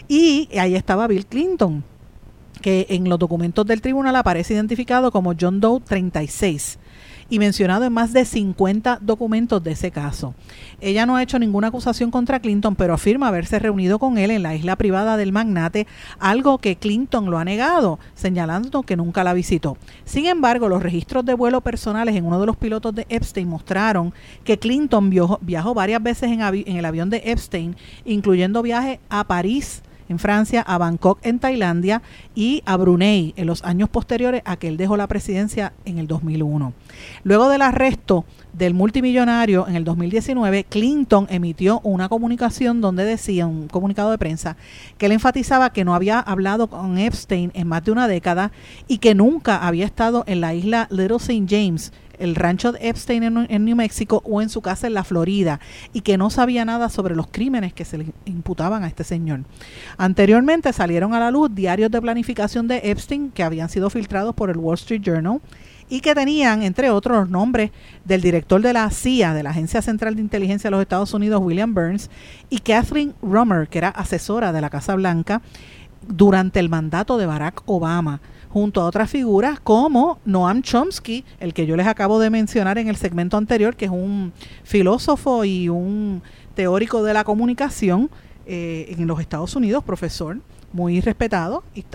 Y 0.10 0.50
ahí 0.60 0.76
estaba 0.76 1.08
Bill 1.08 1.26
Clinton, 1.26 1.84
que 2.58 2.88
en 2.90 3.10
los 3.10 3.20
documentos 3.20 3.66
del 3.66 3.82
tribunal 3.82 4.16
aparece 4.16 4.54
identificado 4.54 5.12
como 5.12 5.34
John 5.40 5.60
Doe 5.60 5.82
36 5.82 6.80
y 7.30 7.40
mencionado 7.40 7.86
en 7.86 7.94
más 7.94 8.14
de 8.14 8.26
50 8.26 9.00
documentos 9.02 9.64
de 9.64 9.72
ese 9.72 9.92
caso. 9.92 10.34
Ella 10.80 11.06
no 11.06 11.16
ha 11.16 11.24
hecho 11.24 11.40
ninguna 11.40 11.68
acusación 11.68 12.12
contra 12.12 12.40
Clinton, 12.40 12.76
pero 12.76 12.94
afirma 12.94 13.28
haberse 13.28 13.60
reunido 13.60 14.00
con 14.00 14.18
él 14.18 14.32
en 14.32 14.44
la 14.44 14.56
isla 14.56 14.76
privada 14.76 15.18
del 15.18 15.32
magnate, 15.32 15.88
algo 16.20 16.58
que 16.60 16.78
Clinton 16.78 17.30
lo 17.30 17.38
ha 17.38 17.46
negado, 17.46 18.00
señalando 18.16 18.84
que 18.84 18.96
nunca 18.96 19.24
la 19.24 19.34
visitó. 19.34 19.78
Sin 20.06 20.26
embargo, 20.26 20.70
los 20.70 20.84
registros 20.84 21.26
de 21.26 21.34
vuelo 21.34 21.62
personales 21.62 22.16
en 22.16 22.26
uno 22.26 22.40
de 22.40 22.46
los 22.46 22.58
pilotos 22.58 22.96
de 22.96 23.06
Epstein 23.10 23.48
mostraron 23.48 24.14
que 24.44 24.60
Clinton 24.60 25.10
viajó, 25.10 25.74
varias 25.74 26.02
veces 26.02 26.32
en, 26.32 26.42
en 26.42 26.78
el 26.78 26.86
avión 26.86 27.10
de 27.10 27.22
Epstein, 27.26 27.76
incluyendo 28.06 28.62
viajes 28.62 29.00
a 29.10 29.26
París, 29.26 29.84
en 30.10 30.20
Francia, 30.20 30.62
a 30.62 30.78
Bangkok 30.78 31.20
en 31.24 31.40
Tailandia 31.40 32.02
y 32.36 32.64
a 32.66 32.78
Brunei 32.78 33.34
en 33.38 33.48
los 33.48 33.64
años 33.64 33.90
posteriores 33.90 34.42
a 34.46 34.58
que 34.58 34.68
él 34.68 34.78
dejó 34.78 34.98
la 34.98 35.08
presidencia 35.08 35.74
en 35.86 35.98
el 35.98 36.08
2001. 36.08 36.74
Luego 37.24 37.50
del 37.50 37.62
arresto 37.62 38.26
del 38.54 38.74
multimillonario 38.74 39.68
en 39.68 39.76
el 39.76 39.84
2019, 39.84 40.64
Clinton 40.64 41.28
emitió 41.30 41.80
una 41.84 42.10
comunicación 42.10 42.82
donde 42.82 43.06
decía, 43.06 43.46
un 43.46 43.68
comunicado 43.68 44.10
de 44.12 44.18
prensa, 44.18 44.58
que 44.98 45.06
él 45.06 45.12
enfatizaba 45.12 45.72
que 45.72 45.86
no 45.86 45.94
había 45.94 46.20
hablado 46.20 46.68
con 46.68 46.98
Epstein 46.98 47.52
en 47.54 47.68
más 47.68 47.84
de 47.84 47.92
una 47.92 48.08
década 48.08 48.52
y 48.88 48.98
que 48.98 49.14
nunca 49.14 49.58
había 49.68 49.86
estado 49.86 50.24
en 50.28 50.42
la 50.42 50.56
isla 50.56 50.88
Little 50.90 51.18
St. 51.18 51.46
James 51.48 51.92
el 52.20 52.36
rancho 52.36 52.72
de 52.72 52.90
Epstein 52.90 53.24
en, 53.24 53.66
New 53.66 53.76
Mexico 53.76 54.22
o 54.26 54.42
en 54.42 54.50
su 54.50 54.62
casa 54.62 54.88
en 54.88 54.94
la 54.94 55.04
Florida 55.04 55.60
y 55.94 56.02
que 56.02 56.18
no 56.18 56.30
sabía 56.30 56.66
nada 56.66 56.90
sobre 56.90 57.16
los 57.16 57.28
crímenes 57.28 57.74
que 57.74 57.86
se 57.86 57.98
le 57.98 58.08
imputaban 58.26 58.84
a 58.84 58.88
este 58.88 59.04
señor. 59.04 59.42
Anteriormente 59.98 60.74
salieron 60.74 61.14
a 61.14 61.20
la 61.20 61.32
luz 61.32 61.54
diarios 61.54 61.92
de 61.92 62.02
planificación 62.02 62.68
de 62.68 62.82
Epstein 62.84 63.32
que 63.32 63.44
habían 63.44 63.70
sido 63.70 63.90
filtrados 63.90 64.36
por 64.36 64.50
el 64.50 64.58
Wall 64.58 64.76
Street 64.76 65.02
Journal 65.02 65.42
y 65.90 66.02
que 66.02 66.14
tenían, 66.14 66.64
entre 66.64 66.90
otros, 66.90 67.18
los 67.18 67.30
nombres 67.30 67.72
del 68.04 68.22
director 68.22 68.62
de 68.62 68.74
la 68.74 68.90
CIA, 68.90 69.34
de 69.34 69.44
la 69.44 69.52
Agencia 69.52 69.82
Central 69.82 70.16
de 70.16 70.22
Inteligencia 70.22 70.68
de 70.68 70.72
los 70.72 70.82
Estados 70.82 71.14
Unidos, 71.14 71.42
William 71.42 71.74
Burns, 71.74 72.10
y 72.50 72.60
Kathleen 72.60 73.14
Rummer, 73.22 73.70
que 73.70 73.78
era 73.78 73.90
asesora 73.90 74.52
de 74.52 74.60
la 74.60 74.70
Casa 74.70 74.96
Blanca 74.96 75.42
durante 76.08 76.60
el 76.60 76.70
mandato 76.70 77.18
de 77.18 77.26
Barack 77.26 77.64
Obama 77.66 78.22
junto 78.50 78.82
a 78.82 78.86
otras 78.86 79.10
figuras 79.10 79.60
como 79.60 80.20
Noam 80.26 80.62
Chomsky, 80.62 81.26
el 81.40 81.54
que 81.54 81.66
yo 81.66 81.76
les 81.76 81.88
acabo 81.88 82.20
de 82.20 82.30
mencionar 82.30 82.78
en 82.78 82.88
el 82.88 82.96
segmento 82.96 83.38
anterior, 83.38 83.76
que 83.76 83.86
es 83.86 83.92
un 83.92 84.34
filósofo 84.64 85.44
y 85.44 85.70
un 85.70 86.22
teórico 86.56 87.04
de 87.04 87.14
la 87.14 87.24
comunicación 87.24 88.10
eh, 88.46 88.96
en 88.98 89.08
los 89.08 89.20
Estados 89.20 89.56
Unidos, 89.56 89.84
profesor 89.84 90.40
muy 90.74 91.00
respetado, 91.02 91.64
y 91.74 91.86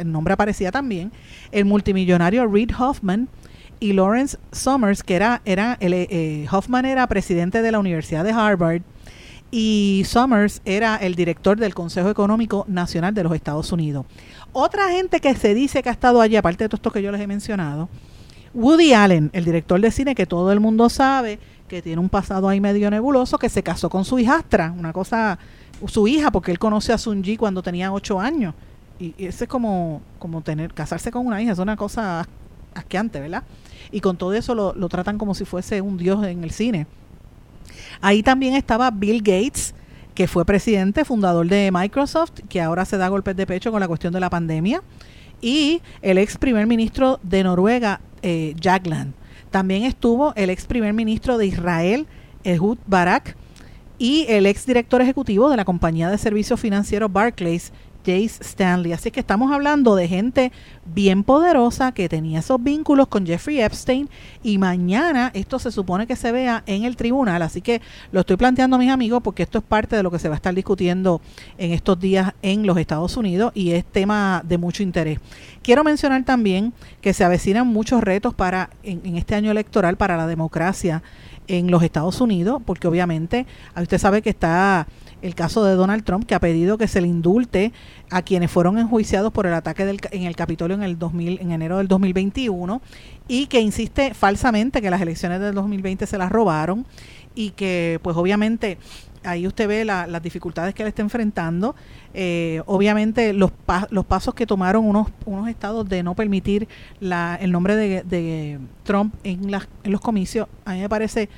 el 0.00 0.10
nombre 0.10 0.34
aparecía 0.34 0.70
también, 0.72 1.12
el 1.52 1.64
multimillonario 1.64 2.46
Reid 2.46 2.70
Hoffman 2.78 3.28
y 3.78 3.92
Lawrence 3.92 4.36
Summers, 4.52 5.02
que 5.02 5.14
era, 5.14 5.42
era 5.44 5.76
el, 5.80 5.92
eh, 5.94 6.46
Hoffman 6.50 6.86
era 6.86 7.06
presidente 7.06 7.62
de 7.62 7.72
la 7.72 7.78
Universidad 7.78 8.24
de 8.24 8.32
Harvard, 8.32 8.82
y 9.50 10.02
Summers 10.06 10.60
era 10.64 10.96
el 10.96 11.14
director 11.14 11.56
del 11.56 11.74
Consejo 11.74 12.10
Económico 12.10 12.64
Nacional 12.68 13.14
de 13.14 13.22
los 13.22 13.34
Estados 13.34 13.70
Unidos. 13.72 14.04
Otra 14.58 14.88
gente 14.88 15.20
que 15.20 15.34
se 15.34 15.52
dice 15.52 15.82
que 15.82 15.90
ha 15.90 15.92
estado 15.92 16.18
allí, 16.18 16.34
aparte 16.34 16.64
de 16.64 16.70
todo 16.70 16.76
esto 16.78 16.90
que 16.90 17.02
yo 17.02 17.12
les 17.12 17.20
he 17.20 17.26
mencionado, 17.26 17.90
Woody 18.54 18.94
Allen, 18.94 19.28
el 19.34 19.44
director 19.44 19.78
de 19.78 19.90
cine 19.90 20.14
que 20.14 20.24
todo 20.24 20.50
el 20.50 20.60
mundo 20.60 20.88
sabe 20.88 21.38
que 21.68 21.82
tiene 21.82 22.00
un 22.00 22.08
pasado 22.08 22.48
ahí 22.48 22.58
medio 22.58 22.90
nebuloso, 22.90 23.36
que 23.36 23.50
se 23.50 23.62
casó 23.62 23.90
con 23.90 24.06
su 24.06 24.18
hijastra, 24.18 24.72
una 24.74 24.94
cosa, 24.94 25.38
su 25.86 26.08
hija, 26.08 26.30
porque 26.30 26.52
él 26.52 26.58
conoce 26.58 26.94
a 26.94 26.96
Sun 26.96 27.22
Ji 27.22 27.36
cuando 27.36 27.62
tenía 27.62 27.92
ocho 27.92 28.18
años. 28.18 28.54
Y, 28.98 29.14
ese 29.18 29.44
es 29.44 29.50
como, 29.50 30.00
como 30.18 30.40
tener, 30.40 30.72
casarse 30.72 31.10
con 31.10 31.26
una 31.26 31.42
hija, 31.42 31.52
es 31.52 31.58
una 31.58 31.76
cosa 31.76 32.26
asqueante, 32.72 33.20
¿verdad? 33.20 33.42
Y 33.92 34.00
con 34.00 34.16
todo 34.16 34.32
eso 34.32 34.54
lo, 34.54 34.72
lo 34.74 34.88
tratan 34.88 35.18
como 35.18 35.34
si 35.34 35.44
fuese 35.44 35.82
un 35.82 35.98
dios 35.98 36.24
en 36.24 36.42
el 36.42 36.50
cine. 36.50 36.86
Ahí 38.00 38.22
también 38.22 38.54
estaba 38.54 38.90
Bill 38.90 39.18
Gates, 39.18 39.74
que 40.16 40.26
fue 40.26 40.44
presidente, 40.44 41.04
fundador 41.04 41.46
de 41.46 41.70
Microsoft, 41.72 42.40
que 42.48 42.60
ahora 42.60 42.86
se 42.86 42.96
da 42.96 43.08
golpes 43.08 43.36
de 43.36 43.46
pecho 43.46 43.70
con 43.70 43.80
la 43.80 43.86
cuestión 43.86 44.12
de 44.14 44.18
la 44.18 44.30
pandemia, 44.30 44.82
y 45.42 45.82
el 46.00 46.16
ex 46.16 46.38
primer 46.38 46.66
ministro 46.66 47.20
de 47.22 47.44
Noruega, 47.44 48.00
eh, 48.22 48.56
Jagland. 48.60 49.12
También 49.50 49.84
estuvo 49.84 50.34
el 50.34 50.48
ex 50.48 50.64
primer 50.64 50.94
ministro 50.94 51.36
de 51.36 51.46
Israel, 51.46 52.06
Ehud 52.44 52.78
Barak, 52.86 53.36
y 53.98 54.24
el 54.28 54.46
ex 54.46 54.66
director 54.66 55.02
ejecutivo 55.02 55.50
de 55.50 55.58
la 55.58 55.66
compañía 55.66 56.10
de 56.10 56.18
servicios 56.18 56.58
financieros 56.58 57.12
Barclays, 57.12 57.72
Jace 58.06 58.42
Stanley. 58.42 58.92
Así 58.92 59.10
que 59.10 59.20
estamos 59.20 59.52
hablando 59.52 59.96
de 59.96 60.06
gente 60.06 60.52
bien 60.84 61.24
poderosa 61.24 61.92
que 61.92 62.08
tenía 62.08 62.38
esos 62.38 62.62
vínculos 62.62 63.08
con 63.08 63.26
Jeffrey 63.26 63.60
Epstein 63.60 64.08
y 64.44 64.58
mañana 64.58 65.32
esto 65.34 65.58
se 65.58 65.72
supone 65.72 66.06
que 66.06 66.14
se 66.14 66.30
vea 66.30 66.62
en 66.66 66.84
el 66.84 66.96
tribunal. 66.96 67.42
Así 67.42 67.60
que 67.60 67.82
lo 68.12 68.20
estoy 68.20 68.36
planteando 68.36 68.76
a 68.76 68.78
mis 68.78 68.90
amigos 68.90 69.22
porque 69.22 69.42
esto 69.42 69.58
es 69.58 69.64
parte 69.64 69.96
de 69.96 70.02
lo 70.02 70.10
que 70.10 70.20
se 70.20 70.28
va 70.28 70.34
a 70.34 70.36
estar 70.36 70.54
discutiendo 70.54 71.20
en 71.58 71.72
estos 71.72 71.98
días 71.98 72.32
en 72.42 72.66
los 72.66 72.78
Estados 72.78 73.16
Unidos 73.16 73.50
y 73.54 73.72
es 73.72 73.84
tema 73.84 74.42
de 74.46 74.58
mucho 74.58 74.82
interés. 74.82 75.18
Quiero 75.62 75.82
mencionar 75.82 76.24
también 76.24 76.72
que 77.00 77.12
se 77.12 77.24
avecinan 77.24 77.66
muchos 77.66 78.00
retos 78.00 78.34
para 78.34 78.70
en, 78.84 79.16
este 79.16 79.34
año 79.34 79.50
electoral 79.50 79.96
para 79.96 80.16
la 80.16 80.28
democracia 80.28 81.02
en 81.48 81.70
los 81.70 81.82
Estados 81.82 82.20
Unidos, 82.20 82.62
porque 82.64 82.86
obviamente 82.86 83.46
usted 83.76 83.98
sabe 83.98 84.22
que 84.22 84.30
está 84.30 84.86
el 85.22 85.34
caso 85.34 85.64
de 85.64 85.74
Donald 85.74 86.04
Trump, 86.04 86.24
que 86.26 86.34
ha 86.34 86.40
pedido 86.40 86.78
que 86.78 86.88
se 86.88 87.00
le 87.00 87.08
indulte 87.08 87.72
a 88.10 88.22
quienes 88.22 88.50
fueron 88.50 88.78
enjuiciados 88.78 89.32
por 89.32 89.46
el 89.46 89.54
ataque 89.54 89.84
del, 89.84 90.00
en 90.10 90.24
el 90.24 90.36
Capitolio 90.36 90.76
en 90.76 90.82
el 90.82 90.98
2000, 90.98 91.40
en 91.40 91.52
enero 91.52 91.78
del 91.78 91.88
2021 91.88 92.80
y 93.28 93.46
que 93.46 93.60
insiste 93.60 94.14
falsamente 94.14 94.82
que 94.82 94.90
las 94.90 95.00
elecciones 95.00 95.40
del 95.40 95.54
2020 95.54 96.06
se 96.06 96.18
las 96.18 96.30
robaron 96.30 96.86
y 97.34 97.50
que 97.50 97.98
pues 98.02 98.16
obviamente 98.16 98.78
ahí 99.24 99.46
usted 99.46 99.68
ve 99.68 99.84
las 99.84 100.22
dificultades 100.22 100.74
que 100.74 100.82
él 100.82 100.88
está 100.88 101.02
enfrentando. 101.02 101.74
Eh, 102.14 102.62
obviamente 102.66 103.32
los, 103.32 103.50
los 103.90 104.04
pasos 104.06 104.34
que 104.34 104.46
tomaron 104.46 104.84
unos, 104.84 105.08
unos 105.24 105.48
estados 105.48 105.88
de 105.88 106.02
no 106.02 106.14
permitir 106.14 106.68
la, 107.00 107.36
el 107.40 107.52
nombre 107.52 107.76
de, 107.76 108.02
de 108.04 108.58
Trump 108.84 109.14
en, 109.24 109.50
las, 109.50 109.68
en 109.84 109.92
los 109.92 110.00
comicios, 110.00 110.48
a 110.64 110.72
mí 110.74 110.80
me 110.80 110.88
parece 110.88 111.28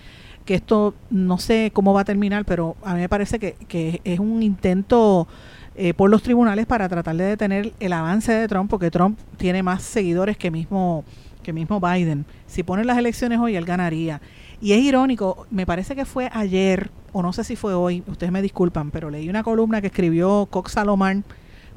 que 0.48 0.54
esto 0.54 0.94
no 1.10 1.36
sé 1.36 1.72
cómo 1.74 1.92
va 1.92 2.00
a 2.00 2.04
terminar, 2.06 2.46
pero 2.46 2.74
a 2.82 2.94
mí 2.94 3.00
me 3.00 3.08
parece 3.10 3.38
que, 3.38 4.00
es 4.02 4.18
un 4.18 4.42
intento 4.42 5.28
eh, 5.76 5.92
por 5.92 6.08
los 6.08 6.22
tribunales 6.22 6.64
para 6.64 6.88
tratar 6.88 7.16
de 7.16 7.24
detener 7.24 7.74
el 7.80 7.92
avance 7.92 8.32
de 8.32 8.48
Trump, 8.48 8.70
porque 8.70 8.90
Trump 8.90 9.18
tiene 9.36 9.62
más 9.62 9.82
seguidores 9.82 10.38
que 10.38 10.50
mismo, 10.50 11.04
que 11.42 11.52
mismo 11.52 11.80
Biden. 11.80 12.24
Si 12.46 12.62
ponen 12.62 12.86
las 12.86 12.96
elecciones 12.96 13.38
hoy, 13.38 13.56
él 13.56 13.66
ganaría. 13.66 14.22
Y 14.62 14.72
es 14.72 14.78
irónico, 14.78 15.46
me 15.50 15.66
parece 15.66 15.94
que 15.94 16.06
fue 16.06 16.30
ayer, 16.32 16.90
o 17.12 17.20
no 17.20 17.34
sé 17.34 17.44
si 17.44 17.54
fue 17.54 17.74
hoy, 17.74 18.02
ustedes 18.06 18.32
me 18.32 18.40
disculpan, 18.40 18.90
pero 18.90 19.10
leí 19.10 19.28
una 19.28 19.42
columna 19.42 19.82
que 19.82 19.88
escribió 19.88 20.46
Cox 20.46 20.72
Salomán 20.72 21.24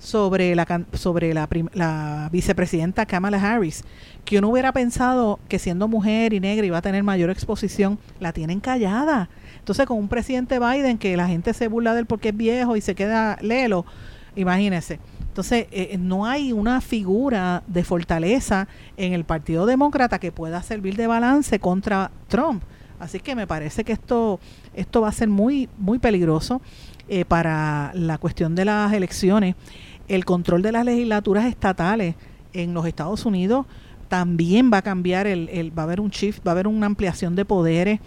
sobre 0.02 0.56
la 0.56 0.66
sobre 0.94 1.34
la, 1.34 2.30
vicepresidenta 2.32 3.06
Kamala 3.06 3.38
Harris, 3.38 3.84
que 4.26 4.40
uno 4.40 4.50
hubiera 4.50 4.74
pensado 4.74 5.40
que 5.48 5.60
siendo 5.60 5.88
mujer 5.88 6.34
y 6.34 6.40
negra 6.40 6.66
iba 6.66 6.80
a 6.80 6.82
tener 6.82 7.04
mayor 7.04 7.30
exposición, 7.30 8.00
la 8.20 8.34
tienen 8.34 8.60
callada. 8.60 9.30
Entonces, 9.60 9.86
con 9.86 10.00
un 10.00 10.08
presidente 10.08 10.60
Biden 10.60 10.98
que 10.98 11.16
la 11.16 11.28
gente 11.28 11.54
se 11.54 11.68
burla 11.68 11.94
de 11.94 12.02
él 12.02 12.06
porque 12.08 12.30
es 12.30 12.38
viejo 12.38 12.76
y 12.76 12.82
se 12.82 12.96
queda 12.96 13.38
lelo, 13.42 13.86
imagínense. 14.36 15.00
Entonces, 15.20 15.68
eh, 15.72 15.96
no 16.00 16.26
hay 16.26 16.52
una 16.52 16.82
figura 16.82 17.64
de 17.68 17.84
fortaleza 17.84 18.68
en 18.98 19.14
el 19.14 19.24
Partido 19.24 19.68
Demócrata 19.68 20.20
que 20.20 20.32
pueda 20.32 20.64
servir 20.64 20.98
de 20.98 21.06
balance 21.06 21.60
contra 21.60 22.12
Trump. 22.28 22.64
Así 23.00 23.20
que 23.20 23.36
me 23.36 23.48
parece 23.48 23.84
que 23.84 23.94
esto, 23.94 24.40
esto 24.74 25.02
va 25.02 25.10
a 25.10 25.12
ser 25.12 25.28
muy, 25.28 25.70
muy 25.78 26.00
peligroso 26.00 26.62
eh, 27.14 27.26
para 27.26 27.92
la 27.94 28.18
cuestión 28.20 28.56
de 28.56 28.64
las 28.64 28.94
elecciones. 28.94 29.56
El 30.12 30.26
control 30.26 30.62
de 30.62 30.74
las 30.74 30.84
legislaturas 30.84 31.46
estatales 31.46 32.16
en 32.52 32.74
los 32.74 32.86
Estados 32.86 33.26
Unidos 33.26 33.66
también 34.10 34.70
va 34.74 34.80
a 34.80 34.82
cambiar, 34.82 35.26
el, 35.26 35.48
va 35.78 35.84
a 35.84 35.86
haber 35.86 36.02
un 36.02 36.10
shift, 36.10 36.46
va 36.46 36.52
a 36.52 36.54
haber 36.54 36.68
una 36.68 36.86
ampliación 36.86 37.34
de 37.34 37.46
poderes 37.46 38.02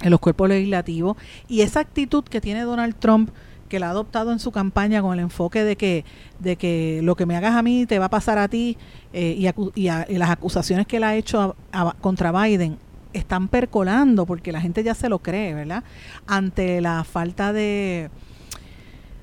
en 0.00 0.10
los 0.10 0.20
cuerpos 0.20 0.48
legislativos 0.48 1.18
y 1.46 1.60
esa 1.60 1.80
actitud 1.80 2.24
que 2.24 2.40
tiene 2.40 2.62
Donald 2.62 2.94
Trump 2.98 3.28
que 3.68 3.78
la 3.78 3.88
ha 3.88 3.90
adoptado 3.90 4.32
en 4.32 4.38
su 4.38 4.52
campaña 4.52 5.02
con 5.02 5.12
el 5.12 5.18
enfoque 5.18 5.64
de 5.64 5.76
que 5.76 6.06
de 6.38 6.56
que 6.56 7.00
lo 7.02 7.14
que 7.14 7.26
me 7.26 7.36
hagas 7.36 7.56
a 7.56 7.62
mí 7.62 7.84
te 7.84 7.98
va 7.98 8.06
a 8.06 8.10
pasar 8.10 8.38
a 8.38 8.48
ti 8.48 8.78
eh, 9.12 9.36
y, 9.36 9.48
y, 9.78 9.90
y, 10.08 10.16
las 10.16 10.30
acusaciones 10.30 10.86
que 10.86 10.96
él 10.96 11.04
ha 11.04 11.14
hecho 11.14 11.54
a, 11.72 11.88
a, 11.90 11.92
contra 12.00 12.32
Biden 12.32 12.78
están 13.12 13.48
percolando 13.48 14.24
porque 14.24 14.50
la 14.50 14.62
gente 14.62 14.82
ya 14.82 14.94
se 14.94 15.10
lo 15.10 15.18
cree, 15.18 15.52
¿verdad? 15.52 15.84
Ante 16.26 16.80
la 16.80 17.04
falta 17.04 17.52
de, 17.52 18.08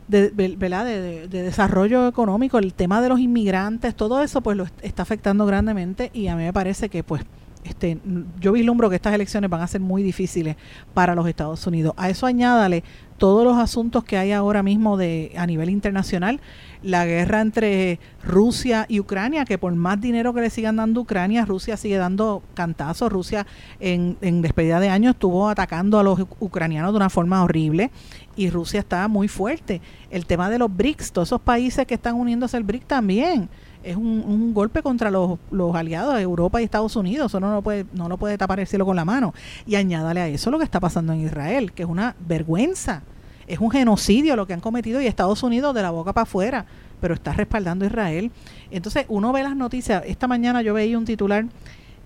de, 0.08 0.56
¿verdad? 0.58 0.86
De, 0.86 1.28
de, 1.28 1.44
desarrollo 1.44 2.08
económico, 2.08 2.58
el 2.58 2.74
tema 2.74 3.02
de 3.02 3.10
los 3.10 3.20
inmigrantes, 3.20 3.96
todo 3.96 4.22
eso 4.22 4.42
pues 4.42 4.58
lo 4.58 4.68
está 4.82 5.04
afectando 5.04 5.46
grandemente 5.46 6.12
y 6.14 6.28
a 6.28 6.36
mí 6.36 6.44
me 6.44 6.54
parece 6.54 6.90
que 6.90 7.04
pues 7.04 7.24
este, 7.66 7.98
yo 8.40 8.52
vislumbro 8.52 8.90
que 8.90 8.96
estas 8.96 9.14
elecciones 9.14 9.50
van 9.50 9.62
a 9.62 9.68
ser 9.68 9.82
muy 9.82 10.04
difíciles 10.04 10.56
para 10.94 11.16
los 11.16 11.28
Estados 11.28 11.66
Unidos. 11.66 11.94
A 11.98 12.10
eso 12.10 12.28
añádale 12.28 12.84
todos 13.18 13.44
los 13.44 13.58
asuntos 13.58 14.04
que 14.04 14.18
hay 14.18 14.32
ahora 14.32 14.62
mismo 14.62 14.98
de 14.98 15.32
a 15.36 15.48
nivel 15.48 15.70
internacional, 15.70 16.42
la 16.86 17.06
guerra 17.06 17.42
entre 17.42 18.00
Rusia 18.24 18.86
y 18.88 19.00
Ucrania, 19.00 19.44
que 19.44 19.58
por 19.58 19.74
más 19.74 20.00
dinero 20.00 20.34
que 20.34 20.42
le 20.42 20.50
sigan 20.52 20.76
dando 20.76 21.02
Ucrania, 21.02 21.44
Rusia 21.44 21.78
sigue 21.78 21.98
dando 21.98 22.44
cantazos. 22.54 23.12
Rusia 23.12 23.48
en, 23.80 24.18
en 24.22 24.42
despedida 24.42 24.80
de 24.80 24.90
año 24.90 25.10
estuvo 25.10 25.50
atacando 25.50 26.00
a 26.00 26.04
los 26.04 26.20
ucranianos 26.40 26.94
de 26.94 26.98
una 26.98 27.10
forma 27.10 27.44
horrible 27.44 27.92
y 28.36 28.52
Rusia 28.52 28.80
está 28.80 29.08
muy 29.08 29.28
fuerte. 29.28 29.82
El 30.12 30.28
tema 30.28 30.50
de 30.50 30.60
los 30.60 30.76
BRICS, 30.76 31.12
todos 31.12 31.30
esos 31.30 31.42
países 31.42 31.88
que 31.88 31.96
están 31.96 32.16
uniéndose 32.16 32.56
al 32.56 32.64
BRICS 32.64 32.86
también 32.86 33.50
es 33.84 33.96
un, 33.96 34.24
un, 34.26 34.54
golpe 34.54 34.82
contra 34.82 35.12
los, 35.12 35.38
los 35.52 35.76
aliados 35.76 36.16
de 36.16 36.22
Europa 36.22 36.62
y 36.62 36.66
Estados 36.66 36.96
Unidos. 36.96 37.32
Eso 37.32 37.40
no 37.40 37.52
lo, 37.52 37.62
puede, 37.62 37.86
no 37.94 38.10
lo 38.10 38.18
puede 38.18 38.38
tapar 38.38 38.60
el 38.60 38.68
cielo 38.68 38.86
con 38.86 38.96
la 38.96 39.06
mano. 39.06 39.34
Y 39.66 39.76
añádale 39.76 40.22
a 40.22 40.28
eso 40.28 40.52
lo 40.52 40.58
que 40.60 40.64
está 40.64 40.80
pasando 40.80 41.14
en 41.14 41.22
Israel, 41.22 41.72
que 41.72 41.84
es 41.84 41.90
una 41.90 42.16
vergüenza. 42.28 43.04
Es 43.48 43.60
un 43.60 43.72
genocidio 43.72 44.36
lo 44.36 44.48
que 44.48 44.54
han 44.54 44.60
cometido 44.60 45.02
y 45.02 45.08
Estados 45.08 45.44
Unidos 45.44 45.76
de 45.76 45.82
la 45.82 45.92
boca 45.92 46.14
para 46.14 46.24
afuera, 46.24 46.66
pero 47.00 47.14
está 47.14 47.34
respaldando 47.34 47.86
a 47.86 47.88
Israel. 47.88 48.32
Entonces 48.72 49.06
uno 49.08 49.32
ve 49.32 49.44
las 49.44 49.56
noticias. 49.56 50.04
Esta 50.06 50.28
mañana 50.28 50.62
yo 50.62 50.74
veía 50.74 50.98
un 50.98 51.06
titular 51.06 51.46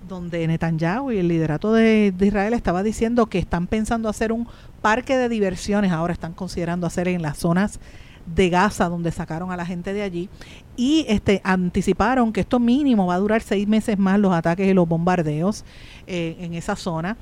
donde 0.08 0.48
Netanyahu 0.48 1.12
y 1.12 1.20
el 1.20 1.28
liderato 1.28 1.74
de, 1.74 2.14
Israel 2.20 2.54
estaba 2.54 2.84
diciendo 2.84 3.28
que 3.28 3.40
están 3.40 3.68
pensando 3.68 4.10
hacer 4.10 4.32
un 4.32 4.48
parque 4.82 5.18
de 5.18 5.30
diversiones, 5.30 5.92
ahora 5.92 6.14
están 6.14 6.34
considerando 6.34 6.88
hacer 6.88 7.08
en 7.08 7.22
las 7.22 7.38
zonas 7.38 7.80
de 8.26 8.50
Gaza, 8.50 8.90
donde 8.90 9.12
sacaron 9.12 9.52
a 9.52 9.58
la 9.58 9.66
gente 9.66 9.94
de 9.94 10.04
allí, 10.04 10.30
y 10.76 11.06
este, 11.08 11.42
anticiparon 11.44 12.32
que 12.32 12.42
esto 12.42 12.60
mínimo 12.60 13.08
va 13.08 13.16
a 13.16 13.20
durar 13.20 13.42
seis 13.42 13.68
meses 13.68 13.98
más 13.98 14.20
los 14.20 14.34
ataques 14.34 14.68
y 14.68 14.74
los 14.74 14.88
bombardeos 14.88 15.64
eh, 16.06 16.38
en 16.40 16.54
esa 16.54 16.76
zona 16.76 17.18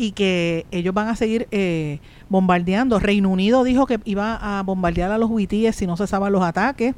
y 0.00 0.12
que 0.12 0.64
ellos 0.70 0.94
van 0.94 1.08
a 1.08 1.14
seguir 1.14 1.46
eh, 1.50 2.00
bombardeando. 2.30 2.98
Reino 2.98 3.28
Unido 3.28 3.64
dijo 3.64 3.84
que 3.84 4.00
iba 4.06 4.58
a 4.58 4.62
bombardear 4.62 5.10
a 5.10 5.18
los 5.18 5.28
huitíes 5.28 5.76
si 5.76 5.86
no 5.86 5.94
cesaban 5.94 6.32
los 6.32 6.42
ataques. 6.42 6.94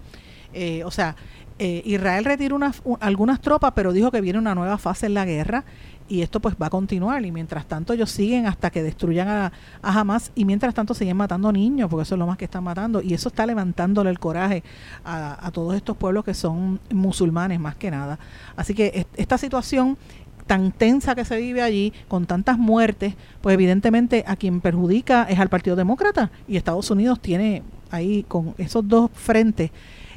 Eh, 0.53 0.85
o 0.85 0.93
sea, 0.93 1.17
eh, 1.59 1.83
Israel 1.85 2.25
retiró 2.25 2.55
unas, 2.55 2.81
algunas 3.01 3.41
tropas, 3.41 3.73
pero 3.75 3.93
dijo 3.93 4.13
que 4.13 4.21
viene 4.21 4.39
una 4.39 4.55
nueva 4.55 4.79
fase 4.79 5.07
en 5.07 5.15
la 5.15 5.25
guerra 5.25 5.65
y 6.09 6.23
esto 6.23 6.39
pues 6.39 6.55
va 6.61 6.67
a 6.67 6.71
continuar 6.71 7.25
y 7.25 7.33
mientras 7.33 7.67
tanto 7.67 7.93
ellos 7.93 8.11
siguen 8.11 8.47
hasta 8.47 8.71
que 8.71 8.85
destruyan 8.85 9.29
a, 9.29 9.53
a 9.83 10.01
Hamas 10.01 10.31
y 10.37 10.45
mientras 10.45 10.73
tanto 10.73 10.95
siguen 10.95 11.17
matando 11.17 11.51
niños 11.51 11.89
porque 11.89 12.03
eso 12.03 12.15
es 12.15 12.19
lo 12.21 12.27
más 12.27 12.37
que 12.37 12.45
están 12.45 12.63
matando 12.63 13.03
y 13.03 13.15
eso 13.15 13.31
está 13.31 13.47
levantándole 13.47 14.11
el 14.11 14.19
coraje 14.21 14.63
a, 15.05 15.45
a 15.45 15.51
todos 15.51 15.75
estos 15.75 15.97
pueblos 15.97 16.25
que 16.25 16.35
son 16.35 16.79
musulmanes 16.93 17.59
más 17.59 17.75
que 17.75 17.91
nada. 17.91 18.21
Así 18.55 18.75
que 18.75 19.07
esta 19.17 19.39
situación 19.39 19.97
tan 20.47 20.73
tensa 20.73 21.15
que 21.15 21.25
se 21.25 21.37
vive 21.37 21.63
allí, 21.63 21.93
con 22.09 22.27
tantas 22.27 22.59
muertes, 22.59 23.15
pues 23.41 23.55
evidentemente 23.55 24.25
a 24.27 24.37
quien 24.37 24.61
perjudica 24.61 25.25
es 25.29 25.39
al 25.39 25.49
Partido 25.49 25.77
Demócrata 25.77 26.31
y 26.49 26.57
Estados 26.57 26.91
Unidos 26.91 27.21
tiene 27.21 27.63
ahí 27.91 28.25
con 28.27 28.55
esos 28.59 28.87
dos 28.87 29.11
frentes, 29.13 29.71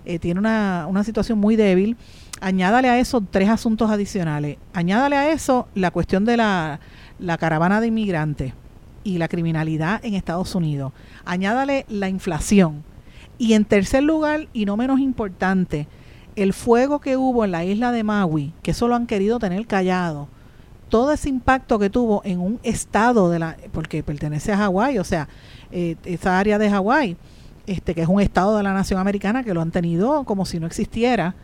eh, 0.05 0.19
tiene 0.19 0.39
una, 0.39 0.85
una 0.87 1.03
situación 1.03 1.39
muy 1.39 1.55
débil 1.55 1.97
añádale 2.41 2.89
a 2.89 2.99
eso 2.99 3.21
tres 3.21 3.49
asuntos 3.49 3.89
adicionales. 3.89 4.57
Añádale 4.73 5.15
a 5.15 5.31
eso 5.31 5.67
la 5.73 5.91
cuestión 5.91 6.25
de 6.25 6.37
la, 6.37 6.79
la 7.19 7.37
caravana 7.37 7.81
de 7.81 7.87
inmigrantes 7.87 8.53
y 9.03 9.17
la 9.17 9.27
criminalidad 9.27 10.03
en 10.03 10.15
Estados 10.15 10.55
Unidos. 10.55 10.93
Añádale 11.25 11.85
la 11.89 12.09
inflación. 12.09 12.83
Y 13.37 13.53
en 13.53 13.65
tercer 13.65 14.03
lugar, 14.03 14.47
y 14.53 14.65
no 14.65 14.77
menos 14.77 14.99
importante, 14.99 15.87
el 16.35 16.53
fuego 16.53 16.99
que 16.99 17.17
hubo 17.17 17.45
en 17.45 17.51
la 17.51 17.63
isla 17.63 17.91
de 17.91 18.03
Maui, 18.03 18.53
que 18.61 18.71
eso 18.71 18.87
lo 18.87 18.95
han 18.95 19.07
querido 19.07 19.39
tener 19.39 19.65
callado. 19.67 20.27
Todo 20.89 21.11
ese 21.11 21.29
impacto 21.29 21.79
que 21.79 21.89
tuvo 21.89 22.21
en 22.25 22.39
un 22.39 22.59
estado 22.63 23.29
de 23.29 23.39
la, 23.39 23.57
porque 23.71 24.03
pertenece 24.03 24.51
a 24.51 24.57
Hawái, 24.57 24.99
o 24.99 25.03
sea, 25.03 25.27
eh, 25.71 25.95
esa 26.05 26.37
área 26.37 26.57
de 26.57 26.69
Hawái, 26.69 27.17
este, 27.65 27.95
que 27.95 28.01
es 28.01 28.07
un 28.07 28.21
estado 28.21 28.55
de 28.57 28.63
la 28.63 28.73
nación 28.73 28.99
americana 28.99 29.43
que 29.43 29.53
lo 29.53 29.61
han 29.61 29.71
tenido 29.71 30.23
como 30.23 30.45
si 30.45 30.59
no 30.59 30.67
existiera 30.67 31.35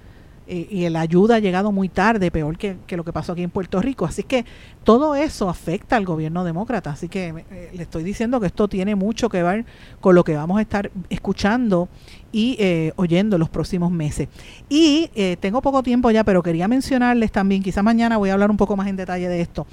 eh, 0.47 0.67
y 0.69 0.89
la 0.89 1.01
ayuda 1.01 1.35
ha 1.35 1.39
llegado 1.39 1.71
muy 1.71 1.89
tarde, 1.89 2.31
peor 2.31 2.57
que, 2.57 2.77
que, 2.87 2.97
lo 2.97 3.03
que 3.03 3.13
pasó 3.13 3.33
aquí 3.33 3.43
en 3.43 3.49
Puerto 3.49 3.81
Rico. 3.81 4.05
Así 4.05 4.23
que 4.23 4.45
todo 4.83 5.15
eso 5.15 5.47
afecta 5.47 5.95
al 5.95 6.05
gobierno 6.05 6.43
demócrata. 6.43 6.91
Así 6.91 7.07
que 7.07 7.45
eh, 7.51 7.69
le 7.73 7.83
estoy 7.83 8.03
diciendo 8.03 8.39
que 8.39 8.47
esto 8.47 8.67
tiene 8.67 8.95
mucho 8.95 9.29
que 9.29 9.43
ver 9.43 9.65
con 9.99 10.15
lo 10.15 10.23
que 10.23 10.35
vamos 10.35 10.57
a 10.57 10.61
estar 10.61 10.91
escuchando 11.09 11.87
y 12.31 12.55
eh, 12.59 12.93
oyendo 12.95 13.37
los 13.37 13.49
próximos 13.49 13.91
meses. 13.91 14.27
Y 14.69 15.09
eh, 15.15 15.37
tengo 15.39 15.61
poco 15.61 15.83
tiempo 15.83 16.09
ya, 16.11 16.23
pero 16.23 16.41
quería 16.41 16.67
mencionarles 16.67 17.31
también, 17.31 17.61
quizás 17.61 17.83
mañana 17.83 18.17
voy 18.17 18.29
a 18.29 18.33
hablar 18.33 18.49
un 18.49 18.57
poco 18.57 18.75
más 18.75 18.87
en 18.87 18.95
detalle 18.95 19.27
de 19.27 19.41
esto. 19.41 19.67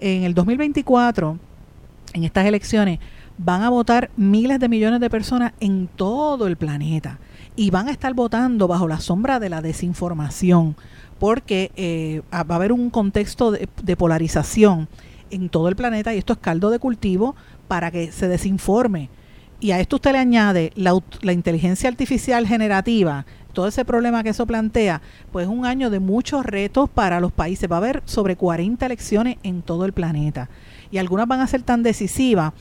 En 0.00 0.22
el 0.22 0.34
2024, 0.34 1.38
en 2.12 2.24
estas 2.24 2.46
elecciones, 2.46 3.00
van 3.36 3.62
a 3.62 3.70
votar 3.70 4.10
miles 4.16 4.60
de 4.60 4.68
millones 4.68 5.00
de 5.00 5.10
personas 5.10 5.52
en 5.58 5.88
todo 5.88 6.46
el 6.46 6.56
planeta 6.56 7.18
y 7.56 7.70
van 7.70 7.88
a 7.88 7.92
estar 7.92 8.14
votando 8.14 8.68
bajo 8.68 8.88
la 8.88 9.00
sombra 9.00 9.38
de 9.38 9.48
la 9.48 9.62
desinformación, 9.62 10.76
porque 11.18 11.70
eh, 11.76 12.22
va 12.32 12.44
a 12.48 12.56
haber 12.56 12.72
un 12.72 12.90
contexto 12.90 13.52
de, 13.52 13.96
polarización 13.96 14.88
en 15.30 15.48
todo 15.48 15.68
el 15.68 15.76
planeta 15.76 16.14
y 16.14 16.18
esto 16.18 16.32
es 16.32 16.38
caldo 16.40 16.70
de 16.70 16.78
cultivo 16.78 17.34
para 17.68 17.90
que 17.90 18.12
se 18.12 18.28
desinforme. 18.28 19.08
Y 19.60 19.70
a 19.70 19.80
esto 19.80 19.96
usted 19.96 20.12
le 20.12 20.18
añade 20.18 20.72
la, 20.74 21.00
inteligencia 21.32 21.88
artificial 21.88 22.46
generativa, 22.46 23.24
todo 23.52 23.68
ese 23.68 23.84
problema 23.84 24.24
que 24.24 24.30
eso 24.30 24.46
plantea, 24.46 25.00
pues 25.30 25.46
es 25.46 25.48
un 25.50 25.64
año 25.64 25.88
de 25.88 26.00
muchos 26.00 26.44
retos 26.44 26.90
para 26.90 27.20
los 27.20 27.32
países. 27.32 27.70
Va 27.70 27.76
a 27.76 27.78
haber 27.78 28.02
sobre 28.04 28.34
40 28.34 28.84
elecciones 28.84 29.36
en 29.44 29.62
todo 29.62 29.84
el 29.84 29.92
planeta 29.92 30.50
y 30.90 30.98
algunas 30.98 31.28
van 31.28 31.40
a 31.40 31.46
ser 31.46 31.62
tan 31.62 31.82
decisivas 31.82 32.52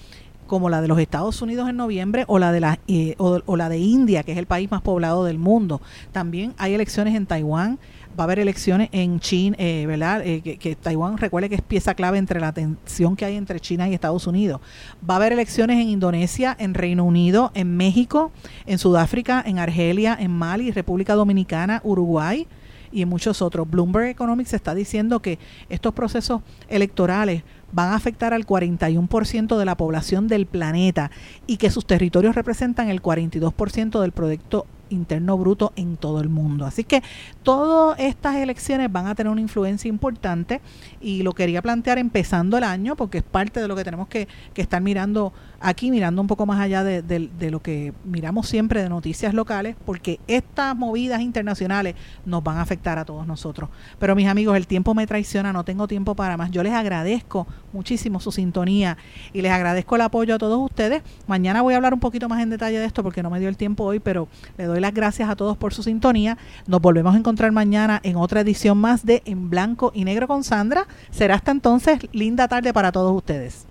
como 0.47 0.69
la 0.69 0.81
de 0.81 0.87
los 0.87 0.99
Estados 0.99 1.41
Unidos 1.41 1.69
en 1.69 1.77
noviembre 1.77 2.25
o 2.27 2.39
la 2.39 2.51
de 2.51 2.59
la 2.59 2.79
eh, 2.87 3.15
o, 3.17 3.57
la 3.57 3.69
de 3.69 3.77
India, 3.77 4.23
que 4.23 4.31
es 4.31 4.37
el 4.37 4.45
país 4.45 4.69
más 4.69 4.81
poblado 4.81 5.25
del 5.25 5.39
mundo. 5.39 5.81
También 6.11 6.53
hay 6.57 6.73
elecciones 6.73 7.15
en 7.15 7.25
Taiwán, 7.25 7.79
va 8.17 8.23
a 8.23 8.25
haber 8.25 8.39
elecciones 8.39 8.89
en 8.91 9.19
China, 9.19 9.55
eh, 9.59 9.85
¿verdad? 9.87 10.25
Eh, 10.25 10.41
que, 10.41 10.57
que, 10.57 10.75
Taiwán 10.75 11.17
recuerde 11.17 11.49
que 11.49 11.55
es 11.55 11.61
pieza 11.61 11.95
clave 11.95 12.17
entre 12.17 12.39
la 12.39 12.53
tensión 12.53 13.15
que 13.15 13.25
hay 13.25 13.35
entre 13.35 13.59
China 13.59 13.87
y 13.89 13.93
Estados 13.93 14.27
Unidos. 14.27 14.61
Va 15.07 15.15
a 15.15 15.17
haber 15.17 15.33
elecciones 15.33 15.79
en 15.79 15.89
Indonesia, 15.89 16.55
en 16.59 16.73
Reino 16.73 17.03
Unido, 17.03 17.51
en 17.53 17.75
México, 17.75 18.31
en 18.65 18.77
Sudáfrica, 18.77 19.43
en 19.45 19.59
Argelia, 19.59 20.17
en 20.19 20.31
Mali, 20.31 20.71
República 20.71 21.15
Dominicana, 21.15 21.81
Uruguay 21.83 22.47
y 22.93 23.01
en 23.01 23.09
muchos 23.09 23.41
otros. 23.41 23.69
Bloomberg 23.69 24.07
Economics 24.07 24.53
está 24.53 24.73
diciendo 24.75 25.21
que 25.21 25.39
estos 25.69 25.93
procesos 25.93 26.41
electorales 26.69 27.43
van 27.73 27.89
a 27.89 27.95
afectar 27.95 28.33
al 28.33 28.45
41% 28.45 29.57
de 29.57 29.65
la 29.65 29.75
población 29.75 30.27
del 30.27 30.45
planeta 30.45 31.11
y 31.47 31.57
que 31.57 31.71
sus 31.71 31.85
territorios 31.85 32.35
representan 32.35 32.89
el 32.89 33.01
42% 33.01 33.99
del 33.99 34.11
Producto 34.11 34.65
Interno 34.93 35.37
Bruto 35.37 35.73
en 35.75 35.97
todo 35.97 36.21
el 36.21 36.29
mundo. 36.29 36.65
Así 36.65 36.83
que 36.83 37.03
todas 37.43 37.99
estas 37.99 38.35
elecciones 38.37 38.91
van 38.91 39.07
a 39.07 39.15
tener 39.15 39.31
una 39.31 39.41
influencia 39.41 39.89
importante 39.89 40.61
y 41.01 41.23
lo 41.23 41.33
quería 41.33 41.61
plantear 41.61 41.97
empezando 41.97 42.57
el 42.57 42.63
año 42.63 42.95
porque 42.95 43.19
es 43.19 43.23
parte 43.23 43.61
de 43.61 43.67
lo 43.67 43.75
que 43.75 43.83
tenemos 43.83 44.07
que, 44.07 44.27
que 44.53 44.61
estar 44.61 44.81
mirando 44.81 45.33
aquí, 45.63 45.91
mirando 45.91 46.21
un 46.21 46.27
poco 46.27 46.45
más 46.45 46.59
allá 46.59 46.83
de, 46.83 47.01
de, 47.01 47.51
lo 47.51 47.61
que 47.61 47.93
miramos 48.03 48.47
siempre 48.47 48.83
de 48.83 48.89
noticias 48.89 49.33
locales, 49.33 49.75
porque 49.85 50.19
estas 50.27 50.75
movidas 50.75 51.21
internacionales 51.21 51.95
nos 52.25 52.43
van 52.43 52.57
a 52.57 52.61
afectar 52.61 52.99
a 52.99 53.05
todos 53.05 53.25
nosotros. 53.25 53.69
Pero 53.97 54.15
mis 54.15 54.27
amigos, 54.27 54.57
el 54.57 54.67
tiempo 54.67 54.93
me 54.93 55.07
traiciona, 55.07 55.53
no 55.53 55.63
tengo 55.63 55.87
tiempo 55.87 56.15
para 56.15 56.35
más. 56.35 56.51
Yo 56.51 56.63
les 56.63 56.73
agradezco 56.73 57.47
muchísimo 57.71 58.19
su 58.19 58.31
sintonía 58.31 58.97
y 59.31 59.41
les 59.41 59.51
agradezco 59.51 59.95
el 59.95 60.01
apoyo 60.01 60.35
a 60.35 60.37
todos 60.37 60.59
ustedes. 60.59 61.01
Mañana 61.27 61.61
voy 61.61 61.73
a 61.73 61.77
hablar 61.77 61.93
un 61.93 62.01
poquito 62.01 62.27
más 62.27 62.41
en 62.41 62.49
detalle 62.49 62.79
de 62.79 62.85
esto 62.85 63.01
porque 63.01 63.23
no 63.23 63.29
me 63.29 63.39
dio 63.39 63.47
el 63.47 63.55
tiempo 63.55 63.85
hoy, 63.85 63.99
pero 63.99 64.27
le 64.57 64.65
doy 64.65 64.81
las 64.83 64.93
gracias 64.93 65.29
a 65.29 65.35
todos 65.35 65.57
por 65.57 65.73
su 65.73 65.81
sintonía. 65.81 66.37
Nos 66.67 66.81
volvemos 66.81 67.15
a 67.15 67.17
encontrar 67.17 67.51
mañana 67.51 68.01
en 68.03 68.17
otra 68.17 68.41
edición 68.41 68.77
más 68.77 69.05
de 69.05 69.23
En 69.25 69.49
Blanco 69.49 69.91
y 69.95 70.03
Negro 70.03 70.27
con 70.27 70.43
Sandra. 70.43 70.87
Será 71.09 71.35
hasta 71.35 71.51
entonces 71.51 71.99
linda 72.11 72.47
tarde 72.47 72.73
para 72.73 72.91
todos 72.91 73.15
ustedes. 73.15 73.65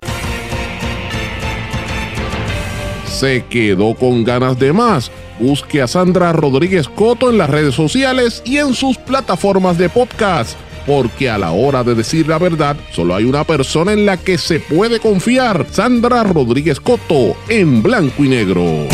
¿Se 3.05 3.45
quedó 3.45 3.93
con 3.93 4.23
ganas 4.23 4.57
de 4.57 4.73
más? 4.73 5.11
Busque 5.39 5.83
a 5.83 5.87
Sandra 5.87 6.33
Rodríguez 6.33 6.89
Coto 6.89 7.29
en 7.29 7.37
las 7.37 7.49
redes 7.49 7.75
sociales 7.75 8.41
y 8.43 8.57
en 8.57 8.73
sus 8.73 8.97
plataformas 8.97 9.77
de 9.77 9.89
podcast, 9.89 10.57
porque 10.87 11.29
a 11.29 11.37
la 11.37 11.51
hora 11.51 11.83
de 11.83 11.93
decir 11.93 12.27
la 12.27 12.39
verdad, 12.39 12.75
solo 12.91 13.13
hay 13.13 13.25
una 13.25 13.43
persona 13.43 13.93
en 13.93 14.07
la 14.07 14.17
que 14.17 14.39
se 14.39 14.59
puede 14.59 14.99
confiar, 14.99 15.67
Sandra 15.69 16.23
Rodríguez 16.23 16.79
Coto, 16.79 17.37
en 17.49 17.83
blanco 17.83 18.23
y 18.23 18.29
negro. 18.29 18.87